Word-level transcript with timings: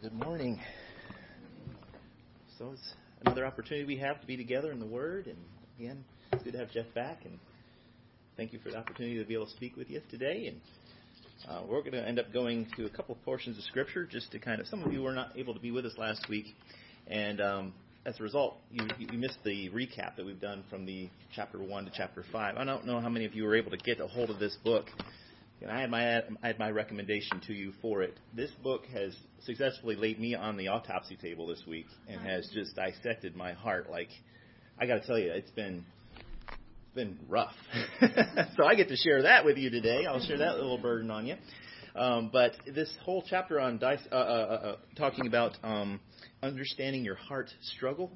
Good 0.00 0.12
morning. 0.12 0.60
So 2.56 2.70
it's 2.72 2.94
another 3.22 3.44
opportunity 3.44 3.84
we 3.84 3.96
have 3.96 4.20
to 4.20 4.26
be 4.28 4.36
together 4.36 4.70
in 4.70 4.78
the 4.78 4.86
Word, 4.86 5.26
and 5.26 5.36
again, 5.76 6.04
it's 6.32 6.42
good 6.44 6.52
to 6.52 6.58
have 6.58 6.70
Jeff 6.70 6.86
back, 6.94 7.24
and 7.24 7.36
thank 8.36 8.52
you 8.52 8.60
for 8.60 8.70
the 8.70 8.76
opportunity 8.76 9.18
to 9.18 9.24
be 9.24 9.34
able 9.34 9.46
to 9.46 9.52
speak 9.52 9.76
with 9.76 9.90
you 9.90 10.00
today. 10.08 10.46
And 10.52 10.60
uh, 11.48 11.62
we're 11.68 11.80
going 11.80 11.92
to 11.92 12.06
end 12.06 12.20
up 12.20 12.32
going 12.32 12.68
to 12.76 12.86
a 12.86 12.90
couple 12.90 13.16
of 13.16 13.24
portions 13.24 13.58
of 13.58 13.64
Scripture 13.64 14.04
just 14.04 14.30
to 14.30 14.38
kind 14.38 14.60
of. 14.60 14.68
Some 14.68 14.84
of 14.84 14.92
you 14.92 15.02
were 15.02 15.14
not 15.14 15.32
able 15.36 15.52
to 15.52 15.60
be 15.60 15.72
with 15.72 15.84
us 15.84 15.94
last 15.98 16.28
week, 16.28 16.46
and 17.08 17.40
um, 17.40 17.72
as 18.06 18.20
a 18.20 18.22
result, 18.22 18.56
you, 18.70 18.86
you 19.00 19.18
missed 19.18 19.38
the 19.44 19.68
recap 19.70 20.14
that 20.16 20.24
we've 20.24 20.40
done 20.40 20.62
from 20.70 20.86
the 20.86 21.08
chapter 21.34 21.58
one 21.58 21.86
to 21.86 21.90
chapter 21.92 22.24
five. 22.30 22.56
I 22.56 22.62
don't 22.64 22.86
know 22.86 23.00
how 23.00 23.08
many 23.08 23.24
of 23.24 23.34
you 23.34 23.42
were 23.42 23.56
able 23.56 23.72
to 23.72 23.78
get 23.78 23.98
a 23.98 24.06
hold 24.06 24.30
of 24.30 24.38
this 24.38 24.56
book. 24.62 24.84
And 25.60 25.70
I 25.70 25.80
had 25.80 25.90
my 25.90 26.18
I 26.18 26.46
had 26.46 26.58
my 26.58 26.70
recommendation 26.70 27.40
to 27.46 27.52
you 27.52 27.72
for 27.82 28.02
it. 28.02 28.18
This 28.34 28.50
book 28.62 28.86
has 28.92 29.14
successfully 29.44 29.96
laid 29.96 30.20
me 30.20 30.34
on 30.34 30.56
the 30.56 30.68
autopsy 30.68 31.16
table 31.16 31.48
this 31.48 31.62
week 31.66 31.86
and 32.08 32.20
has 32.20 32.48
just 32.54 32.76
dissected 32.76 33.34
my 33.34 33.52
heart. 33.54 33.90
Like 33.90 34.08
I 34.78 34.86
got 34.86 35.00
to 35.00 35.06
tell 35.06 35.18
you, 35.18 35.30
it's 35.32 35.50
been 35.50 35.84
it's 36.48 36.94
been 36.94 37.18
rough. 37.28 37.54
so 38.00 38.64
I 38.64 38.76
get 38.76 38.88
to 38.88 38.96
share 38.96 39.22
that 39.22 39.44
with 39.44 39.56
you 39.56 39.68
today. 39.70 40.06
I'll 40.06 40.24
share 40.24 40.38
that 40.38 40.56
little 40.56 40.78
burden 40.78 41.10
on 41.10 41.26
you. 41.26 41.34
Um, 41.96 42.30
but 42.32 42.52
this 42.72 42.94
whole 43.02 43.24
chapter 43.28 43.58
on 43.58 43.78
dice, 43.78 43.98
uh, 44.12 44.14
uh, 44.14 44.18
uh, 44.18 44.66
uh 44.66 44.76
talking 44.96 45.26
about 45.26 45.56
um, 45.64 45.98
understanding 46.40 47.04
your 47.04 47.16
heart 47.16 47.50
struggle. 47.62 48.12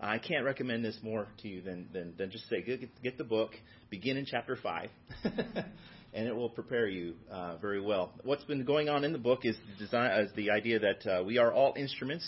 I 0.00 0.18
can't 0.18 0.44
recommend 0.44 0.84
this 0.84 0.98
more 1.02 1.26
to 1.42 1.48
you 1.48 1.62
than 1.62 1.88
than, 1.92 2.14
than 2.16 2.30
just 2.30 2.48
say 2.48 2.62
get, 2.62 3.02
get 3.02 3.18
the 3.18 3.24
book, 3.24 3.52
begin 3.90 4.16
in 4.16 4.24
chapter 4.24 4.54
five. 4.54 4.90
and 6.16 6.26
it 6.26 6.34
will 6.34 6.48
prepare 6.48 6.88
you 6.88 7.14
uh, 7.30 7.56
very 7.58 7.80
well. 7.80 8.10
What's 8.24 8.44
been 8.44 8.64
going 8.64 8.88
on 8.88 9.04
in 9.04 9.12
the 9.12 9.18
book 9.18 9.40
is 9.44 9.54
the, 9.54 9.84
design, 9.84 10.18
is 10.22 10.32
the 10.34 10.50
idea 10.50 10.78
that 10.78 11.06
uh, 11.06 11.22
we 11.22 11.36
are 11.36 11.52
all 11.52 11.74
instruments 11.76 12.26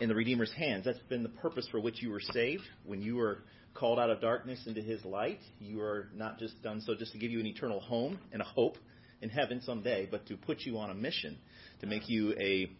in 0.00 0.10
the 0.10 0.14
Redeemer's 0.14 0.52
hands. 0.52 0.84
That's 0.84 0.98
been 1.08 1.22
the 1.22 1.30
purpose 1.30 1.66
for 1.70 1.80
which 1.80 2.02
you 2.02 2.10
were 2.10 2.20
saved. 2.20 2.62
When 2.84 3.00
you 3.00 3.16
were 3.16 3.38
called 3.72 3.98
out 3.98 4.10
of 4.10 4.20
darkness 4.20 4.60
into 4.66 4.82
His 4.82 5.02
light, 5.02 5.40
you 5.58 5.80
are 5.80 6.08
not 6.14 6.38
just 6.38 6.62
done 6.62 6.82
so 6.82 6.94
just 6.94 7.12
to 7.12 7.18
give 7.18 7.30
you 7.30 7.40
an 7.40 7.46
eternal 7.46 7.80
home 7.80 8.18
and 8.32 8.42
a 8.42 8.44
hope 8.44 8.76
in 9.22 9.30
heaven 9.30 9.62
someday, 9.64 10.06
but 10.10 10.26
to 10.26 10.36
put 10.36 10.60
you 10.60 10.76
on 10.76 10.90
a 10.90 10.94
mission 10.94 11.38
to 11.80 11.86
make 11.86 12.10
you 12.10 12.34
a 12.38 12.70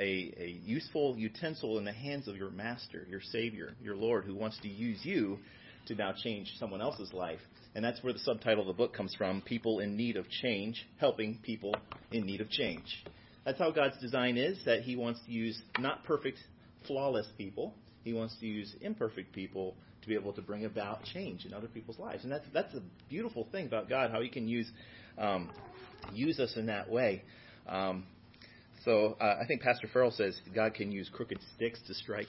a, 0.00 0.34
a 0.36 0.60
useful 0.64 1.14
utensil 1.16 1.78
in 1.78 1.84
the 1.84 1.92
hands 1.92 2.26
of 2.26 2.36
your 2.36 2.50
master, 2.50 3.06
your 3.08 3.20
Savior, 3.20 3.76
your 3.80 3.94
Lord, 3.94 4.24
who 4.24 4.34
wants 4.34 4.58
to 4.62 4.68
use 4.68 4.98
you 5.04 5.38
to 5.86 5.94
now 5.94 6.12
change 6.12 6.52
someone 6.58 6.80
else's 6.80 7.12
life. 7.12 7.38
And 7.74 7.84
that's 7.84 8.02
where 8.02 8.12
the 8.12 8.20
subtitle 8.20 8.62
of 8.62 8.66
the 8.68 8.72
book 8.72 8.94
comes 8.94 9.14
from 9.16 9.40
People 9.42 9.80
in 9.80 9.96
Need 9.96 10.16
of 10.16 10.28
Change, 10.28 10.86
Helping 10.98 11.38
People 11.42 11.74
in 12.12 12.24
Need 12.24 12.40
of 12.40 12.48
Change. 12.48 13.04
That's 13.44 13.58
how 13.58 13.72
God's 13.72 13.98
design 14.00 14.36
is, 14.36 14.58
that 14.64 14.82
He 14.82 14.94
wants 14.94 15.20
to 15.26 15.32
use 15.32 15.60
not 15.78 16.04
perfect, 16.04 16.38
flawless 16.86 17.26
people. 17.36 17.74
He 18.04 18.12
wants 18.12 18.36
to 18.40 18.46
use 18.46 18.74
imperfect 18.80 19.32
people 19.32 19.74
to 20.02 20.08
be 20.08 20.14
able 20.14 20.32
to 20.34 20.42
bring 20.42 20.66
about 20.66 21.02
change 21.02 21.44
in 21.46 21.52
other 21.52 21.66
people's 21.66 21.98
lives. 21.98 22.22
And 22.22 22.32
that's, 22.32 22.46
that's 22.52 22.74
a 22.74 22.82
beautiful 23.08 23.48
thing 23.50 23.66
about 23.66 23.88
God, 23.88 24.10
how 24.12 24.20
He 24.20 24.28
can 24.28 24.46
use, 24.46 24.70
um, 25.18 25.50
use 26.12 26.38
us 26.38 26.54
in 26.56 26.66
that 26.66 26.88
way. 26.88 27.22
Um, 27.68 28.04
so 28.84 29.16
uh, 29.20 29.38
I 29.42 29.46
think 29.48 29.62
Pastor 29.62 29.88
Farrell 29.92 30.12
says 30.12 30.38
God 30.54 30.74
can 30.74 30.92
use 30.92 31.10
crooked 31.12 31.38
sticks 31.56 31.80
to 31.88 31.94
strike 31.94 32.28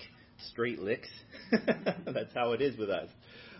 straight 0.49 0.79
licks. 0.79 1.09
that's 1.51 2.33
how 2.33 2.53
it 2.53 2.61
is 2.61 2.77
with 2.77 2.89
us. 2.89 3.09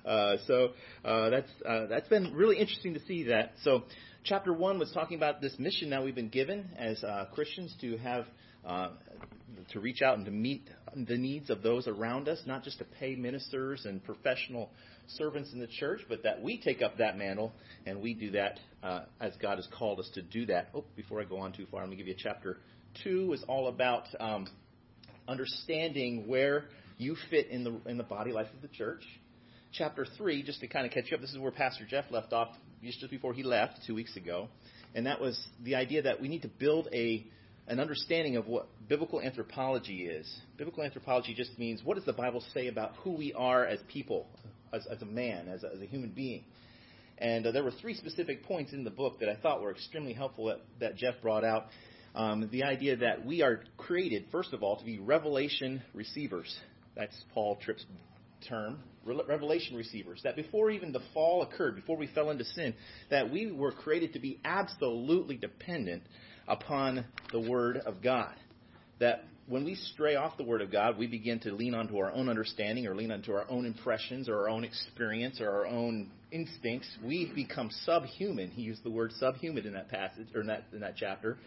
Uh, 0.05 0.37
so 0.45 0.69
uh, 1.03 1.29
that's 1.29 1.49
uh, 1.67 1.87
that's 1.87 2.07
been 2.07 2.33
really 2.33 2.57
interesting 2.57 2.93
to 2.93 2.99
see 3.05 3.23
that. 3.23 3.53
So 3.63 3.83
chapter 4.23 4.53
one 4.53 4.77
was 4.79 4.91
talking 4.91 5.17
about 5.17 5.41
this 5.41 5.57
mission 5.57 5.89
that 5.89 6.03
we've 6.03 6.15
been 6.15 6.29
given 6.29 6.69
as 6.77 7.03
Christians 7.33 7.73
to 7.81 7.97
have 7.97 8.25
to 9.71 9.79
reach 9.79 10.01
out 10.01 10.17
and 10.17 10.25
to 10.25 10.31
meet 10.31 10.67
the 10.95 11.17
needs 11.17 11.49
of 11.49 11.61
those 11.61 11.87
around 11.87 12.27
us, 12.27 12.39
not 12.45 12.63
just 12.63 12.77
to 12.79 12.85
pay 12.99 13.15
ministers 13.15 13.85
and 13.85 14.03
professional 14.03 14.69
servants 15.07 15.53
in 15.53 15.59
the 15.59 15.67
church, 15.67 16.01
but 16.07 16.23
that 16.23 16.41
we 16.41 16.59
take 16.59 16.81
up 16.81 16.97
that 16.97 17.17
mantle 17.17 17.53
and 17.85 18.01
we 18.01 18.13
do 18.13 18.31
that 18.31 18.59
uh, 18.83 19.01
as 19.19 19.33
God 19.41 19.57
has 19.57 19.67
called 19.77 19.99
us 19.99 20.09
to 20.15 20.21
do 20.21 20.45
that. 20.47 20.69
Oh, 20.73 20.83
before 20.95 21.21
I 21.21 21.25
go 21.25 21.37
on 21.37 21.53
too 21.53 21.65
far, 21.69 21.81
let 21.81 21.89
me 21.89 21.95
give 21.95 22.07
you 22.07 22.15
chapter 22.17 22.57
two 23.03 23.33
is 23.33 23.43
all 23.47 23.67
about 23.67 24.03
um, 24.19 24.47
understanding 25.27 26.27
where 26.27 26.65
you 26.97 27.15
fit 27.29 27.47
in 27.49 27.63
the 27.63 27.81
in 27.87 27.97
the 27.97 28.03
body 28.03 28.31
life 28.31 28.47
of 28.55 28.61
the 28.61 28.69
church 28.69 29.03
chapter 29.77 30.05
3, 30.17 30.43
just 30.43 30.59
to 30.61 30.67
kind 30.67 30.85
of 30.85 30.91
catch 30.91 31.05
you 31.09 31.15
up, 31.15 31.21
this 31.21 31.31
is 31.31 31.39
where 31.39 31.51
Pastor 31.51 31.85
Jeff 31.85 32.05
left 32.09 32.33
off 32.33 32.49
just 32.83 33.09
before 33.09 33.33
he 33.33 33.43
left 33.43 33.79
two 33.85 33.95
weeks 33.95 34.15
ago. 34.15 34.47
And 34.93 35.05
that 35.05 35.19
was 35.19 35.39
the 35.63 35.75
idea 35.75 36.03
that 36.03 36.21
we 36.21 36.27
need 36.27 36.43
to 36.43 36.47
build 36.47 36.87
a 36.93 37.25
an 37.67 37.79
understanding 37.79 38.35
of 38.37 38.47
what 38.47 38.67
biblical 38.87 39.19
anthropology 39.19 40.05
is. 40.05 40.31
Biblical 40.55 40.83
anthropology 40.83 41.33
just 41.33 41.57
means 41.57 41.81
what 41.83 41.95
does 41.95 42.05
the 42.05 42.13
Bible 42.13 42.43
say 42.53 42.67
about 42.67 42.93
who 42.97 43.11
we 43.13 43.33
are 43.33 43.65
as 43.65 43.79
people, 43.91 44.27
as, 44.71 44.85
as 44.85 45.01
a 45.01 45.05
man, 45.05 45.47
as 45.47 45.63
a, 45.63 45.71
as 45.73 45.81
a 45.81 45.85
human 45.85 46.11
being. 46.11 46.43
And 47.17 47.47
uh, 47.47 47.51
there 47.51 47.63
were 47.63 47.71
three 47.71 47.95
specific 47.95 48.43
points 48.43 48.71
in 48.71 48.83
the 48.83 48.91
book 48.91 49.19
that 49.19 49.29
I 49.29 49.35
thought 49.35 49.61
were 49.61 49.71
extremely 49.71 50.13
helpful 50.13 50.45
that, 50.45 50.61
that 50.79 50.95
Jeff 50.95 51.15
brought 51.23 51.43
out. 51.43 51.67
Um, 52.13 52.47
the 52.51 52.63
idea 52.63 52.97
that 52.97 53.25
we 53.25 53.41
are 53.41 53.61
created, 53.77 54.25
first 54.31 54.53
of 54.53 54.61
all, 54.61 54.77
to 54.77 54.85
be 54.85 54.99
revelation 54.99 55.81
receivers. 55.93 56.55
That's 56.95 57.15
Paul 57.33 57.57
Tripp's 57.61 57.85
term, 58.47 58.79
revelation 59.05 59.75
receivers, 59.75 60.21
that 60.23 60.35
before 60.35 60.71
even 60.71 60.91
the 60.91 61.01
fall 61.13 61.41
occurred, 61.41 61.75
before 61.75 61.97
we 61.97 62.07
fell 62.07 62.29
into 62.29 62.45
sin, 62.45 62.73
that 63.09 63.31
we 63.31 63.51
were 63.51 63.71
created 63.71 64.13
to 64.13 64.19
be 64.19 64.39
absolutely 64.43 65.37
dependent 65.37 66.03
upon 66.47 67.05
the 67.31 67.39
Word 67.39 67.77
of 67.77 68.01
God. 68.01 68.33
That 68.99 69.25
when 69.47 69.63
we 69.63 69.75
stray 69.75 70.15
off 70.15 70.37
the 70.37 70.43
Word 70.43 70.61
of 70.61 70.71
God, 70.71 70.97
we 70.97 71.07
begin 71.07 71.39
to 71.41 71.51
lean 71.51 71.75
onto 71.75 71.97
our 71.97 72.11
own 72.11 72.29
understanding 72.29 72.87
or 72.87 72.95
lean 72.95 73.11
onto 73.11 73.31
our 73.31 73.45
own 73.49 73.65
impressions 73.65 74.27
or 74.27 74.39
our 74.39 74.49
own 74.49 74.63
experience 74.63 75.39
or 75.39 75.49
our 75.49 75.67
own 75.67 76.09
instincts. 76.31 76.89
We 77.03 77.31
become 77.33 77.69
subhuman. 77.85 78.49
He 78.49 78.63
used 78.63 78.83
the 78.83 78.89
word 78.89 79.11
subhuman 79.19 79.65
in 79.65 79.73
that 79.73 79.89
passage 79.89 80.27
or 80.33 80.41
in 80.41 80.47
that, 80.47 80.63
in 80.73 80.79
that 80.79 80.95
chapter. 80.97 81.37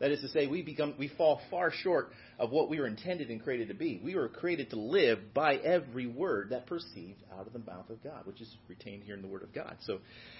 That 0.00 0.12
is 0.12 0.20
to 0.20 0.28
say, 0.28 0.46
we 0.46 0.62
become 0.62 0.94
we 0.98 1.08
fall 1.08 1.40
far 1.50 1.72
short 1.72 2.10
of 2.38 2.50
what 2.50 2.70
we 2.70 2.78
were 2.78 2.86
intended 2.86 3.30
and 3.30 3.42
created 3.42 3.68
to 3.68 3.74
be. 3.74 4.00
We 4.02 4.14
were 4.14 4.28
created 4.28 4.70
to 4.70 4.76
live 4.76 5.34
by 5.34 5.56
every 5.56 6.06
word 6.06 6.50
that 6.50 6.66
proceeds 6.66 7.20
out 7.36 7.46
of 7.46 7.52
the 7.52 7.58
mouth 7.58 7.90
of 7.90 8.02
God, 8.02 8.24
which 8.24 8.40
is 8.40 8.54
retained 8.68 9.02
here 9.02 9.14
in 9.14 9.22
the 9.22 9.28
Word 9.28 9.42
of 9.42 9.52
God. 9.52 9.76
So, 9.80 9.98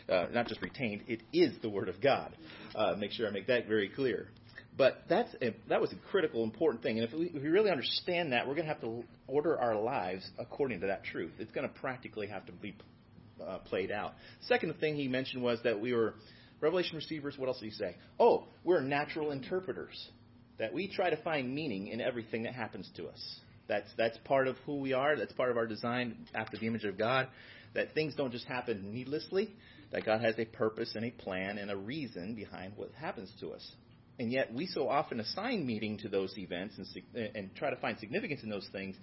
uh, 0.08 0.26
not 0.32 0.46
just 0.46 0.62
retained, 0.62 1.02
it 1.08 1.22
is 1.32 1.52
the 1.60 1.68
Word 1.68 1.88
of 1.88 2.00
God. 2.00 2.36
Uh, 2.74 2.94
make 2.96 3.10
sure 3.10 3.26
I 3.26 3.30
make 3.30 3.48
that 3.48 3.66
very 3.66 3.88
clear. 3.88 4.28
But 4.76 5.02
that's 5.08 5.34
a, 5.42 5.56
that 5.68 5.80
was 5.80 5.92
a 5.92 5.96
critical, 6.10 6.44
important 6.44 6.84
thing. 6.84 7.00
And 7.00 7.08
if 7.08 7.12
we, 7.12 7.26
if 7.26 7.42
we 7.42 7.48
really 7.48 7.70
understand 7.70 8.32
that, 8.32 8.46
we're 8.46 8.54
going 8.54 8.66
to 8.66 8.72
have 8.72 8.80
to 8.82 9.02
order 9.26 9.58
our 9.58 9.74
lives 9.74 10.30
according 10.38 10.80
to 10.82 10.86
that 10.86 11.02
truth. 11.02 11.32
It's 11.40 11.50
going 11.50 11.68
to 11.68 11.74
practically 11.80 12.28
have 12.28 12.46
to 12.46 12.52
be 12.52 12.76
uh, 13.44 13.58
played 13.58 13.90
out. 13.90 14.14
Second 14.42 14.74
thing 14.78 14.94
he 14.94 15.08
mentioned 15.08 15.42
was 15.42 15.58
that 15.64 15.80
we 15.80 15.92
were 15.94 16.14
Revelation 16.60 16.96
receivers, 16.96 17.34
what 17.38 17.48
else 17.48 17.60
did 17.60 17.66
he 17.66 17.72
say? 17.72 17.96
Oh, 18.18 18.44
we're 18.64 18.80
natural 18.80 19.30
interpreters. 19.30 20.08
That 20.58 20.72
we 20.72 20.88
try 20.88 21.10
to 21.10 21.16
find 21.22 21.54
meaning 21.54 21.88
in 21.88 22.00
everything 22.00 22.42
that 22.42 22.54
happens 22.54 22.90
to 22.96 23.06
us. 23.06 23.40
That's, 23.68 23.88
that's 23.96 24.18
part 24.24 24.48
of 24.48 24.56
who 24.66 24.80
we 24.80 24.92
are. 24.92 25.16
That's 25.16 25.32
part 25.32 25.50
of 25.50 25.56
our 25.56 25.66
design 25.66 26.26
after 26.34 26.56
the 26.56 26.66
image 26.66 26.84
of 26.84 26.98
God. 26.98 27.28
That 27.74 27.94
things 27.94 28.14
don't 28.16 28.32
just 28.32 28.46
happen 28.46 28.92
needlessly. 28.92 29.54
That 29.92 30.04
God 30.04 30.20
has 30.20 30.34
a 30.38 30.46
purpose 30.46 30.92
and 30.94 31.04
a 31.04 31.10
plan 31.10 31.58
and 31.58 31.70
a 31.70 31.76
reason 31.76 32.34
behind 32.34 32.72
what 32.76 32.90
happens 32.98 33.30
to 33.40 33.50
us. 33.50 33.72
And 34.18 34.32
yet 34.32 34.52
we 34.52 34.66
so 34.66 34.88
often 34.88 35.20
assign 35.20 35.64
meaning 35.64 35.98
to 35.98 36.08
those 36.08 36.36
events 36.36 36.74
and, 36.76 37.36
and 37.36 37.54
try 37.54 37.70
to 37.70 37.76
find 37.76 37.98
significance 37.98 38.42
in 38.42 38.50
those 38.50 38.68
things. 38.72 38.96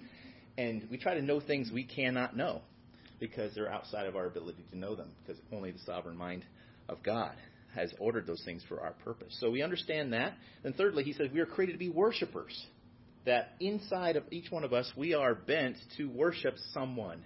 And 0.58 0.88
we 0.92 0.98
try 0.98 1.14
to 1.14 1.22
know 1.22 1.40
things 1.40 1.72
we 1.72 1.86
cannot 1.86 2.36
know 2.36 2.62
because 3.20 3.56
they're 3.56 3.72
outside 3.72 4.08
of 4.08 4.16
our 4.16 4.26
ability 4.26 4.66
to 4.72 4.78
know 4.78 4.96
them 4.96 5.10
because 5.22 5.42
only 5.54 5.72
the 5.72 5.80
sovereign 5.80 6.18
mind 6.18 6.44
of 6.90 7.02
God 7.04 7.36
has 7.76 7.94
ordered 8.00 8.26
those 8.26 8.42
things 8.46 8.64
for 8.68 8.82
our 8.82 8.94
purpose. 9.04 9.36
So 9.40 9.52
we 9.52 9.62
understand 9.62 10.14
that. 10.14 10.34
And 10.64 10.76
thirdly, 10.76 11.04
he 11.04 11.14
says 11.14 11.28
we 11.34 11.42
are 11.42 11.46
created 11.46 11.74
to 11.74 11.78
be 11.78 11.90
worshipers. 11.90 12.66
That 13.26 13.54
inside 13.60 14.16
of 14.16 14.24
each 14.32 14.52
one 14.52 14.64
of 14.64 14.72
us, 14.72 14.92
we 14.96 15.14
are 15.14 15.36
bent 15.36 15.78
to 15.98 16.06
worship 16.06 16.56
someone, 16.74 17.24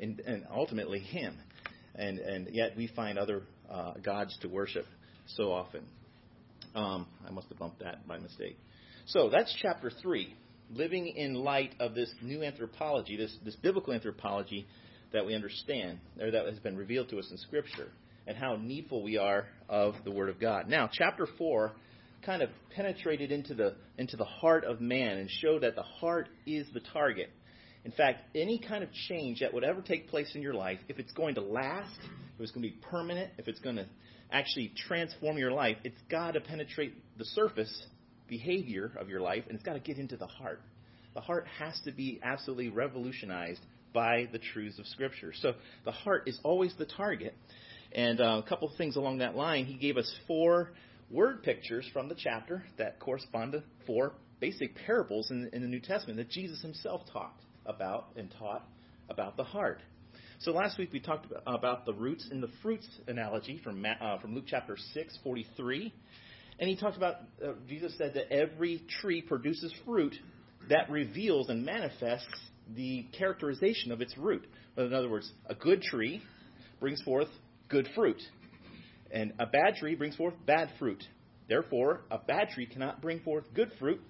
and, 0.00 0.20
and 0.20 0.44
ultimately 0.50 1.00
Him. 1.00 1.38
And, 1.94 2.18
and 2.18 2.48
yet 2.52 2.76
we 2.76 2.88
find 2.88 3.18
other 3.18 3.42
uh, 3.70 3.92
gods 4.02 4.36
to 4.40 4.48
worship 4.48 4.86
so 5.26 5.52
often. 5.52 5.84
Um, 6.74 7.06
I 7.26 7.30
must 7.30 7.48
have 7.50 7.58
bumped 7.58 7.80
that 7.80 8.08
by 8.08 8.18
mistake. 8.18 8.58
So 9.06 9.28
that's 9.28 9.54
chapter 9.60 9.90
3. 10.02 10.34
Living 10.70 11.08
in 11.08 11.34
light 11.34 11.74
of 11.78 11.94
this 11.94 12.10
new 12.22 12.42
anthropology, 12.42 13.16
this, 13.16 13.36
this 13.44 13.54
biblical 13.56 13.92
anthropology 13.92 14.66
that 15.12 15.24
we 15.24 15.34
understand, 15.34 15.98
or 16.20 16.30
that 16.30 16.46
has 16.46 16.58
been 16.58 16.76
revealed 16.76 17.10
to 17.10 17.18
us 17.18 17.28
in 17.30 17.36
Scripture 17.36 17.90
and 18.26 18.36
how 18.36 18.56
needful 18.56 19.02
we 19.02 19.18
are 19.18 19.46
of 19.68 19.94
the 20.04 20.10
Word 20.10 20.28
of 20.28 20.40
God. 20.40 20.68
Now, 20.68 20.88
chapter 20.92 21.26
4 21.38 21.72
kind 22.24 22.42
of 22.42 22.48
penetrated 22.74 23.30
into 23.30 23.54
the, 23.54 23.76
into 23.98 24.16
the 24.16 24.24
heart 24.24 24.64
of 24.64 24.80
man 24.80 25.18
and 25.18 25.30
showed 25.30 25.62
that 25.62 25.74
the 25.74 25.82
heart 25.82 26.28
is 26.46 26.66
the 26.72 26.80
target. 26.92 27.30
In 27.84 27.92
fact, 27.92 28.22
any 28.34 28.58
kind 28.58 28.82
of 28.82 28.90
change 29.08 29.40
that 29.40 29.52
would 29.52 29.64
ever 29.64 29.82
take 29.82 30.08
place 30.08 30.32
in 30.34 30.40
your 30.40 30.54
life, 30.54 30.78
if 30.88 30.98
it's 30.98 31.12
going 31.12 31.34
to 31.34 31.42
last, 31.42 31.98
if 32.00 32.40
it's 32.40 32.50
going 32.50 32.62
to 32.62 32.70
be 32.70 32.80
permanent, 32.90 33.30
if 33.36 33.46
it's 33.46 33.60
going 33.60 33.76
to 33.76 33.86
actually 34.30 34.72
transform 34.88 35.36
your 35.36 35.52
life, 35.52 35.76
it's 35.84 36.00
got 36.10 36.32
to 36.32 36.40
penetrate 36.40 36.94
the 37.18 37.26
surface 37.26 37.86
behavior 38.26 38.90
of 38.98 39.10
your 39.10 39.20
life, 39.20 39.44
and 39.48 39.54
it's 39.54 39.64
got 39.64 39.74
to 39.74 39.80
get 39.80 39.98
into 39.98 40.16
the 40.16 40.26
heart. 40.26 40.62
The 41.14 41.20
heart 41.20 41.46
has 41.58 41.78
to 41.84 41.92
be 41.92 42.20
absolutely 42.22 42.70
revolutionized 42.70 43.60
by 43.92 44.28
the 44.32 44.38
truths 44.38 44.78
of 44.78 44.86
Scripture. 44.86 45.32
So 45.40 45.52
the 45.84 45.92
heart 45.92 46.24
is 46.26 46.40
always 46.42 46.74
the 46.76 46.86
target. 46.86 47.34
And 47.94 48.20
uh, 48.20 48.42
a 48.44 48.48
couple 48.48 48.70
things 48.76 48.96
along 48.96 49.18
that 49.18 49.36
line, 49.36 49.66
he 49.66 49.74
gave 49.74 49.96
us 49.96 50.12
four 50.26 50.72
word 51.10 51.42
pictures 51.42 51.88
from 51.92 52.08
the 52.08 52.16
chapter 52.16 52.64
that 52.76 52.98
correspond 52.98 53.52
to 53.52 53.62
four 53.86 54.14
basic 54.40 54.74
parables 54.86 55.30
in, 55.30 55.48
in 55.52 55.62
the 55.62 55.68
New 55.68 55.80
Testament 55.80 56.16
that 56.18 56.28
Jesus 56.28 56.60
himself 56.60 57.02
talked 57.12 57.42
about 57.66 58.08
and 58.16 58.34
taught 58.38 58.66
about 59.08 59.36
the 59.36 59.44
heart. 59.44 59.80
So 60.40 60.50
last 60.50 60.76
week 60.76 60.92
we 60.92 61.00
talked 61.00 61.26
about 61.46 61.86
the 61.86 61.94
roots 61.94 62.28
and 62.30 62.42
the 62.42 62.50
fruits 62.62 62.88
analogy 63.06 63.60
from 63.62 63.84
uh, 63.84 64.18
from 64.18 64.34
Luke 64.34 64.44
chapter 64.46 64.76
6, 64.76 65.18
43. 65.22 65.92
And 66.58 66.68
he 66.68 66.76
talked 66.76 66.96
about, 66.96 67.16
uh, 67.44 67.52
Jesus 67.68 67.96
said 67.96 68.14
that 68.14 68.32
every 68.32 68.82
tree 69.00 69.22
produces 69.22 69.72
fruit 69.84 70.14
that 70.68 70.90
reveals 70.90 71.48
and 71.48 71.64
manifests 71.64 72.26
the 72.74 73.06
characterization 73.16 73.92
of 73.92 74.00
its 74.00 74.16
root. 74.16 74.46
In 74.76 74.92
other 74.92 75.08
words, 75.08 75.30
a 75.46 75.54
good 75.54 75.82
tree 75.82 76.22
brings 76.80 77.00
forth 77.02 77.28
good 77.74 77.88
fruit, 77.92 78.22
and 79.10 79.32
a 79.40 79.46
bad 79.46 79.74
tree 79.74 79.96
brings 79.96 80.14
forth 80.14 80.34
bad 80.46 80.70
fruit. 80.78 81.02
Therefore, 81.48 82.02
a 82.08 82.18
bad 82.18 82.50
tree 82.50 82.66
cannot 82.66 83.02
bring 83.02 83.18
forth 83.18 83.46
good 83.52 83.72
fruit, 83.80 84.00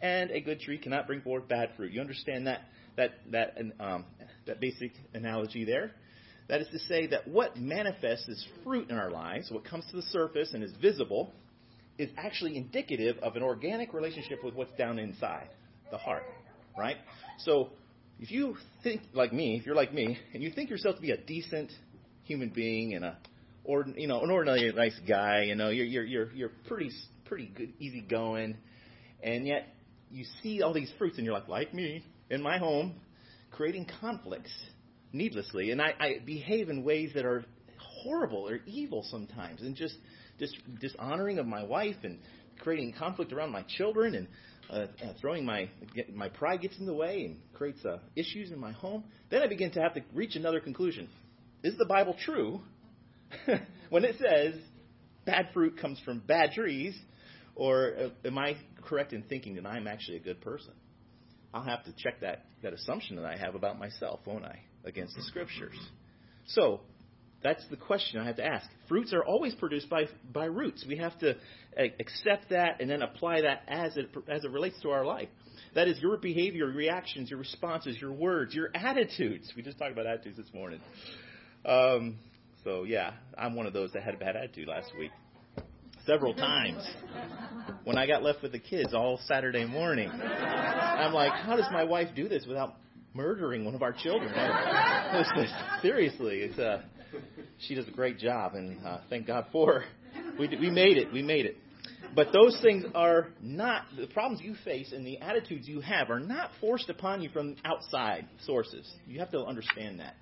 and 0.00 0.32
a 0.32 0.40
good 0.40 0.58
tree 0.58 0.76
cannot 0.76 1.06
bring 1.06 1.20
forth 1.20 1.46
bad 1.46 1.70
fruit. 1.76 1.92
You 1.92 2.00
understand 2.00 2.48
that 2.48 2.62
that 2.96 3.12
that 3.30 3.58
um, 3.78 4.06
that 4.48 4.58
basic 4.60 4.90
analogy 5.14 5.64
there? 5.64 5.92
That 6.48 6.62
is 6.62 6.66
to 6.72 6.80
say 6.80 7.06
that 7.06 7.28
what 7.28 7.56
manifests 7.56 8.28
as 8.28 8.44
fruit 8.64 8.90
in 8.90 8.98
our 8.98 9.12
lives, 9.12 9.52
what 9.52 9.64
comes 9.64 9.84
to 9.90 9.96
the 9.96 10.02
surface 10.02 10.52
and 10.52 10.64
is 10.64 10.72
visible, 10.82 11.32
is 11.98 12.10
actually 12.18 12.56
indicative 12.56 13.18
of 13.22 13.36
an 13.36 13.44
organic 13.44 13.94
relationship 13.94 14.42
with 14.42 14.54
what's 14.54 14.76
down 14.76 14.98
inside 14.98 15.48
the 15.92 15.96
heart, 15.96 16.24
right? 16.76 16.96
So 17.38 17.70
if 18.18 18.32
you 18.32 18.56
think 18.82 19.02
like 19.14 19.32
me, 19.32 19.56
if 19.60 19.64
you're 19.64 19.76
like 19.76 19.94
me, 19.94 20.18
and 20.34 20.42
you 20.42 20.50
think 20.50 20.70
yourself 20.70 20.96
to 20.96 21.02
be 21.02 21.12
a 21.12 21.16
decent 21.16 21.70
human 22.24 22.50
being 22.50 22.94
and 22.94 23.04
a 23.04 23.18
or 23.64 23.86
you 23.96 24.08
know 24.08 24.20
an 24.20 24.30
ordinary 24.30 24.72
nice 24.72 24.98
guy, 25.06 25.42
you 25.42 25.54
know 25.54 25.68
you're 25.70 25.86
you're 25.86 26.04
you're 26.04 26.32
you're 26.32 26.52
pretty 26.66 26.90
pretty 27.26 27.46
good, 27.46 27.72
easygoing, 27.78 28.56
and 29.22 29.46
yet 29.46 29.68
you 30.10 30.24
see 30.42 30.62
all 30.62 30.72
these 30.72 30.90
fruits 30.98 31.16
and 31.16 31.24
you're 31.24 31.34
like 31.34 31.48
like 31.48 31.72
me 31.72 32.04
in 32.30 32.42
my 32.42 32.58
home, 32.58 32.94
creating 33.50 33.86
conflicts 34.00 34.52
needlessly, 35.12 35.70
and 35.70 35.80
I, 35.80 35.94
I 35.98 36.16
behave 36.24 36.68
in 36.68 36.84
ways 36.84 37.12
that 37.14 37.24
are 37.24 37.44
horrible 38.02 38.48
or 38.48 38.60
evil 38.66 39.04
sometimes, 39.10 39.60
and 39.60 39.76
just 39.76 39.94
dis- 40.38 40.54
dishonoring 40.80 41.38
of 41.38 41.46
my 41.46 41.62
wife 41.62 41.96
and 42.02 42.18
creating 42.58 42.94
conflict 42.98 43.32
around 43.32 43.50
my 43.50 43.62
children 43.62 44.14
and 44.14 44.28
uh, 44.70 44.86
uh, 45.04 45.12
throwing 45.20 45.44
my 45.44 45.68
my 46.14 46.28
pride 46.28 46.62
gets 46.62 46.78
in 46.78 46.86
the 46.86 46.94
way 46.94 47.24
and 47.24 47.36
creates 47.54 47.84
uh, 47.84 47.98
issues 48.16 48.50
in 48.50 48.58
my 48.58 48.72
home. 48.72 49.04
Then 49.30 49.42
I 49.42 49.46
begin 49.46 49.70
to 49.72 49.80
have 49.80 49.94
to 49.94 50.02
reach 50.14 50.36
another 50.36 50.60
conclusion: 50.60 51.08
Is 51.62 51.76
the 51.78 51.86
Bible 51.86 52.16
true 52.24 52.60
when 53.90 54.04
it 54.04 54.16
says 54.18 54.54
bad 55.24 55.48
fruit 55.54 55.78
comes 55.80 56.00
from 56.04 56.20
bad 56.20 56.52
trees, 56.52 56.98
or 57.54 57.94
uh, 57.96 58.08
am 58.26 58.38
I 58.38 58.56
correct 58.84 59.12
in 59.12 59.22
thinking 59.22 59.56
that 59.56 59.66
I'm 59.66 59.86
actually 59.86 60.16
a 60.16 60.20
good 60.20 60.40
person? 60.40 60.72
I'll 61.54 61.64
have 61.64 61.84
to 61.84 61.92
check 61.96 62.20
that 62.20 62.46
that 62.62 62.72
assumption 62.72 63.16
that 63.16 63.24
I 63.24 63.36
have 63.36 63.54
about 63.54 63.78
myself, 63.78 64.20
won't 64.26 64.44
I, 64.44 64.60
against 64.84 65.14
the 65.16 65.22
scriptures? 65.22 65.76
So 66.46 66.80
that's 67.42 67.66
the 67.70 67.76
question 67.76 68.20
I 68.20 68.26
have 68.26 68.36
to 68.36 68.44
ask. 68.44 68.68
Fruits 68.88 69.12
are 69.12 69.24
always 69.24 69.54
produced 69.54 69.90
by, 69.90 70.04
by 70.32 70.44
roots. 70.44 70.84
We 70.86 70.96
have 70.98 71.18
to 71.20 71.34
accept 71.76 72.50
that 72.50 72.80
and 72.80 72.88
then 72.88 73.02
apply 73.02 73.42
that 73.42 73.62
as 73.66 73.96
it, 73.96 74.10
as 74.28 74.44
it 74.44 74.50
relates 74.50 74.80
to 74.82 74.90
our 74.90 75.04
life. 75.04 75.28
That 75.74 75.88
is 75.88 75.98
your 76.00 76.18
behavior, 76.18 76.66
your 76.66 76.74
reactions, 76.74 77.30
your 77.30 77.38
responses, 77.38 77.96
your 78.00 78.12
words, 78.12 78.54
your 78.54 78.70
attitudes. 78.74 79.52
We 79.56 79.62
just 79.62 79.78
talked 79.78 79.92
about 79.92 80.06
attitudes 80.06 80.36
this 80.36 80.52
morning. 80.54 80.80
Um, 81.64 82.18
so, 82.64 82.84
yeah, 82.84 83.12
I'm 83.36 83.54
one 83.54 83.66
of 83.66 83.72
those 83.72 83.92
that 83.92 84.02
had 84.02 84.14
a 84.14 84.18
bad 84.18 84.36
attitude 84.36 84.68
last 84.68 84.92
week. 84.98 85.10
Several 86.06 86.34
times. 86.34 86.84
When 87.84 87.96
I 87.96 88.06
got 88.06 88.22
left 88.22 88.42
with 88.42 88.52
the 88.52 88.58
kids 88.58 88.92
all 88.92 89.20
Saturday 89.26 89.64
morning, 89.64 90.10
I'm 90.10 91.12
like, 91.12 91.32
how 91.32 91.56
does 91.56 91.66
my 91.72 91.84
wife 91.84 92.08
do 92.14 92.28
this 92.28 92.44
without 92.46 92.74
murdering 93.14 93.64
one 93.64 93.74
of 93.74 93.82
our 93.82 93.92
children? 93.92 94.32
Seriously, 95.80 96.40
it's. 96.40 96.58
Uh, 96.58 96.82
she 97.58 97.74
does 97.74 97.86
a 97.86 97.92
great 97.92 98.18
job, 98.18 98.54
and 98.54 98.84
uh, 98.84 98.98
thank 99.10 99.26
God 99.26 99.46
for 99.52 99.80
her. 99.80 99.84
We, 100.38 100.48
we 100.48 100.70
made 100.70 100.96
it. 100.96 101.12
We 101.12 101.22
made 101.22 101.46
it. 101.46 101.56
But 102.14 102.28
those 102.32 102.58
things 102.62 102.84
are 102.94 103.28
not 103.40 103.84
the 103.96 104.06
problems 104.06 104.42
you 104.42 104.54
face 104.64 104.92
and 104.92 105.06
the 105.06 105.18
attitudes 105.20 105.66
you 105.66 105.80
have 105.80 106.10
are 106.10 106.20
not 106.20 106.50
forced 106.60 106.90
upon 106.90 107.22
you 107.22 107.30
from 107.30 107.56
outside 107.64 108.26
sources. 108.44 108.90
You 109.06 109.20
have 109.20 109.30
to 109.30 109.40
understand 109.44 110.00
that. 110.00 110.14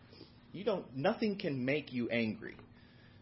You 0.53 0.65
don't. 0.65 0.85
Nothing 0.97 1.37
can 1.37 1.65
make 1.65 1.93
you 1.93 2.09
angry. 2.09 2.57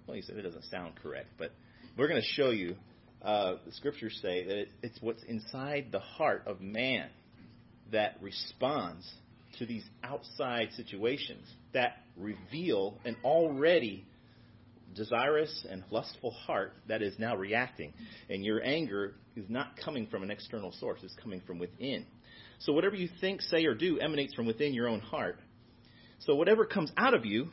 Well, 0.07 0.17
you 0.17 0.23
said 0.23 0.37
it 0.37 0.43
doesn't 0.43 0.65
sound 0.65 0.95
correct, 1.03 1.29
but 1.39 1.53
we're 1.97 2.09
going 2.09 2.21
to 2.21 2.27
show 2.27 2.51
you. 2.51 2.77
Uh, 3.21 3.57
the 3.67 3.73
scriptures 3.73 4.17
say 4.23 4.45
that 4.45 4.57
it, 4.57 4.69
it's 4.83 4.97
what's 5.01 5.23
inside 5.25 5.89
the 5.91 5.99
heart 5.99 6.45
of 6.47 6.61
man 6.61 7.09
that 7.91 8.17
responds 8.23 9.11
to 9.59 9.67
these 9.67 9.85
outside 10.05 10.69
situations 10.77 11.45
that 11.73 11.97
reveal 12.17 12.97
an 13.05 13.17
already 13.25 14.07
desirous 14.95 15.67
and 15.69 15.83
lustful 15.91 16.31
heart 16.31 16.75
that 16.87 17.03
is 17.03 17.19
now 17.19 17.37
reacting. 17.37 17.93
And 18.31 18.45
your 18.45 18.63
anger 18.63 19.15
is 19.37 19.47
not 19.49 19.77
coming 19.85 20.07
from 20.07 20.23
an 20.23 20.31
external 20.31 20.73
source, 20.73 21.01
it's 21.03 21.15
coming 21.23 21.43
from 21.47 21.59
within. 21.59 22.07
So 22.61 22.73
whatever 22.73 22.97
you 22.97 23.09
think, 23.21 23.41
say, 23.43 23.65
or 23.67 23.75
do 23.75 23.99
emanates 23.99 24.35
from 24.35 24.47
within 24.47 24.75
your 24.75 24.89
own 24.89 25.01
heart. 25.01 25.39
So 26.21 26.35
whatever 26.35 26.65
comes 26.65 26.91
out 26.97 27.15
of 27.15 27.25
you 27.25 27.49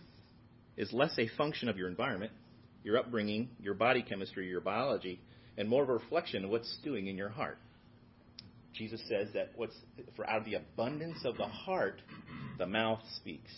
is 0.78 0.92
less 0.92 1.18
a 1.18 1.28
function 1.38 1.70
of 1.70 1.78
your 1.78 1.88
environment, 1.88 2.32
your 2.84 2.98
upbringing, 2.98 3.50
your 3.60 3.74
body 3.74 4.02
chemistry, 4.02 4.48
your 4.48 4.62
biology, 4.62 5.20
and 5.58 5.70
more 5.70 5.84
of 5.84 5.90
a 5.90 5.94
reflection 5.94 6.44
of 6.44 6.50
what's 6.50 6.70
stewing 6.82 7.08
in 7.08 7.16
your 7.16 7.30
heart. 7.30 7.58
Jesus 8.74 9.02
says 9.08 9.30
that 9.34 9.52
what's 9.56 9.76
for 10.16 10.30
out 10.30 10.40
of 10.40 10.46
the 10.46 10.56
abundance 10.56 11.24
of 11.24 11.38
the 11.38 11.46
heart, 11.46 12.02
the 12.58 12.66
mouth 12.66 13.00
speaks. 13.16 13.52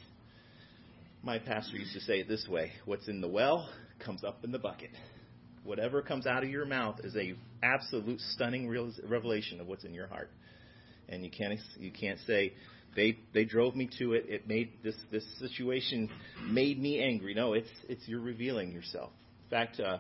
My 1.24 1.39
pastor 1.39 1.77
used 1.77 1.94
to 1.94 2.00
say 2.01 2.19
it 2.19 2.27
this 2.27 2.48
way: 2.48 2.71
"What's 2.86 3.07
in 3.07 3.21
the 3.21 3.27
well 3.27 3.69
comes 4.00 4.24
up 4.24 4.44
in 4.44 4.51
the 4.51 4.59
bucket." 4.59 4.92
Whatever 5.63 6.01
comes 6.01 6.27
out 6.27 6.44
of 6.44 6.50
your 6.50 6.65
mouth 6.65 7.00
is 7.04 7.15
a 7.15 7.36
absolute 7.63 8.21
stunning 8.21 8.69
revelation 8.69 9.59
of 9.59 9.68
what's 9.68 9.83
in 9.83 9.94
your 9.94 10.07
heart, 10.07 10.30
and 11.09 11.25
you 11.25 11.31
can't 11.31 11.59
you 11.80 11.92
can't 11.92 12.19
say 12.27 12.54
they 12.97 13.16
they 13.31 13.45
drove 13.45 13.75
me 13.75 13.89
to 13.99 14.13
it. 14.13 14.25
It 14.27 14.47
made 14.47 14.71
this 14.83 14.95
this 15.11 15.23
situation 15.39 16.09
made 16.49 16.81
me 16.81 17.01
angry. 17.01 17.35
No, 17.35 17.54
it's 17.54 17.69
it's 17.87 18.01
you're 18.07 18.19
revealing 18.19 18.73
yourself. 18.73 19.11
In 19.45 19.49
fact, 19.51 19.80
uh, 19.80 19.99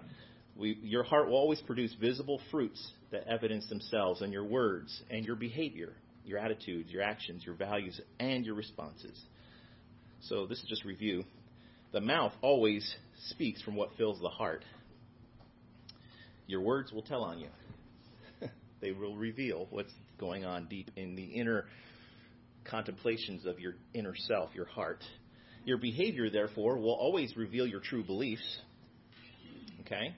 we, 0.57 0.79
your 0.81 1.03
heart 1.03 1.27
will 1.27 1.37
always 1.37 1.61
produce 1.61 1.93
visible 1.93 2.41
fruits 2.49 2.85
that 3.11 3.27
evidence 3.27 3.69
themselves 3.69 4.23
in 4.23 4.31
your 4.31 4.43
words 4.43 5.03
and 5.11 5.23
your 5.23 5.35
behavior, 5.35 5.93
your 6.25 6.39
attitudes, 6.39 6.91
your 6.91 7.03
actions, 7.03 7.45
your 7.45 7.53
values, 7.53 8.01
and 8.19 8.43
your 8.43 8.55
responses. 8.55 9.17
So 10.21 10.47
this 10.47 10.57
is 10.57 10.65
just 10.67 10.83
review. 10.83 11.23
The 11.93 12.01
mouth 12.01 12.33
always 12.41 12.95
speaks 13.29 13.61
from 13.61 13.75
what 13.75 13.91
fills 13.95 14.19
the 14.19 14.27
heart. 14.27 14.65
Your 16.47 16.61
words 16.61 16.91
will 16.91 17.03
tell 17.03 17.21
on 17.21 17.39
you. 17.39 17.49
they 18.81 18.91
will 18.91 19.15
reveal 19.15 19.67
what's 19.69 19.93
going 20.19 20.45
on 20.45 20.65
deep 20.67 20.89
in 20.95 21.15
the 21.15 21.25
inner 21.25 21.65
contemplations 22.69 23.45
of 23.45 23.59
your 23.59 23.75
inner 23.93 24.15
self, 24.15 24.49
your 24.53 24.65
heart. 24.65 25.03
Your 25.65 25.77
behavior, 25.77 26.29
therefore, 26.29 26.77
will 26.77 26.93
always 26.93 27.35
reveal 27.35 27.67
your 27.67 27.81
true 27.81 28.03
beliefs. 28.03 28.59
Okay? 29.81 30.15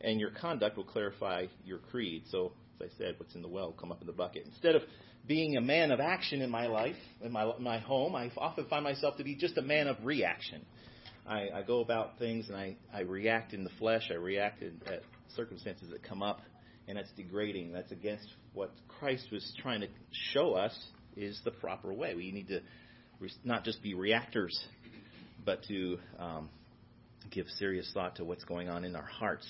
And 0.00 0.20
your 0.20 0.30
conduct 0.30 0.76
will 0.76 0.84
clarify 0.84 1.46
your 1.64 1.78
creed. 1.78 2.24
So, 2.30 2.52
as 2.80 2.90
I 2.90 2.98
said, 2.98 3.14
what's 3.18 3.34
in 3.34 3.42
the 3.42 3.48
well 3.48 3.66
will 3.66 3.72
come 3.72 3.92
up 3.92 4.00
in 4.00 4.06
the 4.06 4.12
bucket. 4.12 4.44
Instead 4.46 4.74
of 4.74 4.82
being 5.26 5.56
a 5.56 5.60
man 5.60 5.92
of 5.92 6.00
action 6.00 6.42
in 6.42 6.50
my 6.50 6.66
life, 6.66 6.96
in 7.22 7.32
my, 7.32 7.52
my 7.58 7.78
home, 7.78 8.14
I 8.14 8.30
often 8.36 8.66
find 8.66 8.82
myself 8.82 9.16
to 9.18 9.24
be 9.24 9.36
just 9.36 9.56
a 9.56 9.62
man 9.62 9.86
of 9.86 9.96
reaction. 10.02 10.64
I, 11.26 11.48
I 11.54 11.62
go 11.62 11.80
about 11.80 12.18
things 12.18 12.48
and 12.48 12.56
I, 12.56 12.76
I 12.92 13.00
react 13.00 13.52
in 13.52 13.62
the 13.62 13.70
flesh. 13.78 14.08
I 14.10 14.14
react 14.14 14.62
at 14.62 15.02
circumstances 15.36 15.90
that 15.90 16.02
come 16.02 16.22
up, 16.22 16.40
and 16.88 16.98
that's 16.98 17.10
degrading. 17.12 17.72
That's 17.72 17.92
against 17.92 18.26
what 18.52 18.72
Christ 18.88 19.28
was 19.30 19.54
trying 19.62 19.82
to 19.82 19.88
show 20.32 20.54
us 20.54 20.76
is 21.16 21.40
the 21.44 21.50
proper 21.50 21.92
way. 21.92 22.14
We 22.14 22.32
need 22.32 22.48
to 22.48 22.60
not 23.44 23.64
just 23.64 23.82
be 23.82 23.94
reactors, 23.94 24.58
but 25.44 25.62
to 25.68 25.98
um, 26.18 26.48
give 27.30 27.46
serious 27.58 27.90
thought 27.94 28.16
to 28.16 28.24
what's 28.24 28.44
going 28.44 28.68
on 28.68 28.84
in 28.84 28.96
our 28.96 29.04
hearts. 29.04 29.46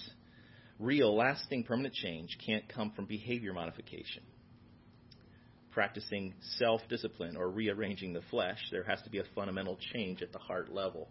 Real, 0.79 1.15
lasting, 1.17 1.65
permanent 1.65 1.95
change 1.95 2.37
can't 2.45 2.69
come 2.69 2.91
from 2.93 3.07
behavior 3.07 3.53
modification 3.53 4.23
practicing 5.73 6.35
self 6.59 6.81
discipline 6.89 7.37
or 7.37 7.49
rearranging 7.49 8.13
the 8.13 8.23
flesh, 8.31 8.59
there 8.71 8.85
has 8.85 9.01
to 9.03 9.11
be 9.11 9.19
a 9.19 9.25
fundamental 9.35 9.79
change 9.93 10.23
at 10.23 10.33
the 10.33 10.39
heart 10.39 10.73
level. 10.73 11.09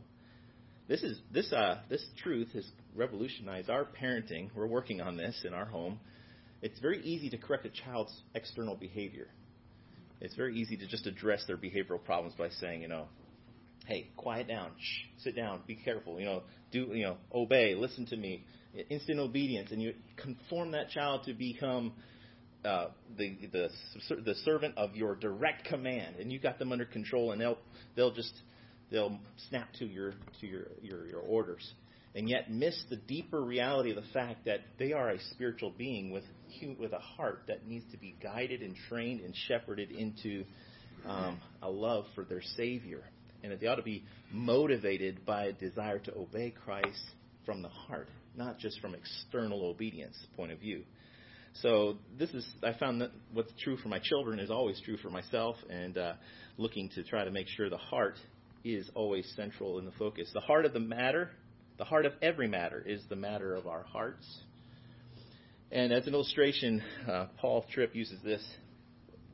This 0.87 1.03
is 1.03 1.19
this 1.31 1.51
uh, 1.51 1.79
this 1.89 2.05
truth 2.17 2.49
has 2.53 2.65
revolutionized 2.95 3.69
our 3.69 3.85
parenting. 3.85 4.49
We're 4.55 4.67
working 4.67 5.01
on 5.01 5.17
this 5.17 5.43
in 5.45 5.53
our 5.53 5.65
home, 5.65 5.99
it's 6.61 6.79
very 6.79 7.01
easy 7.01 7.29
to 7.31 7.37
correct 7.37 7.65
a 7.65 7.69
child's 7.69 8.15
external 8.35 8.75
behavior. 8.75 9.27
It's 10.21 10.35
very 10.35 10.55
easy 10.57 10.77
to 10.77 10.87
just 10.87 11.07
address 11.07 11.43
their 11.47 11.57
behavioral 11.57 12.03
problems 12.03 12.35
by 12.37 12.49
saying, 12.49 12.81
you 12.81 12.87
know, 12.87 13.07
hey, 13.87 14.09
quiet 14.15 14.47
down, 14.47 14.71
shh, 14.79 15.23
sit 15.23 15.35
down, 15.35 15.61
be 15.65 15.75
careful, 15.75 16.19
you 16.19 16.25
know, 16.25 16.43
do, 16.71 16.89
you 16.93 17.03
know, 17.03 17.17
obey, 17.33 17.75
listen 17.75 18.05
to 18.05 18.15
me, 18.15 18.45
instant 18.89 19.19
obedience, 19.19 19.71
and 19.71 19.81
you 19.81 19.93
conform 20.17 20.71
that 20.71 20.89
child 20.89 21.23
to 21.25 21.33
become 21.33 21.93
uh, 22.63 22.87
the 23.17 23.35
the 23.51 23.69
the 24.23 24.35
servant 24.45 24.77
of 24.77 24.95
your 24.95 25.15
direct 25.15 25.65
command, 25.65 26.17
and 26.17 26.31
you 26.31 26.39
got 26.39 26.59
them 26.59 26.71
under 26.71 26.85
control, 26.85 27.31
and 27.31 27.41
they'll 27.41 27.57
they'll 27.95 28.13
just 28.13 28.33
they'll 28.91 29.17
snap 29.49 29.73
to 29.79 29.85
your 29.85 30.13
to 30.39 30.47
your 30.47 30.67
your, 30.81 31.07
your 31.07 31.21
orders, 31.21 31.73
and 32.13 32.29
yet 32.29 32.51
miss 32.51 32.79
the 32.89 32.95
deeper 32.95 33.41
reality 33.41 33.89
of 33.89 33.95
the 33.95 34.09
fact 34.13 34.45
that 34.45 34.59
they 34.77 34.93
are 34.93 35.09
a 35.09 35.19
spiritual 35.31 35.73
being 35.75 36.11
with 36.11 36.23
with 36.79 36.93
a 36.93 36.99
heart 36.99 37.43
that 37.47 37.67
needs 37.67 37.85
to 37.91 37.97
be 37.97 38.15
guided 38.21 38.61
and 38.61 38.75
trained 38.89 39.21
and 39.21 39.33
shepherded 39.47 39.91
into 39.91 40.43
um, 41.07 41.39
a 41.61 41.69
love 41.69 42.05
for 42.15 42.23
their 42.23 42.41
Savior, 42.57 43.03
and 43.43 43.51
that 43.51 43.59
they 43.59 43.67
ought 43.67 43.75
to 43.75 43.83
be 43.83 44.03
motivated 44.31 45.25
by 45.25 45.45
a 45.45 45.53
desire 45.53 45.99
to 45.99 46.15
obey 46.15 46.51
Christ 46.51 47.01
from 47.45 47.61
the 47.61 47.69
heart, 47.69 48.07
not 48.35 48.59
just 48.59 48.79
from 48.79 48.95
external 48.95 49.65
obedience 49.65 50.17
point 50.35 50.51
of 50.51 50.59
view. 50.59 50.83
So 51.55 51.97
this 52.17 52.29
is 52.29 52.47
I 52.63 52.73
found 52.73 53.01
that 53.01 53.11
what's 53.33 53.51
true 53.63 53.77
for 53.77 53.89
my 53.89 53.99
children 53.99 54.39
is 54.39 54.49
always 54.49 54.79
true 54.85 54.97
for 54.97 55.09
myself, 55.09 55.55
and 55.69 55.97
uh, 55.97 56.13
looking 56.57 56.89
to 56.89 57.03
try 57.03 57.25
to 57.25 57.31
make 57.31 57.47
sure 57.47 57.69
the 57.69 57.77
heart 57.77 58.17
is 58.63 58.89
always 58.95 59.31
central 59.35 59.79
in 59.79 59.85
the 59.85 59.91
focus. 59.93 60.29
The 60.33 60.39
heart 60.39 60.65
of 60.65 60.73
the 60.73 60.79
matter, 60.79 61.31
the 61.77 61.83
heart 61.83 62.05
of 62.05 62.13
every 62.21 62.47
matter, 62.47 62.81
is 62.85 63.01
the 63.09 63.15
matter 63.15 63.55
of 63.55 63.67
our 63.67 63.83
hearts. 63.83 64.25
And 65.71 65.93
as 65.93 66.05
an 66.05 66.13
illustration, 66.13 66.83
uh, 67.09 67.27
Paul 67.37 67.65
Tripp 67.71 67.95
uses 67.95 68.19
this 68.23 68.43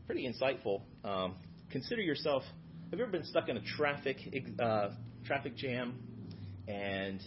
pretty 0.06 0.32
insightful. 0.32 0.82
Um, 1.04 1.36
consider 1.72 2.02
yourself. 2.02 2.44
Have 2.92 3.00
you 3.00 3.06
ever 3.06 3.12
been 3.12 3.26
stuck 3.26 3.50
in 3.50 3.58
a 3.58 3.62
traffic 3.76 4.18
uh, 4.60 4.90
traffic 5.26 5.58
jam? 5.58 5.96
And 6.68 7.22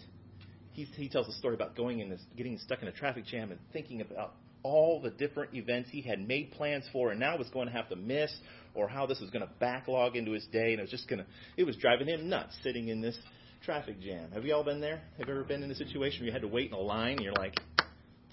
he, 0.73 0.85
he 0.85 1.09
tells 1.09 1.27
a 1.27 1.33
story 1.33 1.55
about 1.55 1.77
going 1.77 1.99
in 1.99 2.09
this, 2.09 2.21
getting 2.37 2.57
stuck 2.59 2.83
in 2.83 2.89
a 2.89 2.93
traffic 2.93 3.27
jam 3.27 3.51
and 3.51 3.59
thinking 3.73 4.01
about 4.01 4.35
all 4.63 5.01
the 5.01 5.11
different 5.11 5.55
events 5.55 5.91
he 5.91 6.03
had 6.03 6.21
made 6.21 6.53
plans 6.53 6.85
for 6.93 7.11
and 7.11 7.19
now 7.19 7.37
was 7.37 7.49
going 7.49 7.67
to 7.67 7.73
have 7.73 7.89
to 7.89 7.97
miss 7.97 8.33
or 8.75 8.89
how 8.89 9.07
this 9.07 9.19
was 9.19 9.31
going 9.31 9.45
to 9.45 9.51
backlog 9.59 10.15
into 10.15 10.33
his 10.33 10.45
day 10.53 10.73
and 10.73 10.79
it 10.79 10.83
was 10.83 10.91
just 10.91 11.09
going 11.09 11.19
to 11.19 11.27
it 11.57 11.65
was 11.65 11.77
driving 11.77 12.07
him 12.07 12.29
nuts 12.29 12.55
sitting 12.63 12.89
in 12.89 13.01
this 13.01 13.19
traffic 13.65 14.01
jam. 14.01 14.31
Have 14.33 14.45
you 14.45 14.55
all 14.55 14.63
been 14.63 14.81
there? 14.81 15.01
Have 15.19 15.29
you 15.29 15.35
ever 15.35 15.45
been 15.45 15.63
in 15.63 15.71
a 15.71 15.75
situation 15.75 16.21
where 16.21 16.27
you 16.27 16.33
had 16.33 16.43
to 16.43 16.49
wait 16.49 16.69
in 16.69 16.75
a 16.75 16.81
line 16.81 17.13
and 17.13 17.21
you're 17.23 17.33
like 17.33 17.59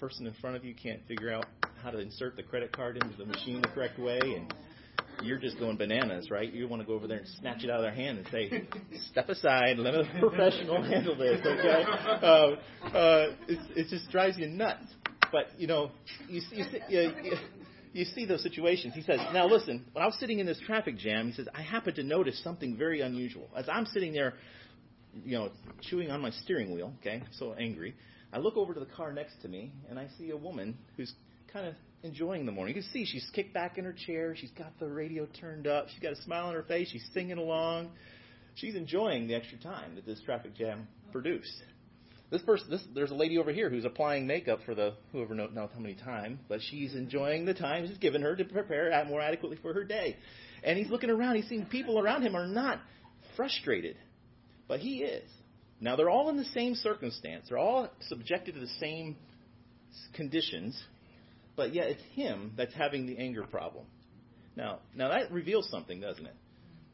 person 0.00 0.26
in 0.26 0.34
front 0.34 0.56
of 0.56 0.64
you 0.64 0.74
can't 0.74 1.00
figure 1.06 1.32
out 1.32 1.46
how 1.82 1.90
to 1.90 1.98
insert 1.98 2.36
the 2.36 2.42
credit 2.42 2.72
card 2.72 2.96
into 2.96 3.16
the 3.16 3.26
machine 3.26 3.60
the 3.60 3.68
correct 3.68 3.98
way 3.98 4.18
and 4.20 4.52
you're 5.22 5.38
just 5.38 5.58
going 5.58 5.76
bananas, 5.76 6.30
right? 6.30 6.52
You 6.52 6.68
want 6.68 6.82
to 6.82 6.86
go 6.86 6.94
over 6.94 7.06
there 7.06 7.18
and 7.18 7.28
snatch 7.40 7.64
it 7.64 7.70
out 7.70 7.78
of 7.78 7.82
their 7.82 7.94
hand 7.94 8.18
and 8.18 8.26
say, 8.30 8.68
"Step 9.10 9.28
aside, 9.28 9.78
let 9.78 9.94
a 9.94 10.04
professional 10.20 10.82
handle 10.82 11.16
this." 11.16 11.40
Okay, 11.44 11.84
uh, 12.22 12.26
uh, 12.96 13.34
it, 13.48 13.58
it 13.76 13.88
just 13.88 14.10
drives 14.10 14.38
you 14.38 14.46
nuts. 14.46 14.84
But 15.32 15.58
you 15.58 15.66
know, 15.66 15.90
you, 16.28 16.40
you, 16.52 16.64
you, 16.88 17.12
you 17.92 18.04
see 18.04 18.26
those 18.26 18.42
situations. 18.42 18.94
He 18.94 19.02
says, 19.02 19.18
"Now 19.32 19.46
listen, 19.46 19.84
when 19.92 20.02
I 20.02 20.06
was 20.06 20.16
sitting 20.20 20.38
in 20.38 20.46
this 20.46 20.60
traffic 20.66 20.96
jam, 20.98 21.28
he 21.28 21.32
says 21.32 21.48
I 21.54 21.62
happened 21.62 21.96
to 21.96 22.02
notice 22.02 22.40
something 22.42 22.76
very 22.76 23.00
unusual. 23.00 23.48
As 23.56 23.68
I'm 23.68 23.86
sitting 23.86 24.12
there, 24.12 24.34
you 25.24 25.36
know, 25.36 25.50
chewing 25.82 26.10
on 26.10 26.20
my 26.20 26.30
steering 26.30 26.72
wheel. 26.72 26.92
Okay, 27.00 27.22
so 27.32 27.54
angry. 27.54 27.94
I 28.32 28.38
look 28.38 28.56
over 28.56 28.74
to 28.74 28.80
the 28.80 28.86
car 28.86 29.12
next 29.12 29.40
to 29.42 29.48
me, 29.48 29.72
and 29.88 29.98
I 29.98 30.08
see 30.18 30.30
a 30.30 30.36
woman 30.36 30.76
who's 30.96 31.12
kind 31.52 31.66
of 31.66 31.74
enjoying 32.02 32.46
the 32.46 32.52
morning. 32.52 32.76
You 32.76 32.82
can 32.82 32.90
see 32.90 33.04
she's 33.04 33.28
kicked 33.32 33.54
back 33.54 33.78
in 33.78 33.84
her 33.84 33.94
chair. 33.94 34.36
She's 34.36 34.50
got 34.50 34.78
the 34.78 34.88
radio 34.88 35.26
turned 35.40 35.66
up. 35.66 35.88
She's 35.88 36.02
got 36.02 36.12
a 36.12 36.22
smile 36.22 36.46
on 36.46 36.54
her 36.54 36.62
face. 36.62 36.90
She's 36.90 37.08
singing 37.14 37.38
along. 37.38 37.90
She's 38.54 38.74
enjoying 38.74 39.28
the 39.28 39.34
extra 39.34 39.58
time 39.58 39.94
that 39.94 40.04
this 40.04 40.20
traffic 40.24 40.54
jam 40.54 40.88
produced. 41.12 41.62
This 42.30 42.42
person, 42.42 42.68
this, 42.70 42.82
there's 42.94 43.10
a 43.10 43.14
lady 43.14 43.38
over 43.38 43.52
here 43.52 43.70
who's 43.70 43.86
applying 43.86 44.26
makeup 44.26 44.60
for 44.66 44.74
the 44.74 44.94
whoever 45.12 45.34
knows 45.34 45.50
how 45.54 45.80
many 45.80 45.94
time, 45.94 46.40
but 46.48 46.60
she's 46.60 46.94
enjoying 46.94 47.46
the 47.46 47.54
time 47.54 47.86
he's 47.86 47.96
given 47.96 48.20
her 48.20 48.36
to 48.36 48.44
prepare 48.44 49.04
more 49.08 49.22
adequately 49.22 49.56
for 49.62 49.72
her 49.72 49.84
day. 49.84 50.16
And 50.62 50.76
he's 50.76 50.90
looking 50.90 51.08
around. 51.08 51.36
He's 51.36 51.48
seeing 51.48 51.64
people 51.64 51.98
around 51.98 52.22
him 52.22 52.36
are 52.36 52.46
not 52.46 52.80
frustrated, 53.36 53.96
but 54.66 54.80
he 54.80 54.98
is. 54.98 55.30
Now 55.80 55.96
they're 55.96 56.10
all 56.10 56.28
in 56.28 56.36
the 56.36 56.44
same 56.46 56.74
circumstance. 56.74 57.46
They're 57.48 57.58
all 57.58 57.88
subjected 58.08 58.54
to 58.54 58.60
the 58.60 58.70
same 58.80 59.16
conditions, 60.14 60.80
but 61.56 61.74
yet 61.74 61.88
it's 61.88 62.02
him 62.14 62.52
that's 62.56 62.74
having 62.74 63.06
the 63.06 63.18
anger 63.18 63.44
problem. 63.44 63.84
Now, 64.56 64.80
now 64.94 65.08
that 65.10 65.30
reveals 65.30 65.70
something, 65.70 66.00
doesn't 66.00 66.26
it? 66.26 66.34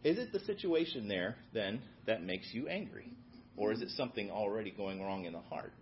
Is 0.05 0.19
it 0.19 0.33
the 0.33 0.41
situation 0.41 1.09
there 1.09 1.37
then 1.55 1.81
that 2.07 2.23
makes 2.23 2.53
you 2.53 2.69
angry? 2.69 3.11
Or 3.57 3.73
is 3.73 3.81
it 3.81 3.89
something 3.97 4.31
already 4.31 4.71
going 4.71 5.03
wrong 5.03 5.25
in 5.25 5.33
the 5.33 5.41
heart? 5.41 5.73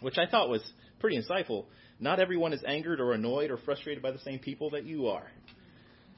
Which 0.00 0.16
I 0.16 0.30
thought 0.30 0.48
was 0.48 0.62
pretty 1.00 1.20
insightful. 1.20 1.64
Not 1.98 2.20
everyone 2.20 2.52
is 2.52 2.62
angered 2.64 3.00
or 3.00 3.12
annoyed 3.12 3.50
or 3.50 3.56
frustrated 3.56 4.00
by 4.02 4.12
the 4.12 4.20
same 4.20 4.38
people 4.38 4.70
that 4.70 4.84
you 4.84 5.08
are. 5.08 5.26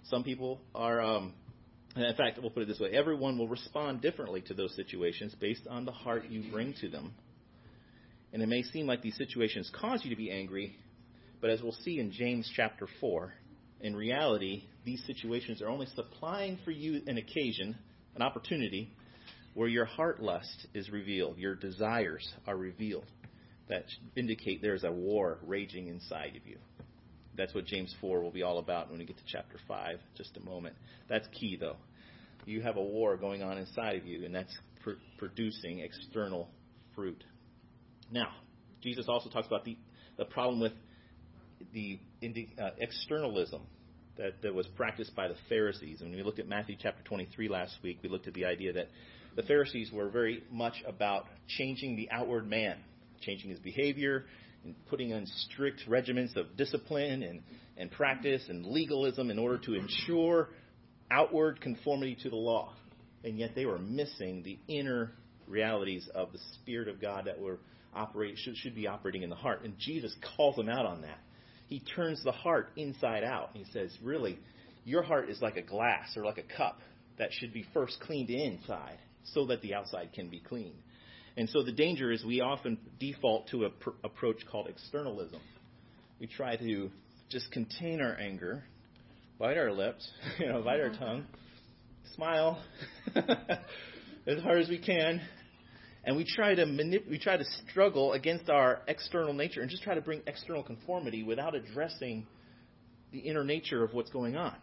Some 0.05 0.23
people 0.25 0.61
are, 0.75 1.01
um, 1.01 1.33
in 1.97 2.15
fact, 2.17 2.39
we'll 2.41 2.51
put 2.51 2.63
it 2.63 2.69
this 2.69 2.81
way 2.81 2.91
everyone 2.93 3.39
will 3.39 3.49
respond 3.49 4.01
differently 4.01 4.43
to 4.43 4.55
those 4.55 4.75
situations 4.77 5.35
based 5.41 5.67
on 5.69 5.85
the 5.85 5.93
heart 5.93 6.25
you 6.29 6.51
bring 6.51 6.75
to 6.81 6.89
them. 6.89 7.13
And 8.33 8.43
it 8.43 8.49
may 8.49 8.63
seem 8.63 8.87
like 8.87 9.03
these 9.03 9.17
situations 9.17 9.71
cause 9.75 10.05
you 10.05 10.11
to 10.11 10.17
be 10.17 10.31
angry, 10.31 10.77
but 11.41 11.51
as 11.51 11.63
we'll 11.63 11.73
see 11.73 11.99
in 11.99 12.13
James 12.13 12.51
chapter 12.55 12.87
4, 13.01 13.33
in 13.81 13.97
reality, 13.97 14.65
these 14.85 15.03
situations 15.07 15.63
are 15.63 15.69
only 15.69 15.87
supplying 15.95 16.59
for 16.65 16.71
you 16.71 17.03
an 17.07 17.19
occasion, 17.19 17.77
an 18.15 18.23
opportunity 18.23 18.95
where 19.55 19.69
your 19.69 19.85
heart 19.85 20.23
lust 20.23 20.67
is 20.75 20.91
revealed, 20.91 21.39
your 21.39 21.57
desires 21.57 22.29
are 22.47 22.57
revealed 22.57 23.07
that 23.69 23.85
indicate 24.17 24.61
there's 24.63 24.85
a 24.85 24.93
war 24.93 25.39
raging 25.47 25.89
inside 25.89 26.37
of 26.37 26.47
you. 26.47 26.59
That's 27.37 27.55
what 27.55 27.67
James 27.67 27.95
4 28.01 28.21
will 28.21 28.31
be 28.31 28.43
all 28.43 28.59
about 28.59 28.91
when 28.91 28.99
we 28.99 29.05
get 29.05 29.17
to 29.17 29.23
chapter 29.27 29.57
5, 29.69 29.99
just 30.17 30.37
a 30.37 30.41
moment. 30.41 30.75
That's 31.09 31.27
key, 31.29 31.57
though. 31.59 31.77
You 32.45 32.63
have 32.63 32.77
a 32.77 32.83
war 32.83 33.17
going 33.17 33.43
on 33.43 33.59
inside 33.59 33.97
of 33.97 34.07
you, 34.07 34.25
and 34.25 34.35
that's 34.35 34.57
pr- 34.83 34.93
producing 35.19 35.81
external 35.81 36.49
fruit. 36.95 37.23
Now, 38.11 38.33
Jesus 38.83 39.07
also 39.09 39.31
talks 39.31 39.47
about 39.47 39.65
the, 39.65 39.77
the 40.17 40.25
problem 40.25 40.61
with 40.61 40.73
the 41.73 41.99
uh, 42.59 42.71
externalism 42.79 43.63
that, 44.17 44.43
that 44.43 44.55
was 44.55 44.67
practiced 44.77 45.15
by 45.15 45.29
the 45.29 45.37
Pharisees. 45.49 46.01
And 46.01 46.11
when 46.11 46.19
we 46.19 46.25
looked 46.25 46.39
at 46.39 46.49
Matthew 46.49 46.77
chapter 46.79 47.03
23 47.05 47.49
last 47.49 47.77
week, 47.83 47.99
we 48.03 48.09
looked 48.09 48.27
at 48.27 48.35
the 48.35 48.45
idea 48.45 48.73
that 48.73 48.89
the 49.37 49.43
Pharisees 49.43 49.91
were 49.93 50.09
very 50.09 50.43
much 50.51 50.75
about 50.87 51.27
changing 51.47 51.97
the 51.97 52.09
outward 52.11 52.49
man, 52.49 52.79
changing 53.21 53.51
his 53.51 53.61
behavior, 53.61 54.25
and 54.65 54.75
putting 54.87 55.11
in 55.11 55.27
strict 55.27 55.83
regiments 55.89 56.37
of 56.37 56.57
discipline 56.57 57.23
and, 57.23 57.43
and 57.77 57.91
practice 57.91 58.43
and 58.49 58.67
legalism 58.67 59.31
in 59.31 59.39
order 59.39 59.59
to 59.59 59.75
ensure 59.75 60.51
outward 61.11 61.61
conformity 61.61 62.17
to 62.23 62.31
the 62.31 62.37
law. 62.37 62.75
And 63.25 63.39
yet 63.39 63.55
they 63.55 63.67
were 63.67 63.79
missing 63.79 64.43
the 64.43 64.59
inner 64.69 65.13
realities 65.47 66.09
of 66.15 66.33
the 66.33 66.39
Spirit 66.55 66.89
of 66.89 67.01
God 67.01 67.25
that 67.27 67.41
were 67.41 67.59
operate, 67.95 68.39
should, 68.39 68.57
should 68.57 68.75
be 68.75 68.87
operating 68.87 69.23
in 69.23 69.31
the 69.31 69.37
heart. 69.37 69.65
And 69.65 69.75
Jesus 69.79 70.15
calls 70.37 70.57
them 70.57 70.69
out 70.69 70.87
on 70.87 71.03
that. 71.03 71.19
He 71.67 71.81
turns 71.81 72.23
the 72.25 72.33
heart 72.33 72.71
inside 72.77 73.25
out. 73.25 73.51
He 73.53 73.65
says, 73.73 73.91
really, 74.03 74.39
your 74.85 75.03
heart 75.03 75.29
is 75.29 75.41
like 75.41 75.57
a 75.57 75.63
glass 75.63 76.17
or 76.17 76.25
like 76.25 76.39
a 76.39 76.57
cup 76.57 76.81
that 77.19 77.33
should 77.33 77.53
be 77.53 77.65
first 77.75 78.01
cleaned 78.01 78.31
inside 78.31 78.99
so 79.25 79.47
that 79.47 79.61
the 79.63 79.75
outside 79.75 80.11
can 80.15 80.29
be 80.29 80.41
clean. 80.41 80.75
And 81.41 81.49
so 81.49 81.63
the 81.63 81.73
danger 81.73 82.13
is 82.13 82.23
we 82.23 82.43
often 82.43 82.77
default 82.99 83.49
to 83.49 83.65
an 83.65 83.73
pr- 83.81 83.91
approach 84.05 84.45
called 84.53 84.69
externalism. 84.69 85.41
We 86.21 86.27
try 86.27 86.57
to 86.57 86.91
just 87.31 87.51
contain 87.51 88.03
our 88.03 88.13
anger, 88.13 88.63
bite 89.39 89.57
our 89.57 89.73
lips, 89.73 90.07
you 90.39 90.49
know, 90.49 90.61
bite 90.61 90.81
our 90.81 90.91
tongue, 90.91 91.25
smile 92.15 92.63
as 93.17 94.43
hard 94.43 94.61
as 94.61 94.69
we 94.69 94.77
can, 94.77 95.23
and 96.05 96.15
we 96.15 96.27
try 96.27 96.55
to 96.55 96.67
manip- 96.67 97.09
we 97.09 97.19
try 97.19 97.39
to 97.39 97.45
struggle 97.71 98.13
against 98.13 98.51
our 98.51 98.83
external 98.87 99.33
nature 99.33 99.63
and 99.63 99.71
just 99.71 99.83
try 99.83 99.95
to 99.95 100.03
bring 100.03 100.21
external 100.27 100.63
conformity 100.63 101.23
without 101.23 101.55
addressing 101.55 102.27
the 103.13 103.19
inner 103.19 103.45
nature 103.45 103.83
of 103.83 103.95
what's 103.95 104.11
going 104.11 104.37
on. 104.37 104.57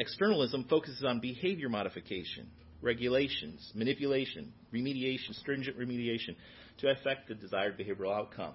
Externalism 0.00 0.64
focuses 0.68 1.04
on 1.04 1.20
behavior 1.20 1.68
modification 1.68 2.48
regulations, 2.84 3.72
manipulation, 3.74 4.52
remediation, 4.72 5.34
stringent 5.40 5.78
remediation 5.78 6.36
to 6.78 6.90
affect 6.90 7.28
the 7.28 7.34
desired 7.34 7.78
behavioral 7.78 8.14
outcome. 8.14 8.52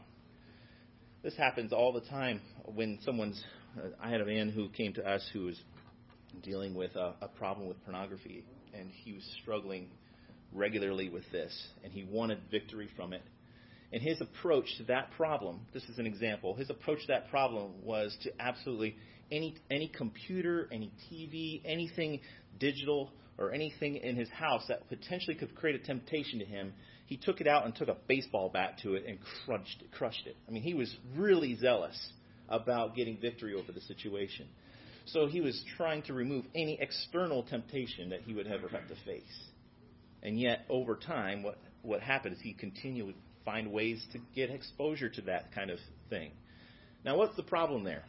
This 1.23 1.35
happens 1.35 1.73
all 1.73 1.91
the 1.91 2.01
time 2.01 2.39
when 2.65 2.99
someone's. 3.03 3.43
Uh, 3.77 3.89
I 4.01 4.09
had 4.09 4.21
a 4.21 4.25
man 4.25 4.49
who 4.49 4.69
came 4.69 4.93
to 4.93 5.05
us 5.05 5.27
who 5.33 5.45
was 5.45 5.59
dealing 6.43 6.75
with 6.75 6.95
a, 6.95 7.15
a 7.21 7.27
problem 7.27 7.67
with 7.67 7.83
pornography, 7.83 8.45
and 8.73 8.89
he 9.03 9.13
was 9.13 9.23
struggling 9.41 9.89
regularly 10.53 11.09
with 11.09 11.29
this, 11.31 11.51
and 11.83 11.91
he 11.91 12.03
wanted 12.03 12.39
victory 12.49 12.89
from 12.95 13.13
it. 13.13 13.23
And 13.91 14.01
his 14.01 14.21
approach 14.21 14.65
to 14.77 14.83
that 14.85 15.11
problem, 15.17 15.61
this 15.73 15.83
is 15.85 15.97
an 15.97 16.05
example, 16.05 16.53
his 16.53 16.69
approach 16.69 17.01
to 17.01 17.07
that 17.07 17.29
problem 17.29 17.71
was 17.83 18.15
to 18.21 18.31
absolutely 18.39 18.95
any 19.31 19.55
any 19.71 19.87
computer, 19.87 20.69
any 20.71 20.91
TV, 21.11 21.61
anything 21.65 22.19
digital 22.59 23.11
or 23.39 23.53
anything 23.53 23.95
in 23.95 24.15
his 24.15 24.29
house 24.29 24.63
that 24.67 24.87
potentially 24.89 25.35
could 25.35 25.55
create 25.55 25.81
a 25.81 25.83
temptation 25.83 26.39
to 26.39 26.45
him, 26.45 26.73
he 27.05 27.17
took 27.17 27.41
it 27.41 27.47
out 27.47 27.65
and 27.65 27.73
took 27.73 27.87
a 27.87 27.97
baseball 28.07 28.49
bat 28.49 28.77
to 28.83 28.93
it 28.93 29.05
and 29.07 29.17
crushed 29.45 29.81
it, 29.81 29.91
crushed 29.91 30.27
it. 30.27 30.35
I 30.47 30.51
mean, 30.51 30.61
he 30.61 30.73
was 30.73 30.93
really 31.15 31.55
zealous 31.55 31.97
about 32.49 32.95
getting 32.95 33.17
victory 33.17 33.55
over 33.55 33.71
the 33.71 33.81
situation. 33.81 34.47
So 35.05 35.25
he 35.25 35.41
was 35.41 35.59
trying 35.77 36.03
to 36.03 36.13
remove 36.13 36.45
any 36.53 36.77
external 36.79 37.43
temptation 37.43 38.09
that 38.09 38.21
he 38.21 38.33
would 38.33 38.45
ever 38.45 38.67
have 38.67 38.87
to 38.89 38.95
face. 39.05 39.23
And 40.21 40.39
yet, 40.39 40.65
over 40.69 40.95
time, 40.95 41.41
what, 41.41 41.57
what 41.81 42.01
happened 42.01 42.35
is 42.35 42.41
he 42.41 42.53
continued 42.53 43.15
to 43.15 43.21
find 43.45 43.71
ways 43.71 44.05
to 44.11 44.19
get 44.35 44.49
exposure 44.49 45.09
to 45.09 45.21
that 45.21 45.53
kind 45.55 45.71
of 45.71 45.79
thing. 46.09 46.31
Now, 47.05 47.17
what's 47.17 47.35
the 47.37 47.43
problem 47.43 47.85
there? 47.85 48.03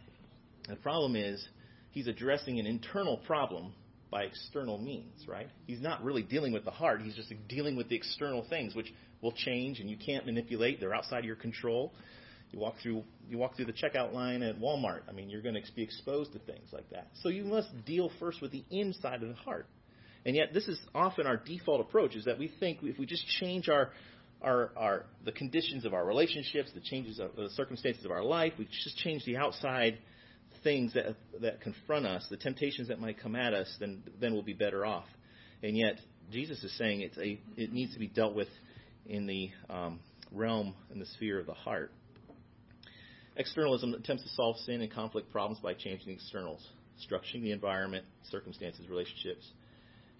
The 0.68 0.76
problem 0.76 1.14
is 1.16 1.46
he's 1.92 2.08
addressing 2.08 2.58
an 2.58 2.66
internal 2.66 3.18
problem 3.18 3.72
by 4.10 4.24
external 4.24 4.78
means, 4.78 5.26
right? 5.28 5.48
He's 5.66 5.80
not 5.80 6.02
really 6.02 6.22
dealing 6.22 6.52
with 6.52 6.64
the 6.64 6.70
heart. 6.70 7.00
He's 7.02 7.14
just 7.14 7.32
dealing 7.48 7.76
with 7.76 7.88
the 7.88 7.96
external 7.96 8.44
things, 8.48 8.74
which 8.74 8.92
will 9.22 9.32
change 9.32 9.80
and 9.80 9.88
you 9.88 9.96
can't 9.96 10.26
manipulate. 10.26 10.80
They're 10.80 10.94
outside 10.94 11.20
of 11.20 11.24
your 11.24 11.36
control. 11.36 11.92
You 12.50 12.58
walk 12.58 12.74
through 12.82 13.04
you 13.28 13.38
walk 13.38 13.54
through 13.56 13.66
the 13.66 13.72
checkout 13.72 14.12
line 14.12 14.42
at 14.42 14.58
Walmart. 14.58 15.02
I 15.08 15.12
mean, 15.12 15.30
you're 15.30 15.42
going 15.42 15.54
to 15.54 15.62
be 15.74 15.82
exposed 15.82 16.32
to 16.32 16.40
things 16.40 16.68
like 16.72 16.90
that. 16.90 17.06
So 17.22 17.28
you 17.28 17.44
must 17.44 17.68
deal 17.86 18.10
first 18.18 18.42
with 18.42 18.50
the 18.50 18.64
inside 18.70 19.22
of 19.22 19.28
the 19.28 19.34
heart. 19.34 19.66
And 20.26 20.34
yet, 20.34 20.52
this 20.52 20.66
is 20.66 20.78
often 20.94 21.26
our 21.26 21.36
default 21.36 21.80
approach: 21.80 22.16
is 22.16 22.24
that 22.24 22.38
we 22.38 22.52
think 22.58 22.80
if 22.82 22.98
we 22.98 23.06
just 23.06 23.24
change 23.38 23.68
our 23.68 23.90
our, 24.42 24.70
our 24.76 25.04
the 25.24 25.32
conditions 25.32 25.84
of 25.84 25.94
our 25.94 26.04
relationships, 26.04 26.70
the 26.74 26.80
changes 26.80 27.20
of 27.20 27.36
the 27.36 27.50
circumstances 27.50 28.04
of 28.04 28.10
our 28.10 28.24
life, 28.24 28.52
we 28.58 28.66
just 28.66 28.96
change 28.98 29.24
the 29.24 29.36
outside 29.36 29.98
things 30.62 30.94
that 30.94 31.16
that 31.40 31.60
confront 31.60 32.06
us, 32.06 32.26
the 32.30 32.36
temptations 32.36 32.88
that 32.88 33.00
might 33.00 33.20
come 33.20 33.36
at 33.36 33.54
us, 33.54 33.74
then 33.80 34.02
then 34.20 34.32
we'll 34.32 34.42
be 34.42 34.54
better 34.54 34.84
off. 34.84 35.06
And 35.62 35.76
yet, 35.76 36.00
Jesus 36.30 36.62
is 36.64 36.76
saying 36.76 37.00
it's 37.02 37.18
a 37.18 37.40
it 37.56 37.72
needs 37.72 37.92
to 37.94 37.98
be 37.98 38.08
dealt 38.08 38.34
with 38.34 38.48
in 39.06 39.26
the 39.26 39.50
um, 39.68 40.00
realm 40.32 40.74
in 40.92 40.98
the 40.98 41.06
sphere 41.06 41.38
of 41.38 41.46
the 41.46 41.54
heart. 41.54 41.92
Externalism 43.36 43.94
attempts 43.94 44.22
to 44.22 44.28
solve 44.30 44.56
sin 44.58 44.82
and 44.82 44.92
conflict 44.92 45.30
problems 45.30 45.60
by 45.60 45.72
changing 45.72 46.08
the 46.08 46.12
externals, 46.12 46.66
structuring 47.08 47.42
the 47.42 47.52
environment, 47.52 48.04
circumstances, 48.30 48.88
relationships, 48.88 49.46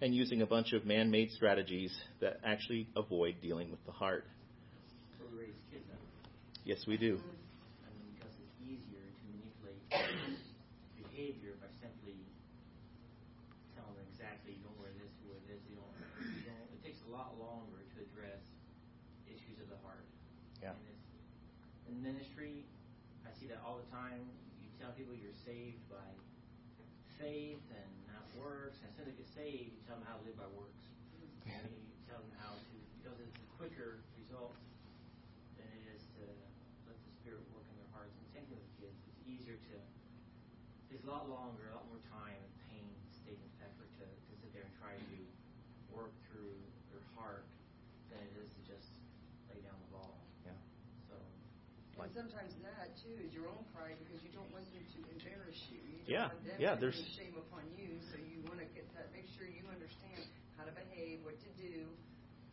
and 0.01 0.15
using 0.15 0.41
a 0.41 0.45
bunch 0.45 0.73
of 0.73 0.85
man 0.85 1.11
made 1.11 1.31
strategies 1.31 1.95
that 2.19 2.39
actually 2.43 2.87
avoid 2.95 3.35
dealing 3.41 3.69
with 3.69 3.83
the 3.85 3.91
heart. 3.91 4.25
We 5.31 5.39
raise 5.39 5.53
kids 5.71 5.85
up. 5.93 5.99
Yes, 6.65 6.85
we 6.87 6.97
do. 6.97 7.19
I 7.85 7.89
mean, 7.93 8.15
because 8.15 8.33
it's 8.41 8.57
easier 8.65 9.05
to 9.05 9.25
manipulate 9.29 10.20
behavior 11.21 11.53
by 11.61 11.69
simply 11.77 12.17
telling 13.77 13.93
them 13.93 14.09
exactly 14.09 14.57
you 14.57 14.63
don't 14.65 14.73
wear 14.81 14.89
this, 14.97 15.13
you 15.21 15.29
this, 15.45 15.61
you 15.69 15.77
don't, 15.77 15.93
you 16.17 16.49
don't. 16.49 16.65
It 16.73 16.81
takes 16.81 16.97
a 17.05 17.13
lot 17.13 17.37
longer 17.37 17.77
to 17.77 17.97
address 18.01 18.41
issues 19.29 19.61
of 19.61 19.69
the 19.69 19.77
heart. 19.85 20.01
Yeah. 20.65 20.73
And 20.73 20.81
it's, 20.89 21.05
in 21.93 22.01
ministry, 22.01 22.65
I 23.21 23.29
see 23.37 23.45
that 23.53 23.61
all 23.61 23.77
the 23.77 23.85
time. 23.93 24.25
You 24.65 24.73
tell 24.81 24.97
people 24.97 25.13
you're 25.13 25.37
saved 25.45 25.85
by 25.93 26.09
faith 27.21 27.61
and 27.69 27.91
not 28.09 28.25
works. 28.33 28.81
And 28.81 28.89
as 28.89 28.97
soon 28.97 29.05
as 29.05 29.13
they 29.13 29.21
get 29.21 29.29
saved, 29.29 29.77
you 29.77 29.81
tell 29.85 30.01
them 30.01 30.09
how 30.09 30.17
to 30.17 30.25
live 30.25 30.41
by 30.41 30.49
works. 30.57 30.89
And 31.45 31.69
you 31.69 32.01
tell 32.09 32.17
them 32.17 32.33
how 32.41 32.57
to, 32.57 32.75
because 32.97 33.21
it's 33.21 33.37
a 33.37 33.49
quicker 33.61 34.01
result 34.17 34.57
than 35.53 35.69
it 35.69 35.85
is 35.93 36.01
to 36.17 36.25
let 36.89 36.97
the 36.97 37.13
Spirit 37.21 37.45
work 37.53 37.69
in 37.69 37.77
their 37.77 37.93
hearts. 37.93 38.09
And 38.09 38.25
same 38.33 38.49
thing 38.49 38.57
with 38.57 38.73
kids. 38.81 38.97
It's 39.05 39.21
easier 39.29 39.61
to, 39.69 39.77
it's 41.01 41.09
a 41.09 41.13
lot 41.17 41.25
longer, 41.25 41.73
a 41.73 41.81
lot 41.81 41.89
more 41.89 41.97
time 42.13 42.37
and 42.37 42.53
pain, 42.69 42.85
statement, 43.25 43.49
effort 43.65 43.89
to, 43.97 44.05
to 44.05 44.33
sit 44.37 44.53
there 44.53 44.61
and 44.61 44.73
try 44.77 44.93
to 44.93 45.17
work 45.89 46.13
through 46.29 46.53
their 46.93 47.01
heart 47.17 47.41
than 48.13 48.21
it 48.21 48.33
is 48.37 48.53
to 48.53 48.61
just 48.69 48.93
lay 49.49 49.57
down 49.65 49.73
the 49.89 49.91
ball. 49.97 50.13
Yeah. 50.45 50.53
So, 51.09 51.17
And 52.05 52.13
sometimes 52.13 52.53
that 52.61 52.93
too 53.01 53.17
is 53.17 53.33
your 53.33 53.49
own 53.49 53.65
pride 53.73 53.97
because 54.05 54.21
you 54.21 54.29
don't 54.29 54.45
want 54.53 54.69
them 54.69 54.85
to 54.85 54.99
embarrass 55.09 55.57
you. 55.73 55.81
You 55.89 55.97
don't 56.05 56.13
Yeah, 56.13 56.29
want 56.29 56.45
them 56.45 56.57
yeah, 56.61 56.77
to 56.77 56.81
there's- 56.85 57.01
shame 57.17 57.33
upon 57.33 57.65
you, 57.73 57.97
so 58.13 58.21
you 58.21 58.45
want 58.45 58.61
to 58.61 58.69
get 58.77 58.85
that. 58.93 59.09
Make 59.09 59.25
sure 59.33 59.49
you 59.49 59.65
understand 59.73 60.21
how 60.61 60.69
to 60.69 60.73
behave, 60.77 61.25
what 61.25 61.41
to 61.41 61.51
do, 61.57 61.89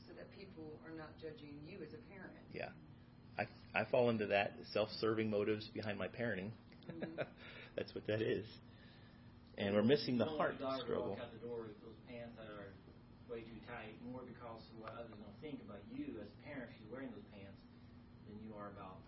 so 0.08 0.16
that 0.16 0.32
people 0.32 0.72
are 0.88 0.96
not 0.96 1.12
judging 1.20 1.52
you 1.68 1.84
as 1.84 1.92
a 1.92 2.00
parent. 2.08 2.32
Yeah. 2.56 2.72
I, 3.36 3.44
I 3.76 3.84
fall 3.84 4.08
into 4.08 4.24
that 4.32 4.56
self 4.72 4.88
serving 5.04 5.28
motives 5.28 5.68
behind 5.68 6.00
my 6.00 6.08
parenting. 6.08 6.48
Mhm. 6.88 7.28
That's 7.78 7.94
what 7.94 8.02
that 8.10 8.18
is. 8.20 8.42
And 9.56 9.74
we're 9.74 9.86
missing 9.86 10.18
the 10.18 10.26
heart 10.26 10.58
struggle. 10.82 11.14
Walk 11.14 11.22
out 11.22 11.30
the 11.30 11.46
door 11.46 11.62
with 11.62 11.78
those 11.86 11.94
pants 12.10 12.34
that 12.34 12.50
are 12.50 12.74
way 13.30 13.46
too 13.46 13.58
tight, 13.70 13.94
more 14.02 14.26
because 14.26 14.66
of 14.74 14.82
what 14.82 14.98
others 14.98 15.14
don't 15.14 15.38
think 15.38 15.62
about 15.62 15.78
you 15.94 16.18
as 16.18 16.26
a 16.26 16.38
parent. 16.42 16.74
She's 16.74 16.90
wearing 16.90 17.14
those 17.14 17.26
pants, 17.30 17.54
than 18.26 18.34
you 18.42 18.50
are 18.58 18.74
about 18.74 18.98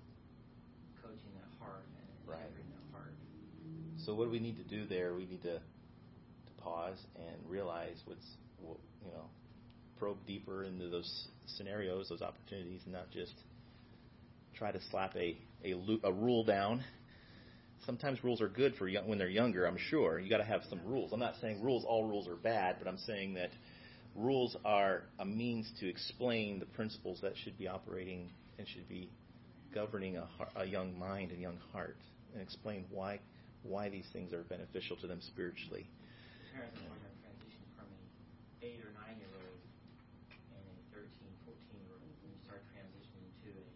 coaching 1.03 1.35
that 1.35 1.51
heart 1.59 1.83
and 1.99 2.07
Right. 2.31 2.47
that 2.47 2.87
heart. 2.95 3.11
So 4.07 4.15
what 4.15 4.27
do 4.27 4.31
we 4.31 4.39
need 4.39 4.57
to 4.63 4.67
do 4.71 4.87
there? 4.87 5.15
We 5.15 5.27
need 5.27 5.43
to, 5.43 5.59
to 5.59 6.53
pause 6.63 6.99
and 7.19 7.37
realize 7.51 7.99
what's 8.07 8.27
what, 8.63 8.79
you 9.05 9.11
know 9.11 9.27
probe 9.99 10.17
deeper 10.27 10.65
into 10.65 10.89
those 10.89 11.29
scenarios, 11.59 12.09
those 12.09 12.23
opportunities, 12.23 12.81
and 12.85 12.95
not 12.95 13.11
just 13.11 13.35
try 14.55 14.73
to 14.73 14.81
slap 14.91 15.15
a 15.17 15.37
a, 15.65 15.75
lu- 15.75 16.01
a 16.05 16.13
rule 16.13 16.43
down. 16.45 16.83
Sometimes 17.91 18.23
rules 18.23 18.41
are 18.41 18.47
good 18.47 18.77
for 18.77 18.87
young, 18.87 19.09
when 19.09 19.19
they're 19.19 19.29
younger. 19.29 19.67
I'm 19.67 19.77
sure 19.77 20.21
you 20.21 20.31
got 20.31 20.39
to 20.39 20.45
have 20.45 20.63
some 20.71 20.79
rules. 20.87 21.11
I'm 21.13 21.19
not 21.19 21.35
saying 21.41 21.61
rules 21.61 21.85
all 21.85 22.05
rules 22.07 22.29
are 22.29 22.37
bad, 22.37 22.77
but 22.79 22.87
I'm 22.87 22.99
saying 22.99 23.35
that 23.35 23.51
rules 24.15 24.57
are 24.65 25.03
a 25.19 25.25
means 25.25 25.69
to 25.81 25.89
explain 25.89 26.61
the 26.61 26.67
principles 26.67 27.19
that 27.23 27.33
should 27.43 27.59
be 27.59 27.67
operating 27.67 28.31
and 28.61 28.69
should 28.69 28.89
be 28.89 29.11
governing 29.75 30.19
a, 30.19 30.29
a 30.55 30.65
young 30.65 30.97
mind 31.01 31.33
and 31.33 31.41
young 31.43 31.59
heart, 31.73 31.97
and 32.33 32.41
explain 32.41 32.85
why 32.93 33.19
why 33.65 33.89
these 33.89 34.07
things 34.13 34.33
are 34.33 34.45
beneficial 34.45 34.95
to 34.99 35.09
them 35.09 35.19
spiritually. 35.21 35.85
Parents 36.55 36.79
are 36.79 36.87
going 36.87 36.95
to 36.95 37.11
transition 37.27 37.65
from 37.75 37.91
a 37.91 37.99
eight 38.63 38.79
or 38.87 38.95
nine 39.03 39.19
year 39.19 39.35
old 39.35 39.63
and 40.31 40.63
a 40.63 40.95
13, 40.95 41.11
14 41.43 41.59
year 41.75 41.99
old 41.99 42.07
when 42.07 42.31
you 42.31 42.39
start 42.47 42.63
transitioning 42.71 43.35
to 43.43 43.51
a, 43.51 43.67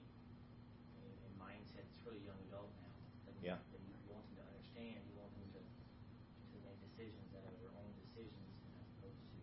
a, 1.02 1.02
a 1.02 1.30
mindset 1.34 1.82
that's 1.82 1.98
really 2.06 2.22
young 2.22 2.38
adult 2.46 2.70
now. 2.78 2.94
That 3.26 3.34
Yeah. 3.42 3.58
That 3.58 3.82
you 3.82 3.94
want 4.12 4.24
them 4.36 4.44
to 4.44 4.46
understand, 4.52 5.00
you 5.08 5.16
want 5.16 5.32
them 5.34 5.48
to, 5.56 5.60
to 5.60 6.56
make 6.62 6.78
decisions 6.86 7.26
that 7.32 7.42
are 7.44 7.56
their 7.60 7.72
own 7.76 7.92
decisions 8.04 8.52
as 8.78 8.86
opposed 9.00 9.20
to 9.20 9.38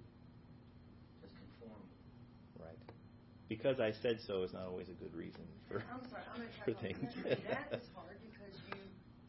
just 1.22 1.34
conforming. 1.36 1.92
Right. 2.62 2.80
Because 3.62 3.78
I 3.80 3.94
said 4.02 4.18
so 4.26 4.42
is 4.42 4.54
not 4.58 4.66
always 4.66 4.90
a 4.90 4.98
good 4.98 5.14
reason 5.14 5.46
for 5.70 5.86
I'm 5.86 6.02
sorry, 6.10 6.26
I'm 6.34 6.42
to 6.42 6.50
for 6.66 6.74
things. 6.82 7.06
That 7.46 7.70
is 7.78 7.86
hard 7.94 8.18
because 8.26 8.58
you 8.74 8.82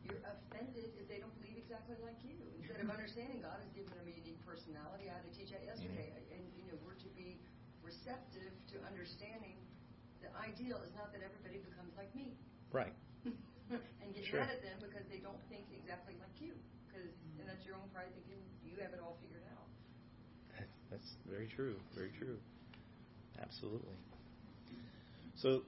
you're 0.08 0.24
offended 0.24 0.96
if 0.96 1.04
they 1.06 1.20
don't 1.20 1.32
believe 1.36 1.60
exactly 1.60 2.00
like 2.00 2.16
you. 2.24 2.32
Instead 2.56 2.80
of 2.80 2.88
understanding 2.88 3.44
God 3.44 3.60
has 3.60 3.68
given 3.76 3.92
them 3.92 4.08
a 4.08 4.14
unique 4.16 4.40
personality. 4.48 5.12
I 5.12 5.20
had 5.20 5.24
to 5.28 5.34
teach 5.36 5.52
that 5.52 5.62
yesterday, 5.68 6.08
Mm-hmm. 6.16 6.32
and 6.32 6.42
you 6.56 6.64
know 6.72 6.80
we're 6.80 6.96
to 7.04 7.10
be 7.12 7.36
receptive 7.84 8.56
to 8.72 8.80
understanding. 8.88 9.60
The 10.24 10.32
ideal 10.40 10.80
is 10.86 10.94
not 10.96 11.12
that 11.12 11.20
everybody 11.20 11.60
becomes 11.60 11.92
like 11.98 12.08
me. 12.16 12.32
right. 12.72 12.94
and 13.28 14.08
get 14.16 14.24
Sure. 14.24 14.40
mad 14.40 14.48
at 14.54 14.62
them 14.64 14.78
because 14.80 15.04
they 15.12 15.18
don't 15.20 15.40
think 15.52 15.66
exactly 15.76 16.16
like 16.22 16.32
you. 16.40 16.56
Because 16.88 17.10
and 17.36 17.44
that's 17.44 17.66
your 17.68 17.76
own 17.76 17.84
pride 17.92 18.08
thinking 18.16 18.40
you 18.64 18.80
have 18.80 18.94
it 18.96 19.00
all 19.02 19.18
figured 19.20 19.44
out. 19.52 19.66
That's 20.90 21.16
very 21.28 21.48
true. 21.48 21.76
Very 21.96 22.12
true. 22.18 22.36
Absolutely. 23.40 23.96
So, 25.42 25.62